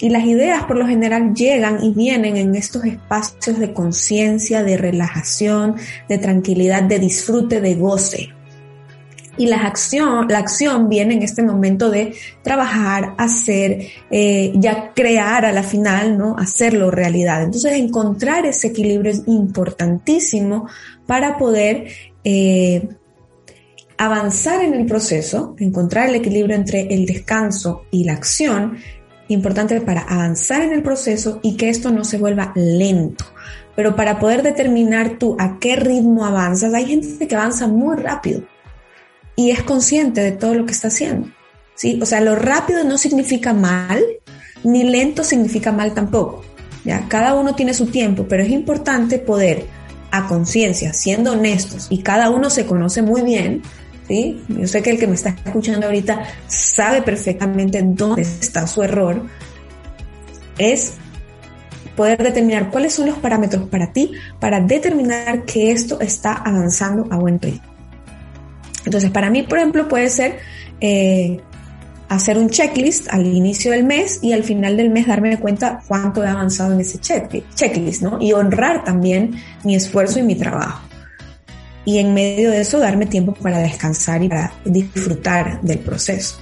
Y 0.00 0.10
las 0.10 0.24
ideas 0.24 0.64
por 0.64 0.76
lo 0.76 0.86
general 0.86 1.34
llegan 1.34 1.82
y 1.82 1.92
vienen 1.92 2.36
en 2.36 2.54
estos 2.54 2.84
espacios 2.84 3.58
de 3.58 3.72
conciencia, 3.72 4.62
de 4.62 4.76
relajación, 4.76 5.74
de 6.08 6.18
tranquilidad, 6.18 6.84
de 6.84 7.00
disfrute, 7.00 7.60
de 7.60 7.74
goce. 7.74 8.28
Y 9.38 9.46
la 9.46 9.58
acción, 9.58 10.26
la 10.28 10.38
acción 10.38 10.88
viene 10.88 11.14
en 11.14 11.22
este 11.22 11.42
momento 11.42 11.90
de 11.90 12.14
trabajar, 12.42 13.14
hacer, 13.18 13.86
eh, 14.10 14.52
ya 14.56 14.92
crear 14.94 15.44
a 15.44 15.52
la 15.52 15.62
final, 15.62 16.18
¿no? 16.18 16.36
Hacerlo 16.36 16.90
realidad. 16.90 17.42
Entonces 17.42 17.72
encontrar 17.72 18.44
ese 18.46 18.68
equilibrio 18.68 19.12
es 19.12 19.22
importantísimo 19.26 20.68
para 21.06 21.38
poder 21.38 21.86
eh, 22.24 22.88
avanzar 23.96 24.62
en 24.62 24.74
el 24.74 24.86
proceso, 24.86 25.54
encontrar 25.58 26.08
el 26.08 26.16
equilibrio 26.16 26.56
entre 26.56 26.92
el 26.92 27.06
descanso 27.06 27.82
y 27.90 28.04
la 28.04 28.14
acción, 28.14 28.76
importante 29.28 29.80
para 29.80 30.02
avanzar 30.02 30.62
en 30.62 30.72
el 30.72 30.82
proceso 30.82 31.40
y 31.42 31.56
que 31.56 31.68
esto 31.68 31.90
no 31.90 32.04
se 32.04 32.18
vuelva 32.18 32.52
lento. 32.54 33.24
Pero 33.76 33.94
para 33.94 34.18
poder 34.18 34.42
determinar 34.42 35.18
tú 35.18 35.36
a 35.38 35.58
qué 35.60 35.76
ritmo 35.76 36.24
avanzas, 36.24 36.74
hay 36.74 36.86
gente 36.86 37.28
que 37.28 37.36
avanza 37.36 37.68
muy 37.68 37.96
rápido 37.96 38.42
y 39.38 39.52
es 39.52 39.62
consciente 39.62 40.20
de 40.20 40.32
todo 40.32 40.52
lo 40.54 40.66
que 40.66 40.72
está 40.72 40.88
haciendo. 40.88 41.28
¿sí? 41.76 42.00
O 42.02 42.06
sea, 42.06 42.20
lo 42.20 42.34
rápido 42.34 42.82
no 42.82 42.98
significa 42.98 43.52
mal, 43.52 44.04
ni 44.64 44.82
lento 44.82 45.22
significa 45.22 45.70
mal 45.70 45.94
tampoco. 45.94 46.42
¿ya? 46.84 47.06
Cada 47.06 47.34
uno 47.34 47.54
tiene 47.54 47.72
su 47.72 47.86
tiempo, 47.86 48.26
pero 48.28 48.42
es 48.42 48.50
importante 48.50 49.20
poder, 49.20 49.64
a 50.10 50.26
conciencia, 50.26 50.92
siendo 50.92 51.32
honestos, 51.32 51.86
y 51.88 52.02
cada 52.02 52.30
uno 52.30 52.50
se 52.50 52.66
conoce 52.66 53.00
muy 53.00 53.22
bien, 53.22 53.62
¿sí? 54.08 54.42
Yo 54.48 54.66
sé 54.66 54.82
que 54.82 54.90
el 54.90 54.98
que 54.98 55.06
me 55.06 55.14
está 55.14 55.36
escuchando 55.44 55.86
ahorita 55.86 56.20
sabe 56.48 57.02
perfectamente 57.02 57.80
dónde 57.84 58.22
está 58.22 58.66
su 58.66 58.82
error, 58.82 59.22
es 60.58 60.94
poder 61.94 62.20
determinar 62.20 62.70
cuáles 62.70 62.92
son 62.94 63.06
los 63.06 63.18
parámetros 63.18 63.68
para 63.68 63.92
ti 63.92 64.12
para 64.40 64.60
determinar 64.60 65.44
que 65.44 65.70
esto 65.70 66.00
está 66.00 66.32
avanzando 66.32 67.06
a 67.10 67.18
buen 67.18 67.40
ritmo. 67.40 67.77
Entonces, 68.88 69.10
para 69.10 69.28
mí, 69.28 69.42
por 69.42 69.58
ejemplo, 69.58 69.86
puede 69.86 70.08
ser 70.08 70.38
eh, 70.80 71.42
hacer 72.08 72.38
un 72.38 72.48
checklist 72.48 73.12
al 73.12 73.26
inicio 73.26 73.72
del 73.72 73.84
mes 73.84 74.20
y 74.22 74.32
al 74.32 74.44
final 74.44 74.78
del 74.78 74.88
mes 74.88 75.06
darme 75.06 75.38
cuenta 75.38 75.80
cuánto 75.86 76.24
he 76.24 76.26
avanzado 76.26 76.72
en 76.72 76.80
ese 76.80 76.98
checklist, 76.98 78.00
¿no? 78.00 78.16
Y 78.18 78.32
honrar 78.32 78.84
también 78.84 79.34
mi 79.62 79.74
esfuerzo 79.74 80.20
y 80.20 80.22
mi 80.22 80.36
trabajo. 80.36 80.80
Y 81.84 81.98
en 81.98 82.14
medio 82.14 82.50
de 82.50 82.62
eso 82.62 82.78
darme 82.78 83.04
tiempo 83.04 83.34
para 83.34 83.58
descansar 83.58 84.22
y 84.22 84.28
para 84.30 84.54
disfrutar 84.64 85.60
del 85.60 85.80
proceso. 85.80 86.38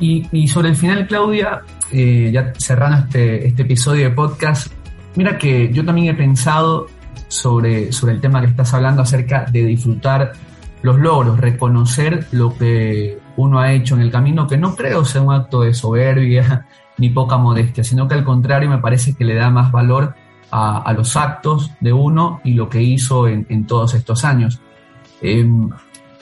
Y, 0.00 0.48
sobre 0.48 0.70
el 0.70 0.76
final, 0.76 1.06
Claudia, 1.06 1.60
eh, 1.92 2.30
ya 2.32 2.54
cerrando 2.56 3.04
este, 3.04 3.48
este 3.48 3.62
episodio 3.62 4.08
de 4.08 4.14
podcast, 4.14 4.72
mira 5.14 5.36
que 5.36 5.70
yo 5.70 5.84
también 5.84 6.08
he 6.08 6.14
pensado 6.14 6.86
sobre, 7.28 7.92
sobre 7.92 8.14
el 8.14 8.20
tema 8.22 8.40
que 8.40 8.46
estás 8.46 8.72
hablando 8.72 9.02
acerca 9.02 9.44
de 9.44 9.62
disfrutar 9.64 10.32
los 10.84 10.98
logros, 10.98 11.40
reconocer 11.40 12.26
lo 12.32 12.54
que 12.56 13.18
uno 13.38 13.58
ha 13.58 13.72
hecho 13.72 13.94
en 13.94 14.02
el 14.02 14.10
camino, 14.10 14.46
que 14.46 14.58
no 14.58 14.76
creo 14.76 15.02
sea 15.02 15.22
un 15.22 15.32
acto 15.32 15.62
de 15.62 15.72
soberbia 15.72 16.66
ni 16.98 17.08
poca 17.08 17.38
modestia, 17.38 17.82
sino 17.82 18.06
que 18.06 18.14
al 18.14 18.22
contrario 18.22 18.68
me 18.68 18.78
parece 18.78 19.14
que 19.14 19.24
le 19.24 19.34
da 19.34 19.48
más 19.48 19.72
valor 19.72 20.14
a, 20.50 20.92
los 20.92 21.16
actos 21.16 21.72
de 21.80 21.92
uno 21.92 22.40
y 22.44 22.52
lo 22.52 22.68
que 22.68 22.80
hizo 22.80 23.26
en, 23.26 23.66
todos 23.66 23.94
estos 23.94 24.24
años. 24.24 24.60
Em, 25.20 25.68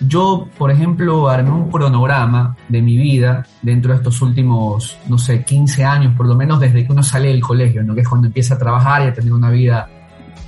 yo, 0.01 0.49
por 0.57 0.71
ejemplo, 0.71 1.29
armé 1.29 1.51
un 1.51 1.69
cronograma 1.69 2.57
de 2.69 2.81
mi 2.81 2.97
vida 2.97 3.45
dentro 3.61 3.93
de 3.93 3.99
estos 3.99 4.23
últimos, 4.23 4.97
no 5.09 5.19
sé, 5.19 5.45
15 5.45 5.85
años, 5.85 6.15
por 6.17 6.27
lo 6.27 6.37
menos 6.37 6.61
desde 6.61 6.87
que 6.87 6.93
uno 6.93 7.03
sale 7.03 7.29
del 7.29 7.43
colegio, 7.43 7.83
¿no? 7.83 7.95
que 7.95 8.03
es 8.03 8.09
cuando 8.09 8.29
empieza 8.29 8.55
a 8.55 8.59
trabajar 8.59 9.03
y 9.03 9.07
a 9.09 9.13
tener 9.13 9.33
una 9.33 9.51
vida, 9.51 9.91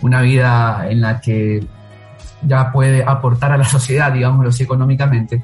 una 0.00 0.22
vida 0.22 0.88
en 0.88 1.00
la 1.00 1.20
que 1.20 1.66
ya 2.46 2.70
puede 2.72 3.04
aportar 3.04 3.52
a 3.52 3.56
la 3.56 3.64
sociedad, 3.64 4.12
digámoslo 4.12 4.50
así, 4.50 4.64
económicamente, 4.64 5.42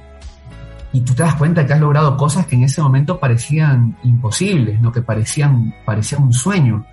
y 0.92 1.02
tú 1.02 1.14
te 1.14 1.22
das 1.22 1.36
cuenta 1.36 1.66
que 1.66 1.72
has 1.72 1.80
logrado 1.80 2.16
cosas 2.16 2.46
que 2.46 2.56
en 2.56 2.64
ese 2.64 2.82
momento 2.82 3.18
parecían 3.18 3.96
imposibles, 4.02 4.80
¿no? 4.80 4.90
que 4.90 5.02
parecían, 5.02 5.72
parecían 5.84 6.24
un 6.24 6.32
sueño. 6.32 6.84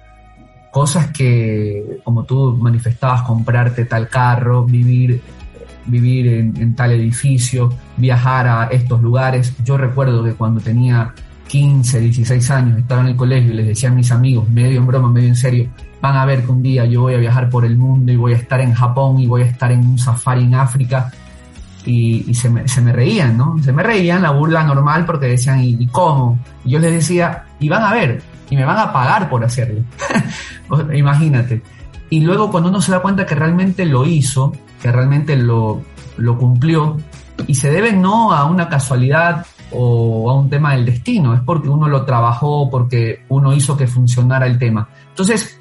Cosas 0.71 1.07
que, 1.07 1.99
como 2.03 2.23
tú 2.23 2.55
manifestabas, 2.61 3.23
comprarte 3.23 3.85
tal 3.85 4.07
carro, 4.07 4.65
vivir 4.65 5.19
vivir 5.87 6.27
en, 6.27 6.75
tal 6.75 6.91
edificio, 6.91 7.73
viajar 7.95 8.47
a 8.47 8.67
estos 8.67 9.01
lugares. 9.01 9.53
Yo 9.63 9.77
recuerdo 9.77 10.23
que 10.23 10.33
cuando 10.33 10.59
tenía 10.61 11.13
15, 11.47 11.99
16 12.01 12.51
años, 12.51 12.79
estaba 12.79 13.01
en 13.01 13.07
el 13.07 13.15
colegio 13.15 13.53
y 13.53 13.55
les 13.55 13.67
decía 13.67 13.89
a 13.89 13.93
mis 13.93 14.11
amigos, 14.11 14.49
medio 14.49 14.79
en 14.79 14.87
broma, 14.87 15.09
medio 15.09 15.29
en 15.29 15.35
serio, 15.35 15.69
van 16.01 16.15
a 16.15 16.25
ver 16.25 16.43
que 16.43 16.51
un 16.51 16.61
día 16.61 16.85
yo 16.85 17.01
voy 17.01 17.15
a 17.15 17.17
viajar 17.17 17.49
por 17.49 17.65
el 17.65 17.77
mundo 17.77 18.11
y 18.11 18.15
voy 18.15 18.33
a 18.33 18.37
estar 18.37 18.61
en 18.61 18.73
Japón 18.73 19.19
y 19.19 19.27
voy 19.27 19.41
a 19.41 19.45
estar 19.45 19.71
en 19.71 19.79
un 19.79 19.97
safari 19.97 20.43
en 20.43 20.55
África. 20.55 21.11
Y, 21.85 22.33
se, 22.33 22.49
me, 22.49 22.67
se, 22.67 22.81
me, 22.81 22.91
reían, 22.91 23.37
¿no? 23.37 23.55
Se 23.63 23.71
me 23.71 23.81
reían 23.81 24.21
la 24.21 24.31
burla 24.31 24.61
normal 24.61 25.05
porque 25.05 25.27
decían, 25.27 25.63
¿y, 25.63 25.87
cómo? 25.87 26.37
Y 26.65 26.71
yo 26.71 26.79
les 26.79 26.91
decía, 26.91 27.45
y 27.61 27.69
van 27.69 27.81
a 27.81 27.93
ver, 27.93 28.21
y 28.49 28.57
me 28.57 28.65
van 28.65 28.77
a 28.77 28.91
pagar 28.91 29.29
por 29.29 29.41
hacerlo. 29.45 29.83
Imagínate. 30.93 31.61
Y 32.09 32.19
luego 32.19 32.51
cuando 32.51 32.69
uno 32.69 32.81
se 32.81 32.91
da 32.91 33.01
cuenta 33.01 33.25
que 33.25 33.35
realmente 33.35 33.85
lo 33.85 34.05
hizo, 34.05 34.51
que 34.81 34.91
realmente 34.91 35.37
lo, 35.37 35.81
lo 36.17 36.37
cumplió, 36.37 36.97
y 37.45 37.55
se 37.55 37.71
debe 37.71 37.93
no 37.93 38.33
a 38.33 38.43
una 38.43 38.67
casualidad 38.67 39.45
o 39.71 40.29
a 40.29 40.33
un 40.33 40.49
tema 40.49 40.73
del 40.73 40.85
destino, 40.85 41.33
es 41.33 41.41
porque 41.41 41.69
uno 41.69 41.87
lo 41.87 42.03
trabajó, 42.03 42.69
porque 42.69 43.23
uno 43.29 43.53
hizo 43.53 43.77
que 43.77 43.87
funcionara 43.87 44.45
el 44.45 44.57
tema. 44.57 44.89
Entonces, 45.09 45.56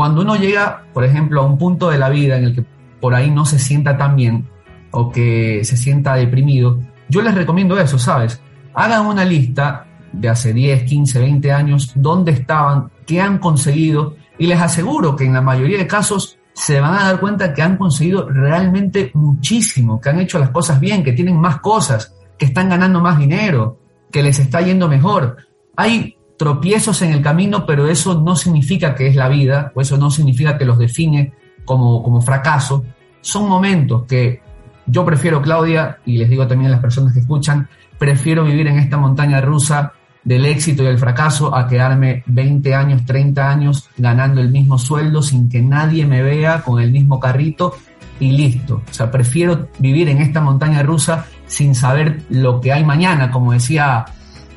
cuando 0.00 0.22
uno 0.22 0.34
llega, 0.34 0.84
por 0.94 1.04
ejemplo, 1.04 1.42
a 1.42 1.44
un 1.44 1.58
punto 1.58 1.90
de 1.90 1.98
la 1.98 2.08
vida 2.08 2.38
en 2.38 2.44
el 2.44 2.54
que 2.54 2.64
por 3.02 3.14
ahí 3.14 3.30
no 3.30 3.44
se 3.44 3.58
sienta 3.58 3.98
tan 3.98 4.16
bien 4.16 4.48
o 4.92 5.12
que 5.12 5.60
se 5.62 5.76
sienta 5.76 6.14
deprimido, 6.14 6.80
yo 7.10 7.20
les 7.20 7.34
recomiendo 7.34 7.78
eso, 7.78 7.98
¿sabes? 7.98 8.40
Hagan 8.72 9.04
una 9.04 9.26
lista 9.26 9.84
de 10.10 10.30
hace 10.30 10.54
10, 10.54 10.84
15, 10.84 11.18
20 11.18 11.52
años, 11.52 11.92
dónde 11.94 12.32
estaban, 12.32 12.90
qué 13.06 13.20
han 13.20 13.36
conseguido, 13.36 14.16
y 14.38 14.46
les 14.46 14.58
aseguro 14.58 15.14
que 15.14 15.26
en 15.26 15.34
la 15.34 15.42
mayoría 15.42 15.76
de 15.76 15.86
casos 15.86 16.38
se 16.54 16.80
van 16.80 16.94
a 16.94 17.04
dar 17.04 17.20
cuenta 17.20 17.52
que 17.52 17.60
han 17.60 17.76
conseguido 17.76 18.26
realmente 18.26 19.10
muchísimo, 19.12 20.00
que 20.00 20.08
han 20.08 20.20
hecho 20.20 20.38
las 20.38 20.48
cosas 20.48 20.80
bien, 20.80 21.04
que 21.04 21.12
tienen 21.12 21.36
más 21.36 21.60
cosas, 21.60 22.14
que 22.38 22.46
están 22.46 22.70
ganando 22.70 23.00
más 23.00 23.18
dinero, 23.18 23.76
que 24.10 24.22
les 24.22 24.38
está 24.38 24.62
yendo 24.62 24.88
mejor. 24.88 25.36
Hay 25.76 26.16
tropiezos 26.40 27.02
en 27.02 27.12
el 27.12 27.20
camino, 27.20 27.66
pero 27.66 27.86
eso 27.86 28.18
no 28.18 28.34
significa 28.34 28.94
que 28.94 29.08
es 29.08 29.14
la 29.14 29.28
vida, 29.28 29.72
o 29.74 29.82
eso 29.82 29.98
no 29.98 30.10
significa 30.10 30.56
que 30.56 30.64
los 30.64 30.78
define 30.78 31.34
como, 31.66 32.02
como 32.02 32.22
fracaso. 32.22 32.82
Son 33.20 33.46
momentos 33.46 34.06
que 34.06 34.40
yo 34.86 35.04
prefiero, 35.04 35.42
Claudia, 35.42 35.98
y 36.06 36.16
les 36.16 36.30
digo 36.30 36.46
también 36.46 36.70
a 36.70 36.72
las 36.76 36.80
personas 36.80 37.12
que 37.12 37.20
escuchan, 37.20 37.68
prefiero 37.98 38.42
vivir 38.42 38.68
en 38.68 38.78
esta 38.78 38.96
montaña 38.96 39.42
rusa 39.42 39.92
del 40.24 40.46
éxito 40.46 40.82
y 40.82 40.86
el 40.86 40.96
fracaso 40.96 41.54
a 41.54 41.68
quedarme 41.68 42.22
20 42.24 42.74
años, 42.74 43.04
30 43.04 43.50
años 43.50 43.90
ganando 43.98 44.40
el 44.40 44.50
mismo 44.50 44.78
sueldo 44.78 45.20
sin 45.20 45.50
que 45.50 45.60
nadie 45.60 46.06
me 46.06 46.22
vea 46.22 46.62
con 46.62 46.80
el 46.80 46.90
mismo 46.90 47.20
carrito 47.20 47.74
y 48.18 48.32
listo. 48.32 48.80
O 48.90 48.94
sea, 48.94 49.10
prefiero 49.10 49.68
vivir 49.78 50.08
en 50.08 50.22
esta 50.22 50.40
montaña 50.40 50.82
rusa 50.82 51.26
sin 51.44 51.74
saber 51.74 52.22
lo 52.30 52.62
que 52.62 52.72
hay 52.72 52.82
mañana, 52.82 53.30
como 53.30 53.52
decía, 53.52 54.06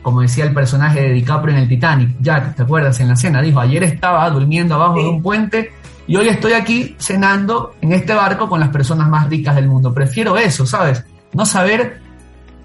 como 0.04 0.22
decía 0.22 0.44
el 0.46 0.54
personaje 0.54 1.02
de 1.02 1.14
DiCaprio 1.14 1.56
en 1.56 1.64
el 1.64 1.68
Titanic. 1.68 2.16
Ya, 2.20 2.54
¿te 2.54 2.62
acuerdas 2.62 3.00
en 3.00 3.08
la 3.08 3.16
cena? 3.16 3.42
Dijo, 3.42 3.60
ayer 3.60 3.84
estaba 3.84 4.30
durmiendo 4.30 4.76
abajo 4.76 5.02
de 5.02 5.10
un 5.10 5.24
puente 5.24 5.72
y 6.06 6.16
hoy 6.16 6.28
estoy 6.28 6.54
aquí 6.54 6.96
cenando 7.00 7.74
en 7.82 7.94
este 7.94 8.14
barco 8.14 8.48
con 8.48 8.60
las 8.60 8.70
personas 8.70 9.10
más 9.10 9.28
ricas 9.30 9.56
del 9.56 9.68
mundo. 9.68 9.92
Prefiero 9.92 10.38
eso, 10.38 10.68
¿sabes? 10.68 11.04
No 11.34 11.46
saber 11.46 12.04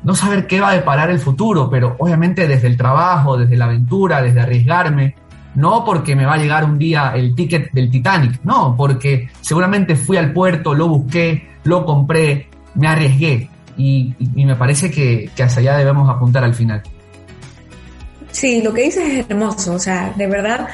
no 0.03 0.14
saber 0.14 0.47
qué 0.47 0.61
va 0.61 0.70
a 0.70 0.74
deparar 0.74 1.11
el 1.11 1.18
futuro, 1.18 1.68
pero 1.68 1.97
obviamente 1.99 2.47
desde 2.47 2.68
el 2.68 2.76
trabajo, 2.76 3.36
desde 3.36 3.57
la 3.57 3.64
aventura, 3.64 4.22
desde 4.22 4.41
arriesgarme, 4.41 5.16
no 5.55 5.84
porque 5.84 6.14
me 6.14 6.24
va 6.24 6.34
a 6.34 6.39
llegar 6.39 6.64
un 6.64 6.78
día 6.78 7.12
el 7.16 7.34
ticket 7.34 7.72
del 7.72 7.91
Titanic, 7.91 8.41
no, 8.45 8.76
porque 8.76 9.28
seguramente 9.41 9.97
fui 9.97 10.16
al 10.16 10.32
puerto, 10.32 10.72
lo 10.72 10.89
busqué, 10.89 11.49
lo 11.64 11.84
compré, 11.84 12.49
me 12.74 12.86
arriesgué 12.86 13.51
y, 13.76 14.14
me 14.34 14.57
parece 14.57 14.91
que, 14.91 15.30
hacia 15.43 15.61
allá 15.61 15.76
debemos 15.76 16.09
apuntar 16.09 16.45
al 16.45 16.55
final. 16.55 16.82
Sí, 18.39 18.62
lo 18.62 18.72
que 18.72 18.82
dices 18.82 19.03
es 19.05 19.26
hermoso, 19.28 19.74
o 19.74 19.78
sea, 19.80 20.14
de 20.16 20.28
verdad, 20.28 20.68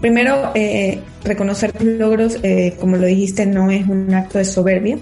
primero, 0.00 0.50
eh, 0.56 1.00
reconocer 1.22 1.70
tus 1.70 1.86
logros, 1.86 2.38
eh, 2.42 2.76
como 2.80 2.96
lo 2.96 3.06
dijiste, 3.06 3.46
no 3.46 3.70
es 3.70 3.86
un 3.86 4.12
acto 4.12 4.38
de 4.38 4.44
soberbia, 4.44 4.98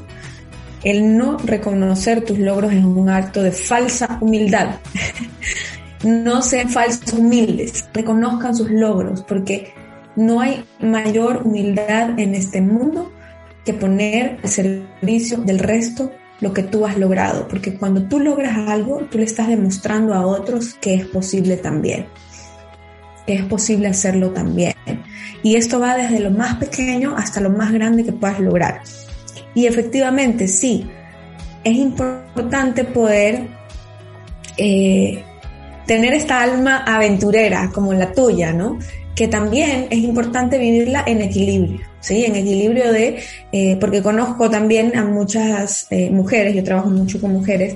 el 0.84 1.16
no 1.16 1.38
reconocer 1.38 2.22
tus 2.22 2.38
logros 2.38 2.74
es 2.74 2.84
un 2.84 3.08
acto 3.08 3.42
de 3.42 3.50
falsa 3.50 4.18
humildad. 4.20 4.76
no 6.04 6.42
sean 6.42 6.68
falsos 6.68 7.14
humildes, 7.14 7.88
reconozcan 7.94 8.54
sus 8.54 8.70
logros, 8.70 9.22
porque 9.22 9.72
no 10.16 10.42
hay 10.42 10.66
mayor 10.80 11.46
humildad 11.46 12.18
en 12.18 12.34
este 12.34 12.60
mundo 12.60 13.10
que 13.64 13.72
poner 13.72 14.38
al 14.42 14.50
servicio 14.50 15.38
del 15.38 15.60
resto 15.60 16.12
lo 16.40 16.52
que 16.52 16.62
tú 16.62 16.86
has 16.86 16.98
logrado, 16.98 17.48
porque 17.48 17.74
cuando 17.74 18.02
tú 18.02 18.20
logras 18.20 18.56
algo, 18.68 19.00
tú 19.10 19.18
le 19.18 19.24
estás 19.24 19.48
demostrando 19.48 20.14
a 20.14 20.26
otros 20.26 20.74
que 20.74 20.94
es 20.94 21.06
posible 21.06 21.56
también, 21.56 22.06
que 23.26 23.34
es 23.34 23.44
posible 23.44 23.88
hacerlo 23.88 24.30
también. 24.30 24.74
Y 25.42 25.56
esto 25.56 25.80
va 25.80 25.96
desde 25.96 26.20
lo 26.20 26.30
más 26.30 26.56
pequeño 26.56 27.16
hasta 27.16 27.40
lo 27.40 27.50
más 27.50 27.72
grande 27.72 28.04
que 28.04 28.12
puedas 28.12 28.40
lograr. 28.40 28.82
Y 29.54 29.66
efectivamente, 29.66 30.48
sí, 30.48 30.86
es 31.64 31.76
importante 31.76 32.84
poder 32.84 33.48
eh, 34.56 35.24
tener 35.86 36.12
esta 36.14 36.42
alma 36.42 36.84
aventurera 36.86 37.70
como 37.72 37.92
la 37.94 38.12
tuya, 38.12 38.52
¿no? 38.52 38.78
Que 39.14 39.28
también 39.28 39.86
es 39.90 39.98
importante 39.98 40.58
vivirla 40.58 41.04
en 41.06 41.22
equilibrio, 41.22 41.80
¿sí? 42.06 42.24
En 42.24 42.36
equilibrio 42.36 42.92
de, 42.92 43.18
eh, 43.52 43.76
porque 43.80 44.02
conozco 44.02 44.48
también 44.48 44.96
a 44.96 45.04
muchas 45.04 45.86
eh, 45.90 46.10
mujeres, 46.10 46.54
yo 46.54 46.62
trabajo 46.62 46.88
mucho 46.88 47.20
con 47.20 47.32
mujeres, 47.32 47.74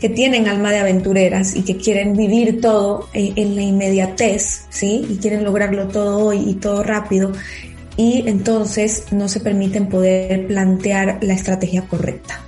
que 0.00 0.08
tienen 0.08 0.48
alma 0.48 0.70
de 0.70 0.78
aventureras 0.78 1.56
y 1.56 1.62
que 1.62 1.76
quieren 1.76 2.16
vivir 2.16 2.60
todo 2.60 3.08
en 3.14 3.56
la 3.56 3.62
inmediatez, 3.62 4.66
¿sí? 4.70 5.04
Y 5.08 5.16
quieren 5.16 5.42
lograrlo 5.42 5.88
todo 5.88 6.26
hoy 6.26 6.44
y 6.46 6.54
todo 6.54 6.84
rápido 6.84 7.32
y 7.98 8.22
entonces 8.28 9.06
no 9.10 9.28
se 9.28 9.40
permiten 9.40 9.88
poder 9.88 10.46
plantear 10.46 11.18
la 11.20 11.34
estrategia 11.34 11.82
correcta. 11.82 12.40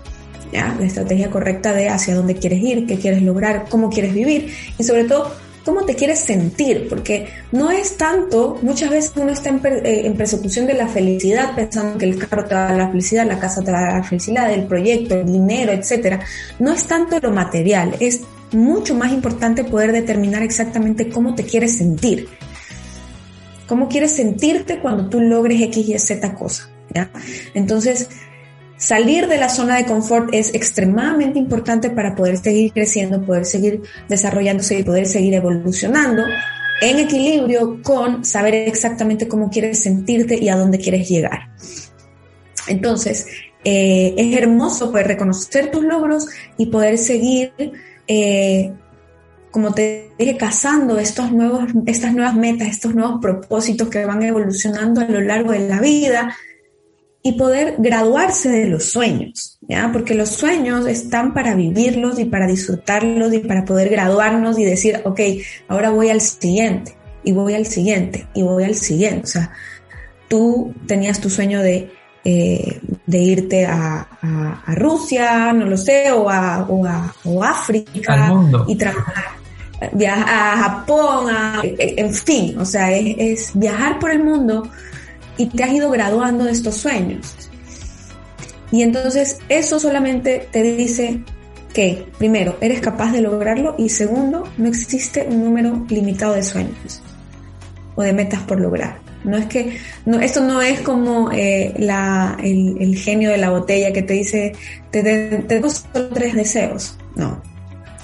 ¿ya? 0.53 0.76
La 0.78 0.87
estrategia 0.87 1.28
correcta 1.28 1.72
de 1.72 1.89
hacia 1.89 2.14
dónde 2.14 2.37
quieres 2.37 2.62
ir, 2.62 2.87
qué 2.87 2.97
quieres 2.97 3.20
lograr, 3.22 3.66
cómo 3.68 3.91
quieres 3.91 4.14
vivir 4.14 4.55
y 4.78 4.85
sobre 4.85 5.05
todo 5.05 5.33
cómo 5.72 5.86
te 5.86 5.94
quieres 5.94 6.18
sentir, 6.18 6.88
porque 6.88 7.28
no 7.52 7.70
es 7.70 7.96
tanto, 7.96 8.58
muchas 8.60 8.90
veces 8.90 9.12
uno 9.14 9.30
está 9.30 9.50
en, 9.50 9.60
eh, 9.64 10.12
persecución 10.18 10.66
de 10.66 10.74
la 10.74 10.88
felicidad, 10.88 11.54
pensando 11.54 11.96
que 11.96 12.06
el 12.06 12.18
carro 12.18 12.44
te 12.44 12.56
da 12.56 12.72
la 12.76 12.88
felicidad, 12.88 13.24
la 13.24 13.38
casa 13.38 13.62
te 13.62 13.70
da 13.70 13.98
la 13.98 14.02
felicidad, 14.02 14.52
el 14.52 14.64
proyecto, 14.64 15.14
el 15.14 15.26
dinero, 15.26 15.70
etcétera. 15.70 16.18
No 16.58 16.72
es 16.72 16.86
tanto 16.86 17.20
lo 17.20 17.30
material, 17.30 17.94
es 18.00 18.22
mucho 18.50 18.96
más 18.96 19.12
importante 19.12 19.62
poder 19.62 19.92
determinar 19.92 20.42
exactamente 20.42 21.08
cómo 21.08 21.36
te 21.36 21.44
quieres 21.44 21.76
sentir 21.76 22.28
cómo 23.68 23.88
quieres 23.88 24.16
sentirte 24.16 24.80
cuando 24.80 25.08
tú 25.08 25.20
logres 25.20 25.62
X 25.62 25.88
y 25.88 25.96
Z 25.96 26.34
cosa. 26.34 26.68
¿ya? 26.92 27.08
Entonces, 27.54 28.08
salir 28.81 29.28
de 29.28 29.37
la 29.37 29.49
zona 29.49 29.76
de 29.76 29.85
confort 29.85 30.31
es 30.33 30.55
extremadamente 30.55 31.39
importante 31.39 31.91
para 31.91 32.16
poder 32.16 32.39
seguir 32.39 32.72
creciendo, 32.72 33.24
poder 33.24 33.45
seguir 33.45 33.83
desarrollándose 34.09 34.78
y 34.78 34.83
poder 34.83 35.07
seguir 35.07 35.35
evolucionando 35.35 36.24
en 36.81 36.99
equilibrio 36.99 37.83
con 37.83 38.24
saber 38.24 38.55
exactamente 38.55 39.28
cómo 39.28 39.51
quieres 39.51 39.83
sentirte 39.83 40.43
y 40.43 40.49
a 40.49 40.57
dónde 40.57 40.78
quieres 40.78 41.09
llegar. 41.09 41.51
Entonces, 42.68 43.26
eh, 43.64 44.14
es 44.16 44.37
hermoso 44.37 44.91
poder 44.91 45.09
reconocer 45.09 45.70
tus 45.70 45.85
logros 45.85 46.26
y 46.57 46.66
poder 46.66 46.97
seguir 46.97 47.53
eh, 48.09 48.72
como 49.51 49.74
te 49.74 50.12
dije, 50.18 50.37
cazando 50.37 50.99
estos 50.99 51.33
nuevos, 51.33 51.64
estas 51.87 52.14
nuevas 52.14 52.35
metas, 52.35 52.68
estos 52.68 52.95
nuevos 52.95 53.20
propósitos 53.20 53.89
que 53.89 54.05
van 54.07 54.22
evolucionando 54.22 55.01
a 55.01 55.05
lo 55.05 55.20
largo 55.20 55.53
de 55.53 55.68
la 55.68 55.81
vida 55.81 56.35
y 57.22 57.32
poder 57.32 57.76
graduarse 57.78 58.48
de 58.48 58.66
los 58.66 58.84
sueños, 58.84 59.58
¿ya? 59.68 59.90
Porque 59.92 60.14
los 60.14 60.30
sueños 60.30 60.86
están 60.86 61.34
para 61.34 61.54
vivirlos 61.54 62.18
y 62.18 62.24
para 62.24 62.46
disfrutarlos 62.46 63.32
y 63.34 63.40
para 63.40 63.64
poder 63.64 63.90
graduarnos 63.90 64.58
y 64.58 64.64
decir, 64.64 65.00
ok, 65.04 65.20
ahora 65.68 65.90
voy 65.90 66.08
al 66.08 66.22
siguiente 66.22 66.96
y 67.22 67.32
voy 67.32 67.54
al 67.54 67.66
siguiente 67.66 68.26
y 68.32 68.42
voy 68.42 68.64
al 68.64 68.74
siguiente. 68.74 69.24
O 69.24 69.26
sea, 69.26 69.52
tú 70.28 70.74
tenías 70.86 71.20
tu 71.20 71.28
sueño 71.28 71.60
de, 71.60 71.92
eh, 72.24 72.80
de 73.06 73.18
irte 73.18 73.66
a, 73.66 74.06
Rusia, 74.68 75.52
no 75.52 75.66
lo 75.66 75.76
sé, 75.76 76.10
o 76.12 76.30
a, 76.30 76.66
o 76.68 76.86
a 76.86 77.14
o 77.24 77.42
África 77.42 78.32
y 78.66 78.76
trabajar 78.76 79.40
viajar 79.92 80.28
a 80.28 80.56
Japón, 80.58 81.34
en 81.62 82.12
fin, 82.12 82.58
o 82.58 82.64
sea, 82.64 82.92
es, 82.92 83.52
viajar 83.54 83.98
por 83.98 84.10
el 84.10 84.22
mundo 84.22 84.68
y 85.41 85.47
te 85.47 85.64
has 85.64 85.72
ido 85.72 85.91
graduando 85.91 86.45
de 86.45 86.53
estos 86.53 86.74
sueños. 86.74 87.34
Y 88.70 88.82
entonces 88.82 89.38
eso 89.49 89.80
solamente 89.80 90.47
te 90.53 90.62
dice 90.62 91.20
que, 91.72 92.07
primero, 92.18 92.59
eres 92.61 92.80
capaz 92.80 93.12
de 93.12 93.22
lograrlo 93.22 93.74
y 93.78 93.88
segundo, 93.88 94.47
no 94.59 94.68
existe 94.68 95.26
un 95.26 95.43
número 95.43 95.86
limitado 95.88 96.34
de 96.34 96.43
sueños 96.43 97.03
o 97.95 98.03
de 98.03 98.12
metas 98.12 98.43
por 98.43 98.61
lograr. 98.61 98.99
No 99.24 99.38
es 99.38 99.47
que, 99.47 99.78
no, 100.05 100.20
esto 100.20 100.43
no 100.43 100.61
es 100.61 100.80
como 100.80 101.32
eh, 101.32 101.72
la, 101.78 102.36
el, 102.43 102.95
genio 102.97 103.30
de 103.30 103.38
la 103.38 103.49
botella 103.49 103.95
que 103.95 104.03
te 104.03 104.12
dice, 104.12 104.53
te, 104.91 105.03
tengo 105.03 105.70
solo 105.70 106.09
tres 106.09 106.34
deseos. 106.34 106.99
No, 107.16 107.43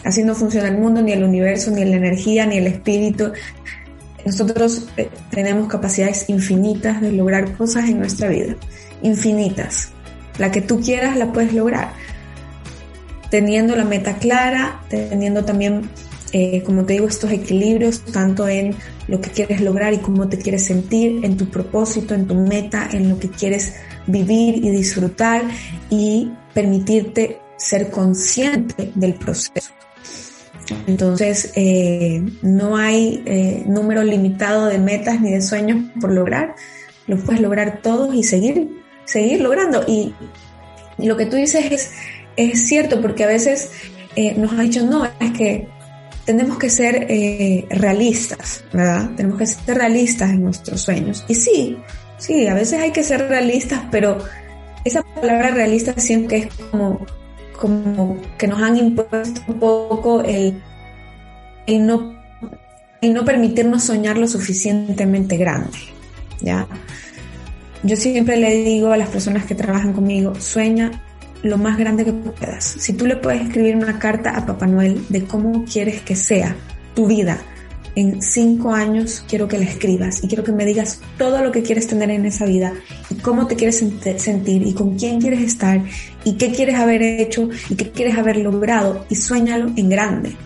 así 0.05 0.23
no 0.25 0.35
funciona 0.35 0.69
el 0.69 0.79
mundo, 0.79 1.03
ni 1.03 1.13
el 1.13 1.23
universo, 1.23 1.71
ni 1.71 1.85
la 1.85 1.97
energía, 1.97 2.47
ni 2.47 2.57
el 2.57 2.67
espíritu. 2.67 3.33
Nosotros 4.27 4.89
eh, 4.99 5.09
tenemos 5.31 5.69
capacidades 5.69 6.29
infinitas 6.29 7.01
de 7.01 7.13
lograr 7.13 7.57
cosas 7.57 7.89
en 7.89 8.01
nuestra 8.01 8.29
vida, 8.29 8.57
infinitas. 9.03 9.91
La 10.37 10.51
que 10.51 10.61
tú 10.61 10.81
quieras 10.81 11.17
la 11.17 11.33
puedes 11.33 11.55
lograr. 11.55 11.93
Teniendo 13.31 13.75
la 13.75 13.85
meta 13.85 14.19
clara, 14.19 14.83
teniendo 14.89 15.45
también 15.45 15.89
eh, 16.33 16.63
como 16.65 16.85
te 16.85 16.95
digo, 16.95 17.07
estos 17.07 17.31
equilibrios, 17.31 18.01
tanto 18.01 18.49
en 18.49 18.75
lo 19.07 19.21
que 19.21 19.31
quieres 19.31 19.61
lograr 19.61 19.95
y 19.95 19.99
cómo 19.99 20.29
te 20.29 20.39
quieres 20.39 20.67
sentir, 20.67 21.25
en 21.25 21.37
tu 21.37 21.49
propósito, 21.49 22.15
en 22.15 22.27
tu 22.27 22.35
meta, 22.35 22.89
en 22.93 23.09
lo 23.09 23.19
que 23.19 23.31
quieres 23.31 23.75
vivir 24.07 24.57
y 24.57 24.71
disfrutar 24.71 25.45
y 25.89 26.33
permitirte 26.53 27.39
ser 27.57 27.91
consciente 27.91 28.91
del 28.95 29.15
proceso. 29.15 29.71
Entonces, 30.87 31.53
eh, 31.55 32.23
no 32.43 32.77
hay 32.77 33.23
eh, 33.27 33.63
número 33.67 34.03
limitado 34.03 34.67
de 34.67 34.79
metas 34.79 35.21
ni 35.21 35.33
de 35.33 35.43
sueños 35.43 35.85
por 36.01 36.13
lograr, 36.13 36.55
los 37.07 37.21
puedes 37.23 37.41
lograr 37.41 37.81
todos 37.83 38.15
y 38.15 38.23
seguir, 38.23 38.69
seguir 39.05 39.41
logrando. 39.41 39.85
Y, 39.87 40.15
lo 40.99 41.17
que 41.17 41.27
tú 41.27 41.37
dices 41.37 41.71
es, 41.71 41.93
es 42.37 42.67
cierto, 42.67 43.03
porque 43.03 43.25
a 43.25 43.27
veces 43.27 43.71
nos 44.39 44.51
ha 44.55 44.63
dicho, 44.63 44.83
no, 44.87 45.05
es 45.05 45.31
que 45.37 45.69
tenemos 46.27 46.59
que 46.59 46.69
ser 46.69 47.07
eh, 47.09 47.65
realistas, 47.71 48.65
¿verdad? 48.73 49.11
Tenemos 49.17 49.39
que 49.39 49.47
ser 49.47 49.79
realistas 49.79 50.31
en 50.31 50.43
nuestros 50.43 50.83
sueños. 50.83 51.25
Y 51.29 51.35
sí, 51.37 51.79
sí, 52.19 52.47
a 52.49 52.55
veces 52.55 52.81
hay 52.81 52.91
que 52.91 53.05
ser 53.05 53.29
realistas, 53.29 53.85
pero 53.91 54.19
esa 54.85 55.03
palabra 55.03 55.53
realista 55.53 55.95
que 55.95 56.37
es 56.37 56.49
como, 56.71 57.07
como 57.57 58.19
que 58.39 58.47
nos 58.47 58.63
han 58.63 58.77
impuesto 58.77 59.41
un 59.49 59.59
poco 59.59 60.23
el, 60.23 60.63
no, 61.67 62.15
el 63.01 63.15
no 63.15 63.25
permitirnos 63.25 63.85
soñar 63.85 64.19
lo 64.19 64.29
suficientemente 64.29 65.37
grande, 65.37 65.79
¿ya? 66.41 66.67
Yo 67.83 67.97
siempre 67.97 68.37
le 68.37 68.55
digo 68.65 68.93
a 68.93 68.97
las 68.97 69.09
personas 69.09 69.45
que 69.47 69.55
trabajan 69.55 69.93
conmigo, 69.93 70.35
sueña 70.37 71.03
lo 71.43 71.59
más 71.59 71.79
grande 71.79 72.05
que 72.05 72.13
puedas. 72.13 72.65
Si 72.65 72.93
tú 72.95 73.07
le 73.07 73.17
puedes 73.17 73.43
escribir 73.43 73.77
una 73.77 73.99
carta 73.99 74.37
a 74.37 74.47
Papá 74.47 74.67
Noel 74.67 75.05
de 75.09 75.25
cómo 75.25 75.65
quieres 75.65 76.01
que 76.03 76.17
sea 76.17 76.57
tu 76.95 77.07
vida 77.07 77.39
en 77.97 78.21
cinco 78.21 78.73
años, 78.73 79.25
quiero 79.27 79.49
que 79.49 79.59
la 79.59 79.65
escribas 79.65 80.23
y 80.23 80.29
quiero 80.29 80.45
que 80.45 80.53
me 80.53 80.67
digas 80.67 81.01
todo 81.17 81.43
lo 81.43 81.51
que 81.51 81.63
quieres 81.63 81.87
tener 81.87 82.11
en 82.11 82.27
esa 82.27 82.45
vida 82.45 82.75
y 83.09 83.15
cómo 83.17 83.47
te 83.47 83.57
quieres 83.57 83.83
sentir 84.19 84.67
y 84.67 84.75
con 84.75 84.97
quién 84.97 85.19
quieres 85.19 85.41
estar 85.41 85.83
y 86.23 86.35
qué 86.35 86.53
quieres 86.53 86.77
haber 86.77 87.03
hecho 87.03 87.49
y 87.71 87.75
qué 87.75 87.91
quieres 87.91 88.19
haber 88.19 88.37
logrado 88.37 89.07
y 89.09 89.15
sueñalo 89.15 89.73
en 89.77 89.89
grande. 89.89 90.37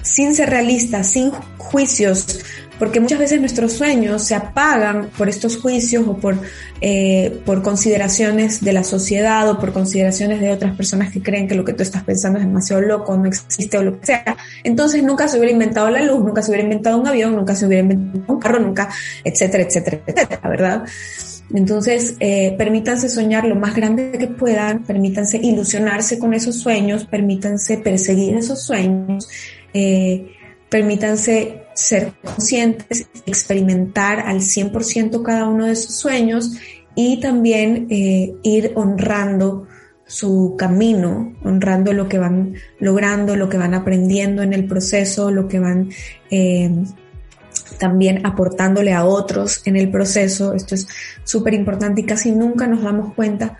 Sin 0.00 0.34
ser 0.34 0.48
realista, 0.48 1.04
sin 1.04 1.30
juicios, 1.58 2.40
porque 2.78 3.00
muchas 3.00 3.18
veces 3.18 3.40
nuestros 3.40 3.72
sueños 3.72 4.22
se 4.22 4.34
apagan 4.34 5.10
por 5.16 5.28
estos 5.28 5.58
juicios 5.58 6.06
o 6.06 6.16
por, 6.16 6.38
eh, 6.80 7.40
por 7.44 7.62
consideraciones 7.62 8.62
de 8.62 8.72
la 8.72 8.84
sociedad 8.84 9.48
o 9.48 9.58
por 9.58 9.72
consideraciones 9.72 10.40
de 10.40 10.50
otras 10.50 10.76
personas 10.76 11.12
que 11.12 11.22
creen 11.22 11.46
que 11.46 11.54
lo 11.54 11.64
que 11.64 11.72
tú 11.72 11.82
estás 11.82 12.02
pensando 12.02 12.38
es 12.38 12.46
demasiado 12.46 12.82
loco, 12.82 13.16
no 13.16 13.26
existe 13.26 13.78
o 13.78 13.82
lo 13.82 14.00
que 14.00 14.06
sea. 14.06 14.36
Entonces 14.62 15.02
nunca 15.02 15.28
se 15.28 15.38
hubiera 15.38 15.52
inventado 15.52 15.90
la 15.90 16.02
luz, 16.02 16.24
nunca 16.24 16.42
se 16.42 16.50
hubiera 16.50 16.64
inventado 16.64 16.98
un 16.98 17.06
avión, 17.06 17.36
nunca 17.36 17.54
se 17.54 17.66
hubiera 17.66 17.82
inventado 17.82 18.34
un 18.34 18.40
carro, 18.40 18.60
nunca, 18.60 18.88
etcétera, 19.22 19.64
etcétera, 19.64 20.00
etcétera, 20.06 20.48
¿verdad? 20.48 20.84
Entonces, 21.52 22.16
eh, 22.20 22.54
permítanse 22.56 23.08
soñar 23.08 23.44
lo 23.44 23.54
más 23.54 23.74
grande 23.74 24.12
que 24.18 24.26
puedan, 24.26 24.82
permítanse 24.84 25.36
ilusionarse 25.36 26.18
con 26.18 26.32
esos 26.34 26.56
sueños, 26.56 27.04
permítanse 27.04 27.78
perseguir 27.78 28.36
esos 28.36 28.62
sueños, 28.62 29.28
eh, 29.74 30.32
permítanse 30.70 31.63
ser 31.74 32.12
conscientes, 32.22 33.08
experimentar 33.26 34.20
al 34.20 34.40
100% 34.40 35.22
cada 35.22 35.46
uno 35.46 35.66
de 35.66 35.76
sus 35.76 35.96
sueños 35.96 36.52
y 36.94 37.20
también 37.20 37.88
eh, 37.90 38.34
ir 38.42 38.72
honrando 38.76 39.66
su 40.06 40.54
camino, 40.56 41.34
honrando 41.42 41.92
lo 41.92 42.08
que 42.08 42.18
van 42.18 42.54
logrando, 42.78 43.36
lo 43.36 43.48
que 43.48 43.56
van 43.56 43.74
aprendiendo 43.74 44.42
en 44.42 44.52
el 44.52 44.66
proceso, 44.66 45.30
lo 45.30 45.48
que 45.48 45.58
van 45.58 45.90
eh, 46.30 46.70
también 47.78 48.24
aportándole 48.26 48.92
a 48.92 49.04
otros 49.04 49.62
en 49.64 49.76
el 49.76 49.90
proceso. 49.90 50.54
Esto 50.54 50.74
es 50.74 50.86
súper 51.24 51.54
importante 51.54 52.02
y 52.02 52.04
casi 52.04 52.32
nunca 52.32 52.66
nos 52.66 52.82
damos 52.82 53.14
cuenta 53.14 53.58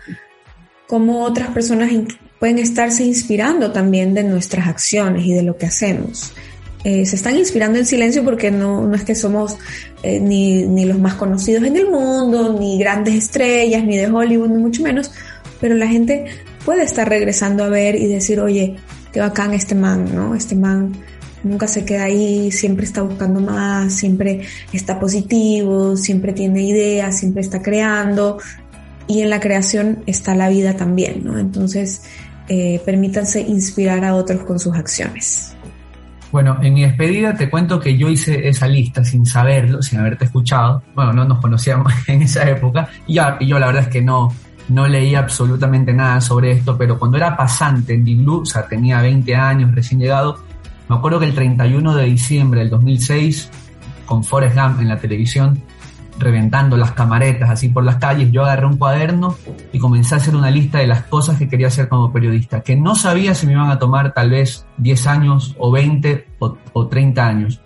cómo 0.87 1.23
otras 1.23 1.49
personas 1.49 1.91
pueden 2.39 2.59
estarse 2.59 3.03
inspirando 3.03 3.71
también 3.71 4.13
de 4.13 4.23
nuestras 4.23 4.67
acciones 4.67 5.25
y 5.25 5.33
de 5.33 5.43
lo 5.43 5.57
que 5.57 5.65
hacemos. 5.65 6.33
Eh, 6.85 7.03
se 7.07 7.15
están 7.15 7.35
inspirando 7.35 7.79
en 7.79 7.85
silencio 7.87 8.23
porque 8.23 8.51
no, 8.51 8.85
no 8.85 8.95
es 8.95 9.03
que 9.03 9.15
somos 9.15 9.57
eh, 10.03 10.19
ni, 10.19 10.67
ni, 10.67 10.85
los 10.85 10.99
más 10.99 11.15
conocidos 11.15 11.63
en 11.63 11.75
el 11.75 11.89
mundo, 11.89 12.55
ni 12.59 12.77
grandes 12.77 13.15
estrellas, 13.15 13.83
ni 13.83 13.97
de 13.97 14.05
Hollywood, 14.05 14.49
ni 14.49 14.59
mucho 14.59 14.83
menos, 14.83 15.11
pero 15.59 15.73
la 15.73 15.87
gente 15.87 16.25
puede 16.63 16.83
estar 16.83 17.09
regresando 17.09 17.63
a 17.63 17.69
ver 17.69 17.95
y 17.95 18.05
decir, 18.05 18.39
oye, 18.39 18.75
qué 19.11 19.19
bacán 19.19 19.55
este 19.55 19.73
man, 19.73 20.13
¿no? 20.13 20.35
Este 20.35 20.53
man 20.53 20.93
nunca 21.41 21.67
se 21.67 21.85
queda 21.85 22.03
ahí, 22.03 22.51
siempre 22.51 22.85
está 22.85 23.01
buscando 23.01 23.39
más, 23.39 23.91
siempre 23.91 24.41
está 24.71 24.99
positivo, 24.99 25.97
siempre 25.97 26.33
tiene 26.33 26.61
ideas, 26.61 27.17
siempre 27.17 27.41
está 27.41 27.63
creando 27.63 28.37
y 29.07 29.21
en 29.21 29.31
la 29.31 29.39
creación 29.39 30.03
está 30.05 30.35
la 30.35 30.49
vida 30.49 30.75
también, 30.75 31.23
¿no? 31.23 31.39
Entonces, 31.39 32.03
eh, 32.47 32.79
permítanse 32.85 33.41
inspirar 33.41 34.05
a 34.05 34.13
otros 34.13 34.43
con 34.43 34.59
sus 34.59 34.75
acciones. 34.75 35.54
Bueno, 36.35 36.57
en 36.61 36.73
mi 36.73 36.81
despedida 36.81 37.33
te 37.33 37.49
cuento 37.49 37.79
que 37.79 37.97
yo 37.97 38.09
hice 38.09 38.49
esa 38.49 38.67
lista 38.67 39.05
sin 39.05 39.25
saberlo, 39.25 39.81
sin 39.81 39.99
haberte 39.99 40.25
escuchado. 40.25 40.83
Bueno, 40.93 41.13
no 41.13 41.23
nos 41.23 41.39
conocíamos 41.39 41.93
en 42.07 42.23
esa 42.23 42.43
época 42.49 42.89
y, 43.07 43.13
yo 43.13 43.57
la 43.57 43.67
verdad 43.67 43.83
es 43.83 43.87
que 43.87 44.01
no, 44.01 44.33
no 44.67 44.85
leía 44.85 45.19
absolutamente 45.19 45.93
nada 45.93 46.19
sobre 46.19 46.51
esto, 46.51 46.77
pero 46.77 46.99
cuando 46.99 47.15
era 47.15 47.37
pasante 47.37 47.93
en 47.93 48.03
Big 48.03 48.17
Blue, 48.17 48.41
o 48.41 48.45
sea, 48.45 48.67
tenía 48.67 48.99
20 48.99 49.33
años, 49.33 49.73
recién 49.73 50.01
llegado, 50.01 50.43
me 50.89 50.97
acuerdo 50.97 51.21
que 51.21 51.27
el 51.27 51.33
31 51.33 51.95
de 51.95 52.03
diciembre 52.03 52.59
del 52.59 52.69
2006, 52.69 53.49
con 54.05 54.21
Forrest 54.21 54.57
Gump 54.57 54.81
en 54.81 54.89
la 54.89 54.97
televisión, 54.97 55.63
reventando 56.17 56.77
las 56.77 56.91
camaretas 56.91 57.49
así 57.49 57.69
por 57.69 57.83
las 57.83 57.97
calles, 57.97 58.31
yo 58.31 58.43
agarré 58.43 58.65
un 58.65 58.77
cuaderno 58.77 59.35
y 59.71 59.79
comencé 59.79 60.15
a 60.15 60.17
hacer 60.17 60.35
una 60.35 60.51
lista 60.51 60.79
de 60.79 60.87
las 60.87 61.03
cosas 61.03 61.37
que 61.37 61.49
quería 61.49 61.67
hacer 61.67 61.89
como 61.89 62.11
periodista, 62.11 62.61
que 62.61 62.75
no 62.75 62.95
sabía 62.95 63.33
si 63.35 63.45
me 63.47 63.53
iban 63.53 63.69
a 63.69 63.79
tomar 63.79 64.13
tal 64.13 64.29
vez 64.29 64.65
10 64.77 65.07
años 65.07 65.55
o 65.57 65.71
20 65.71 66.27
o, 66.39 66.87
30 66.87 67.25
años. 67.25 67.61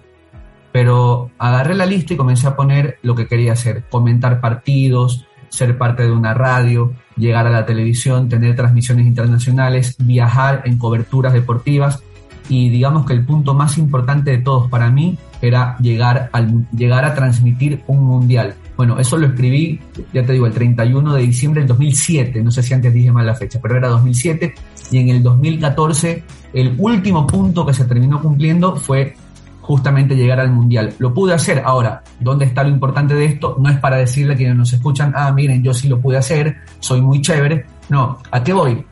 Pero 0.72 1.32
agarré 1.38 1.76
la 1.76 1.86
lista 1.86 2.14
y 2.14 2.18
comencé 2.18 2.47
a 2.47 2.56
poner 2.56 3.00
lo 3.02 3.16
que 3.16 3.28
quería 3.28 3.54
hacer, 3.54 3.86
comentar 3.89 4.39
partidos, 4.39 5.26
ser 5.50 5.78
parte 5.78 6.04
de 6.04 6.12
una 6.12 6.34
radio, 6.34 6.93
llegar 7.18 7.47
a 7.47 7.50
la 7.50 7.66
televisión, 7.66 8.30
tener 8.30 8.56
transmisiones 8.56 9.08
internacionales, 9.08 9.95
viajar 10.00 10.62
en 10.66 10.78
coberturas 10.78 11.34
deportivas 11.34 12.04
y 12.50 12.70
digamos 12.70 13.06
que 13.06 13.14
el 13.14 13.26
punto 13.26 13.54
más 13.54 13.78
importante 13.78 14.32
de 14.32 14.39
todos 14.39 14.70
para 14.70 14.89
mí 14.89 15.18
era 15.42 15.78
llegar, 15.80 16.30
al, 16.34 16.68
llegar 16.72 17.06
a 17.06 17.14
transmitir 17.14 17.84
un 17.88 18.04
mundial. 18.04 18.56
Bueno, 18.76 19.00
eso 19.00 19.18
lo 19.18 19.28
escribí, 19.28 19.80
ya 20.14 20.26
te 20.26 20.34
digo, 20.34 20.46
el 20.46 20.54
31 20.54 21.14
de 21.14 21.22
diciembre 21.22 21.62
del 21.62 21.68
2007, 21.68 22.42
no 22.44 22.52
sé 22.52 22.64
si 22.64 22.74
antes 22.74 22.94
dije 22.94 23.12
mal 23.12 23.26
la 23.26 23.36
fecha, 23.36 23.60
pero 23.62 23.78
era 23.78 23.90
2007, 23.90 24.54
y 24.92 24.98
en 24.98 25.10
el 25.10 25.24
2014 25.24 26.24
el 26.54 26.76
último 26.78 27.28
punto 27.28 27.66
que 27.66 27.74
se 27.74 27.86
terminó 27.86 28.22
cumpliendo 28.22 28.76
fue 28.76 29.16
justamente 29.62 30.16
llegar 30.16 30.40
al 30.40 30.52
mundial. 30.52 30.94
Lo 30.98 31.14
pude 31.14 31.34
hacer. 31.34 31.62
Ahora, 31.64 32.02
¿dónde 32.20 32.46
está 32.46 32.64
lo 32.64 32.70
importante 32.70 33.14
de 33.14 33.26
esto? 33.26 33.56
No 33.60 33.70
es 33.70 33.78
para 33.78 33.98
decirle 33.98 34.34
a 34.34 34.38
quienes 34.38 34.56
nos 34.56 34.74
escuchan, 34.74 35.14
ah, 35.16 35.32
miren, 35.32 35.62
yo 35.62 35.74
sí 35.74 35.88
lo 35.88 36.00
pude 36.00 36.18
hacer, 36.18 36.58
soy 36.80 37.02
muy 37.02 37.22
chévere. 37.22 37.66
No, 37.90 38.18
¿a 38.32 38.44
qué 38.44 38.54
voy? 38.54 38.84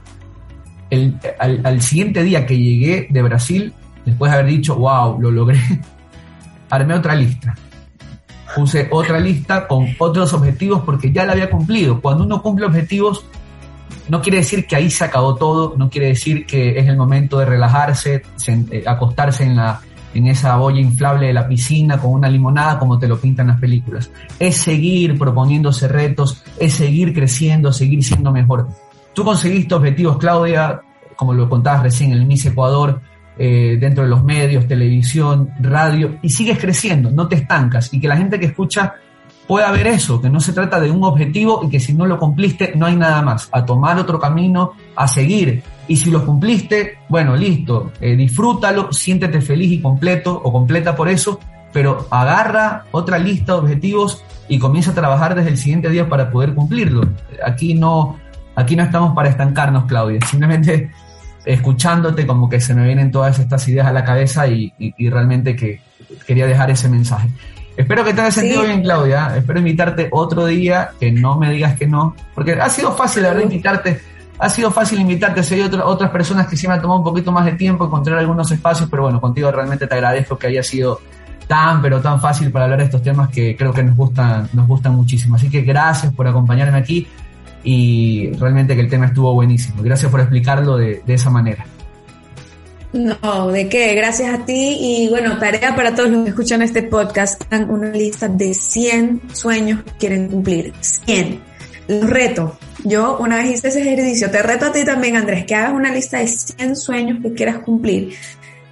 el, 0.89 1.18
al, 1.39 1.82
siguiente 1.82 2.24
día 2.24 2.45
que 2.45 2.58
llegué 2.58 3.08
de 3.10 3.22
Brasil, 3.22 3.74
después 4.06 4.32
de 4.32 4.38
haber 4.38 4.52
dicho, 4.52 4.76
wow, 4.76 5.20
lo 5.20 5.32
logré, 5.32 5.60
armé 6.70 6.93
otra 6.93 7.15
lista. 7.15 7.55
Puse 8.55 8.88
otra 8.91 9.20
lista 9.20 9.68
con 9.68 9.88
otros 9.99 10.34
objetivos 10.34 10.82
porque 10.84 11.11
ya 11.11 11.26
la 11.26 11.34
había 11.34 11.49
cumplido. 11.49 12.01
Cuando 12.01 12.24
uno 12.24 12.41
cumple 12.41 12.65
objetivos, 12.65 13.26
no 14.09 14.22
quiere 14.22 14.39
decir 14.39 14.65
que 14.65 14.76
ahí 14.76 14.89
se 14.89 15.03
acabó 15.03 15.36
todo, 15.36 15.76
no 15.78 15.89
quiere 15.89 16.07
decir 16.07 16.45
que 16.45 16.80
es 16.80 16.88
el 16.88 16.97
momento 16.97 17.39
de 17.39 17.45
relajarse, 17.45 18.24
eh, 18.47 18.84
acostarse 18.88 19.43
en, 19.43 19.57
la, 19.57 19.82
en 20.13 20.28
esa 20.28 20.55
boya 20.55 20.80
inflable 20.80 21.28
de 21.28 21.34
la 21.34 21.47
piscina 21.47 21.97
con 21.97 22.11
una 22.11 22.30
limonada 22.30 22.80
como 22.80 22.97
te 22.97 23.07
lo 23.07 23.20
pintan 23.20 23.47
las 23.47 23.59
películas. 23.59 24.09
Es 24.39 24.57
seguir 24.57 25.18
proponiéndose 25.18 25.88
retos, 25.88 26.43
es 26.59 26.74
seguir 26.74 27.13
creciendo, 27.13 27.72
seguir 27.74 28.03
siendo 28.03 28.32
mejor. 28.32 28.68
Tú 29.13 29.24
conseguiste 29.24 29.76
objetivos, 29.76 30.18
Claudia, 30.18 30.82
como 31.15 31.34
lo 31.34 31.49
contabas 31.49 31.84
recién, 31.84 32.11
el 32.11 32.26
Miss 32.26 32.45
Ecuador, 32.45 33.01
eh, 33.38 33.78
dentro 33.80 34.04
de 34.04 34.10
los 34.10 34.24
medios, 34.24 34.68
televisión, 34.68 35.52
radio, 35.60 36.18
y 36.22 36.30
sigues 36.30 36.58
creciendo, 36.58 37.12
no 37.12 37.28
te 37.28 37.36
estancas, 37.36 37.94
y 37.94 38.00
que 38.00 38.08
la 38.08 38.18
gente 38.18 38.40
que 38.40 38.48
escucha 38.48 38.96
pueda 39.48 39.72
ver 39.72 39.88
eso, 39.88 40.22
que 40.22 40.30
no 40.30 40.40
se 40.40 40.52
trata 40.52 40.80
de 40.80 40.92
un 40.92 41.04
objetivo 41.04 41.62
y 41.64 41.70
que 41.70 41.80
si 41.80 41.94
no 41.94 42.06
lo 42.06 42.20
cumpliste 42.20 42.74
no 42.76 42.86
hay 42.86 42.98
nada 42.98 43.22
más, 43.22 43.48
a 43.52 43.66
tomar 43.66 43.98
otro 43.98 44.20
camino, 44.20 44.74
a 44.96 45.08
seguir. 45.08 45.64
Y 45.88 45.96
si 45.96 46.12
lo 46.12 46.26
cumpliste, 46.26 47.00
bueno, 47.08 47.36
listo, 47.36 47.94
eh, 48.02 48.16
disfrútalo, 48.16 48.92
siéntete 48.92 49.40
feliz 49.40 49.72
y 49.72 49.82
completo 49.82 50.40
o 50.44 50.52
completa 50.52 50.96
por 50.96 51.08
eso, 51.08 51.40
pero 51.72 52.08
agarra 52.12 52.86
otra 52.92 53.18
lista 53.18 53.54
de 53.54 53.60
objetivos 53.60 54.24
y 54.50 54.60
comienza 54.60 54.92
a 54.92 54.96
trabajar 54.96 55.34
desde 55.34 55.52
el 55.52 55.58
siguiente 55.58 55.90
día 55.90 56.10
para 56.10 56.30
poder 56.30 56.54
cumplirlo. 56.54 57.08
Aquí 57.46 57.74
no, 57.74 58.18
aquí 58.56 58.76
no 58.76 58.84
estamos 58.84 59.16
para 59.16 59.30
estancarnos, 59.30 59.86
Claudia, 59.86 60.20
simplemente 60.26 60.92
escuchándote 61.48 62.28
como 62.28 62.50
que 62.50 62.60
se 62.60 62.74
me 62.74 62.86
vienen 62.86 63.12
todas 63.12 63.39
estas 63.39 63.68
ideas 63.68 63.88
a 63.88 63.93
la 63.93 64.04
cabeza 64.04 64.48
y, 64.48 64.74
y 64.78 65.10
realmente 65.10 65.56
que 65.56 65.82
quería 66.26 66.48
dejar 66.48 66.70
ese 66.70 66.89
mensaje. 66.89 67.30
Espero 67.78 68.04
que 68.04 68.14
te 68.14 68.22
haya 68.22 68.32
sentido 68.32 68.64
bien, 68.64 68.82
Claudia. 68.82 69.34
Espero 69.38 69.60
invitarte 69.60 70.10
otro 70.12 70.48
día, 70.48 70.91
que 71.00 71.12
no 71.12 71.38
me 71.38 71.52
digas 71.52 71.78
que 71.78 71.86
no, 71.86 72.16
porque 72.34 72.54
ha 72.54 72.70
sido 72.70 72.91
fácil, 72.93 73.24
la 73.24 73.30
verdad, 73.30 73.43
invitarte. 73.43 74.02
Ha 74.39 74.50
sido 74.50 74.72
fácil 74.72 75.00
invitarte, 75.00 75.43
si 75.43 75.56
hay 75.56 75.62
otras 75.62 76.12
personas 76.12 76.48
que 76.48 76.58
sí 76.58 76.68
me 76.68 76.74
han 76.74 76.82
tomado 76.82 77.00
un 77.00 77.04
poquito 77.04 77.32
más 77.32 77.45
de 77.45 77.54
tiempo 77.54 77.86
encontrar 77.86 78.20
algunos 78.20 78.52
espacios, 78.52 78.88
pero 78.89 79.04
bueno, 79.04 79.20
contigo 79.20 79.52
realmente 79.52 79.88
te 79.88 79.95
agradezco 79.95 80.38
que 80.38 80.48
haya 80.48 80.62
sido 80.62 81.00
tan, 81.48 81.82
pero 81.82 82.02
tan 82.02 82.20
fácil 82.20 82.52
para 82.52 82.66
hablar 82.66 82.80
de 82.80 82.86
estos 82.86 83.02
temas 83.02 83.30
que 83.30 83.56
creo 83.56 83.74
que 83.74 83.84
nos 83.84 83.95
gustan, 83.95 84.50
nos 84.54 84.68
gustan 84.68 84.93
muchísimo. 84.93 85.36
Así 85.36 85.50
que 85.50 85.62
gracias 85.62 86.14
por 86.14 86.28
acompañarme 86.28 86.78
aquí 86.78 87.08
y 87.70 88.32
realmente 88.39 88.76
que 88.76 88.82
el 88.82 88.89
tema 88.89 89.07
estuvo 89.07 89.34
buenísimo. 89.34 89.84
Gracias 89.84 90.09
por 90.09 90.22
explicarlo 90.22 90.78
de 90.78 91.01
esa 91.05 91.30
manera. 91.30 91.65
No, 92.93 93.49
¿de 93.49 93.68
qué? 93.68 93.93
Gracias 93.93 94.34
a 94.34 94.45
ti. 94.45 94.78
Y 94.80 95.09
bueno, 95.09 95.38
tarea 95.38 95.76
para 95.76 95.93
todos 95.93 96.09
los 96.09 96.24
que 96.24 96.30
escuchan 96.30 96.61
este 96.61 96.84
podcast, 96.84 97.43
hagan 97.51 97.70
una 97.70 97.89
lista 97.89 98.30
de 98.30 98.53
100 98.53 99.22
sueños 99.34 99.84
que 99.84 99.91
quieren 99.99 100.30
cumplir. 100.30 100.74
100. 100.80 101.41
Los 101.89 102.09
reto. 102.09 102.57
Yo 102.86 103.18
una 103.20 103.36
vez 103.36 103.57
hice 103.57 103.68
ese 103.68 103.82
ejercicio, 103.82 104.32
te 104.32 104.41
reto 104.41 104.68
a 104.68 104.72
ti 104.72 104.86
también, 104.86 105.18
Andrés, 105.18 105.45
que 105.45 105.55
hagas 105.55 105.74
una 105.74 105.91
lista 105.91 106.20
de 106.20 106.28
100 106.28 106.76
sueños 106.78 107.20
que 107.22 107.34
quieras 107.34 107.59
cumplir 107.59 108.13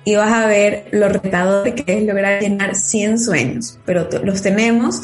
y 0.06 0.16
vas 0.16 0.32
a 0.32 0.48
ver 0.48 0.88
lo 0.92 1.10
retador 1.10 1.74
que 1.74 1.98
es 1.98 2.04
lograr 2.06 2.40
llenar 2.40 2.76
100 2.76 3.20
sueños. 3.20 3.80
Pero 3.86 4.08
los 4.24 4.42
tenemos 4.42 5.02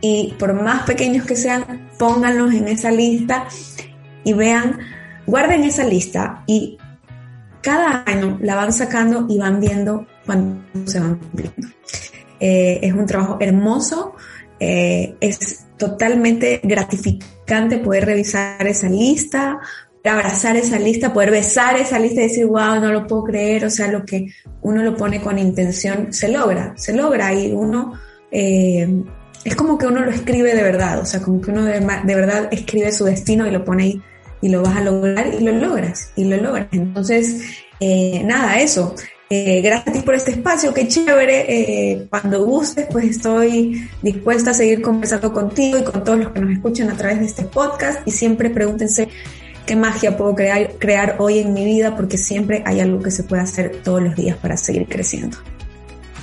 y 0.00 0.34
por 0.38 0.54
más 0.54 0.82
pequeños 0.84 1.26
que 1.26 1.36
sean, 1.36 1.88
pónganlos 1.98 2.54
en 2.54 2.68
esa 2.68 2.90
lista 2.90 3.48
y 4.24 4.32
vean, 4.32 4.78
guarden 5.26 5.64
esa 5.64 5.84
lista 5.84 6.42
y 6.46 6.78
cada 7.62 8.04
año 8.06 8.38
la 8.40 8.54
van 8.54 8.72
sacando 8.72 9.26
y 9.28 9.38
van 9.38 9.60
viendo 9.60 10.06
cuando 10.24 10.60
se 10.86 11.00
van 11.00 11.16
cumpliendo. 11.16 11.68
Eh, 12.40 12.80
es 12.82 12.92
un 12.92 13.06
trabajo 13.06 13.38
hermoso, 13.40 14.14
eh, 14.60 15.16
es 15.20 15.66
totalmente 15.76 16.60
gratificante 16.62 17.78
poder 17.78 18.06
revisar 18.06 18.66
esa 18.66 18.88
lista, 18.88 19.58
abrazar 20.04 20.56
esa 20.56 20.78
lista, 20.78 21.12
poder 21.12 21.30
besar 21.30 21.76
esa 21.76 21.98
lista 21.98 22.20
y 22.20 22.28
decir, 22.28 22.46
wow, 22.46 22.80
no 22.80 22.92
lo 22.92 23.06
puedo 23.06 23.24
creer, 23.24 23.64
o 23.64 23.70
sea, 23.70 23.88
lo 23.88 24.04
que 24.04 24.28
uno 24.62 24.82
lo 24.82 24.96
pone 24.96 25.20
con 25.20 25.38
intención 25.38 26.12
se 26.12 26.28
logra, 26.28 26.74
se 26.76 26.92
logra 26.92 27.32
y 27.34 27.52
uno, 27.52 27.94
eh, 28.30 29.04
es 29.44 29.54
como 29.54 29.78
que 29.78 29.86
uno 29.86 30.04
lo 30.04 30.10
escribe 30.10 30.54
de 30.54 30.62
verdad, 30.62 31.00
o 31.00 31.06
sea, 31.06 31.20
como 31.20 31.40
que 31.40 31.50
uno 31.50 31.64
de, 31.64 31.80
de 31.80 32.14
verdad 32.14 32.48
escribe 32.50 32.92
su 32.92 33.04
destino 33.04 33.46
y 33.46 33.50
lo 33.50 33.64
pone 33.64 33.82
ahí 33.84 34.02
y 34.40 34.48
lo 34.48 34.62
vas 34.62 34.76
a 34.76 34.80
lograr 34.82 35.32
y 35.34 35.42
lo 35.42 35.52
logras 35.52 36.12
y 36.16 36.24
lo 36.24 36.36
logras. 36.36 36.68
Entonces, 36.72 37.40
eh, 37.80 38.22
nada, 38.24 38.60
eso. 38.60 38.94
Eh, 39.30 39.60
gracias 39.60 39.88
a 39.88 39.92
ti 39.92 40.00
por 40.00 40.14
este 40.14 40.30
espacio, 40.32 40.72
qué 40.72 40.88
chévere. 40.88 41.44
Eh, 41.48 42.06
cuando 42.08 42.44
gustes, 42.44 42.86
pues 42.90 43.04
estoy 43.04 43.88
dispuesta 44.02 44.52
a 44.52 44.54
seguir 44.54 44.80
conversando 44.80 45.32
contigo 45.32 45.78
y 45.78 45.84
con 45.84 46.02
todos 46.02 46.18
los 46.18 46.32
que 46.32 46.40
nos 46.40 46.52
escuchan 46.52 46.90
a 46.90 46.96
través 46.96 47.20
de 47.20 47.26
este 47.26 47.44
podcast. 47.44 48.06
Y 48.06 48.10
siempre 48.10 48.50
pregúntense 48.50 49.08
qué 49.66 49.76
magia 49.76 50.16
puedo 50.16 50.34
crear, 50.34 50.72
crear 50.78 51.16
hoy 51.18 51.40
en 51.40 51.52
mi 51.52 51.64
vida, 51.64 51.94
porque 51.94 52.16
siempre 52.16 52.62
hay 52.64 52.80
algo 52.80 53.02
que 53.02 53.10
se 53.10 53.22
puede 53.22 53.42
hacer 53.42 53.82
todos 53.84 54.02
los 54.02 54.16
días 54.16 54.36
para 54.38 54.56
seguir 54.56 54.86
creciendo. 54.86 55.36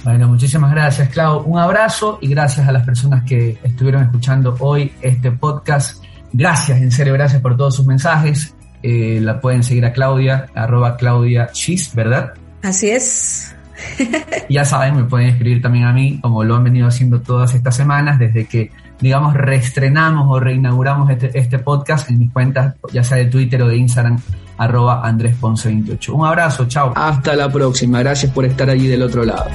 Bueno, 0.06 0.28
muchísimas 0.28 0.70
gracias, 0.72 1.10
Clau. 1.10 1.41
Un 1.45 1.58
abrazo 1.58 2.20
y 2.22 2.28
gracias 2.28 2.68
a 2.68 2.72
las 2.72 2.86
personas 2.86 3.24
que 3.24 3.58
estuvieron 3.64 4.03
escuchando 4.03 4.56
hoy 4.60 4.93
este 5.01 5.32
podcast. 5.32 6.03
Gracias, 6.32 6.80
en 6.80 6.91
serio, 6.91 7.14
gracias 7.14 7.41
por 7.41 7.58
todos 7.58 7.76
sus 7.76 7.88
mensajes. 7.88 8.53
Eh, 8.84 9.20
la 9.20 9.41
pueden 9.41 9.64
seguir 9.64 9.84
a 9.84 9.91
Claudia, 9.91 10.45
arroba 10.53 10.95
Claudia 10.95 11.49
Chis, 11.51 11.95
¿verdad? 11.95 12.34
Así 12.62 12.91
es. 12.91 13.56
ya 14.47 14.64
saben, 14.64 14.95
me 14.95 15.06
pueden 15.06 15.30
escribir 15.30 15.60
también 15.64 15.86
a 15.86 15.91
mí, 15.91 16.20
como 16.22 16.43
lo 16.43 16.56
han 16.56 16.64
venido 16.64 16.88
haciendo 16.88 17.22
todas 17.22 17.56
estas 17.56 17.76
semanas, 17.76 18.20
desde 18.20 18.45
que, 18.45 18.70
digamos, 18.99 19.34
reestrenamos 19.34 20.28
o 20.30 20.39
reinauguramos 20.39 21.10
este, 21.10 21.32
este 21.34 21.58
podcast 21.58 22.12
en 22.12 22.20
mis 22.20 22.32
cuentas, 22.32 22.76
ya 22.93 23.03
sea 23.03 23.18
de 23.18 23.26
Twitter 23.26 23.60
o 23.64 23.70
de 23.70 23.78
Instagram, 23.78 24.20
arroba 24.60 25.01
Andrés 25.03 25.36
Ponce 25.36 25.70
28. 25.70 26.14
Un 26.14 26.28
abrazo, 26.28 26.68
chao. 26.68 26.93
Hasta 26.95 27.36
la 27.36 27.51
próxima, 27.51 28.01
gracias 28.01 28.32
por 28.32 28.45
estar 28.45 28.70
allí 28.70 28.86
del 28.86 29.01
otro 29.01 29.26
lado. 29.26 29.45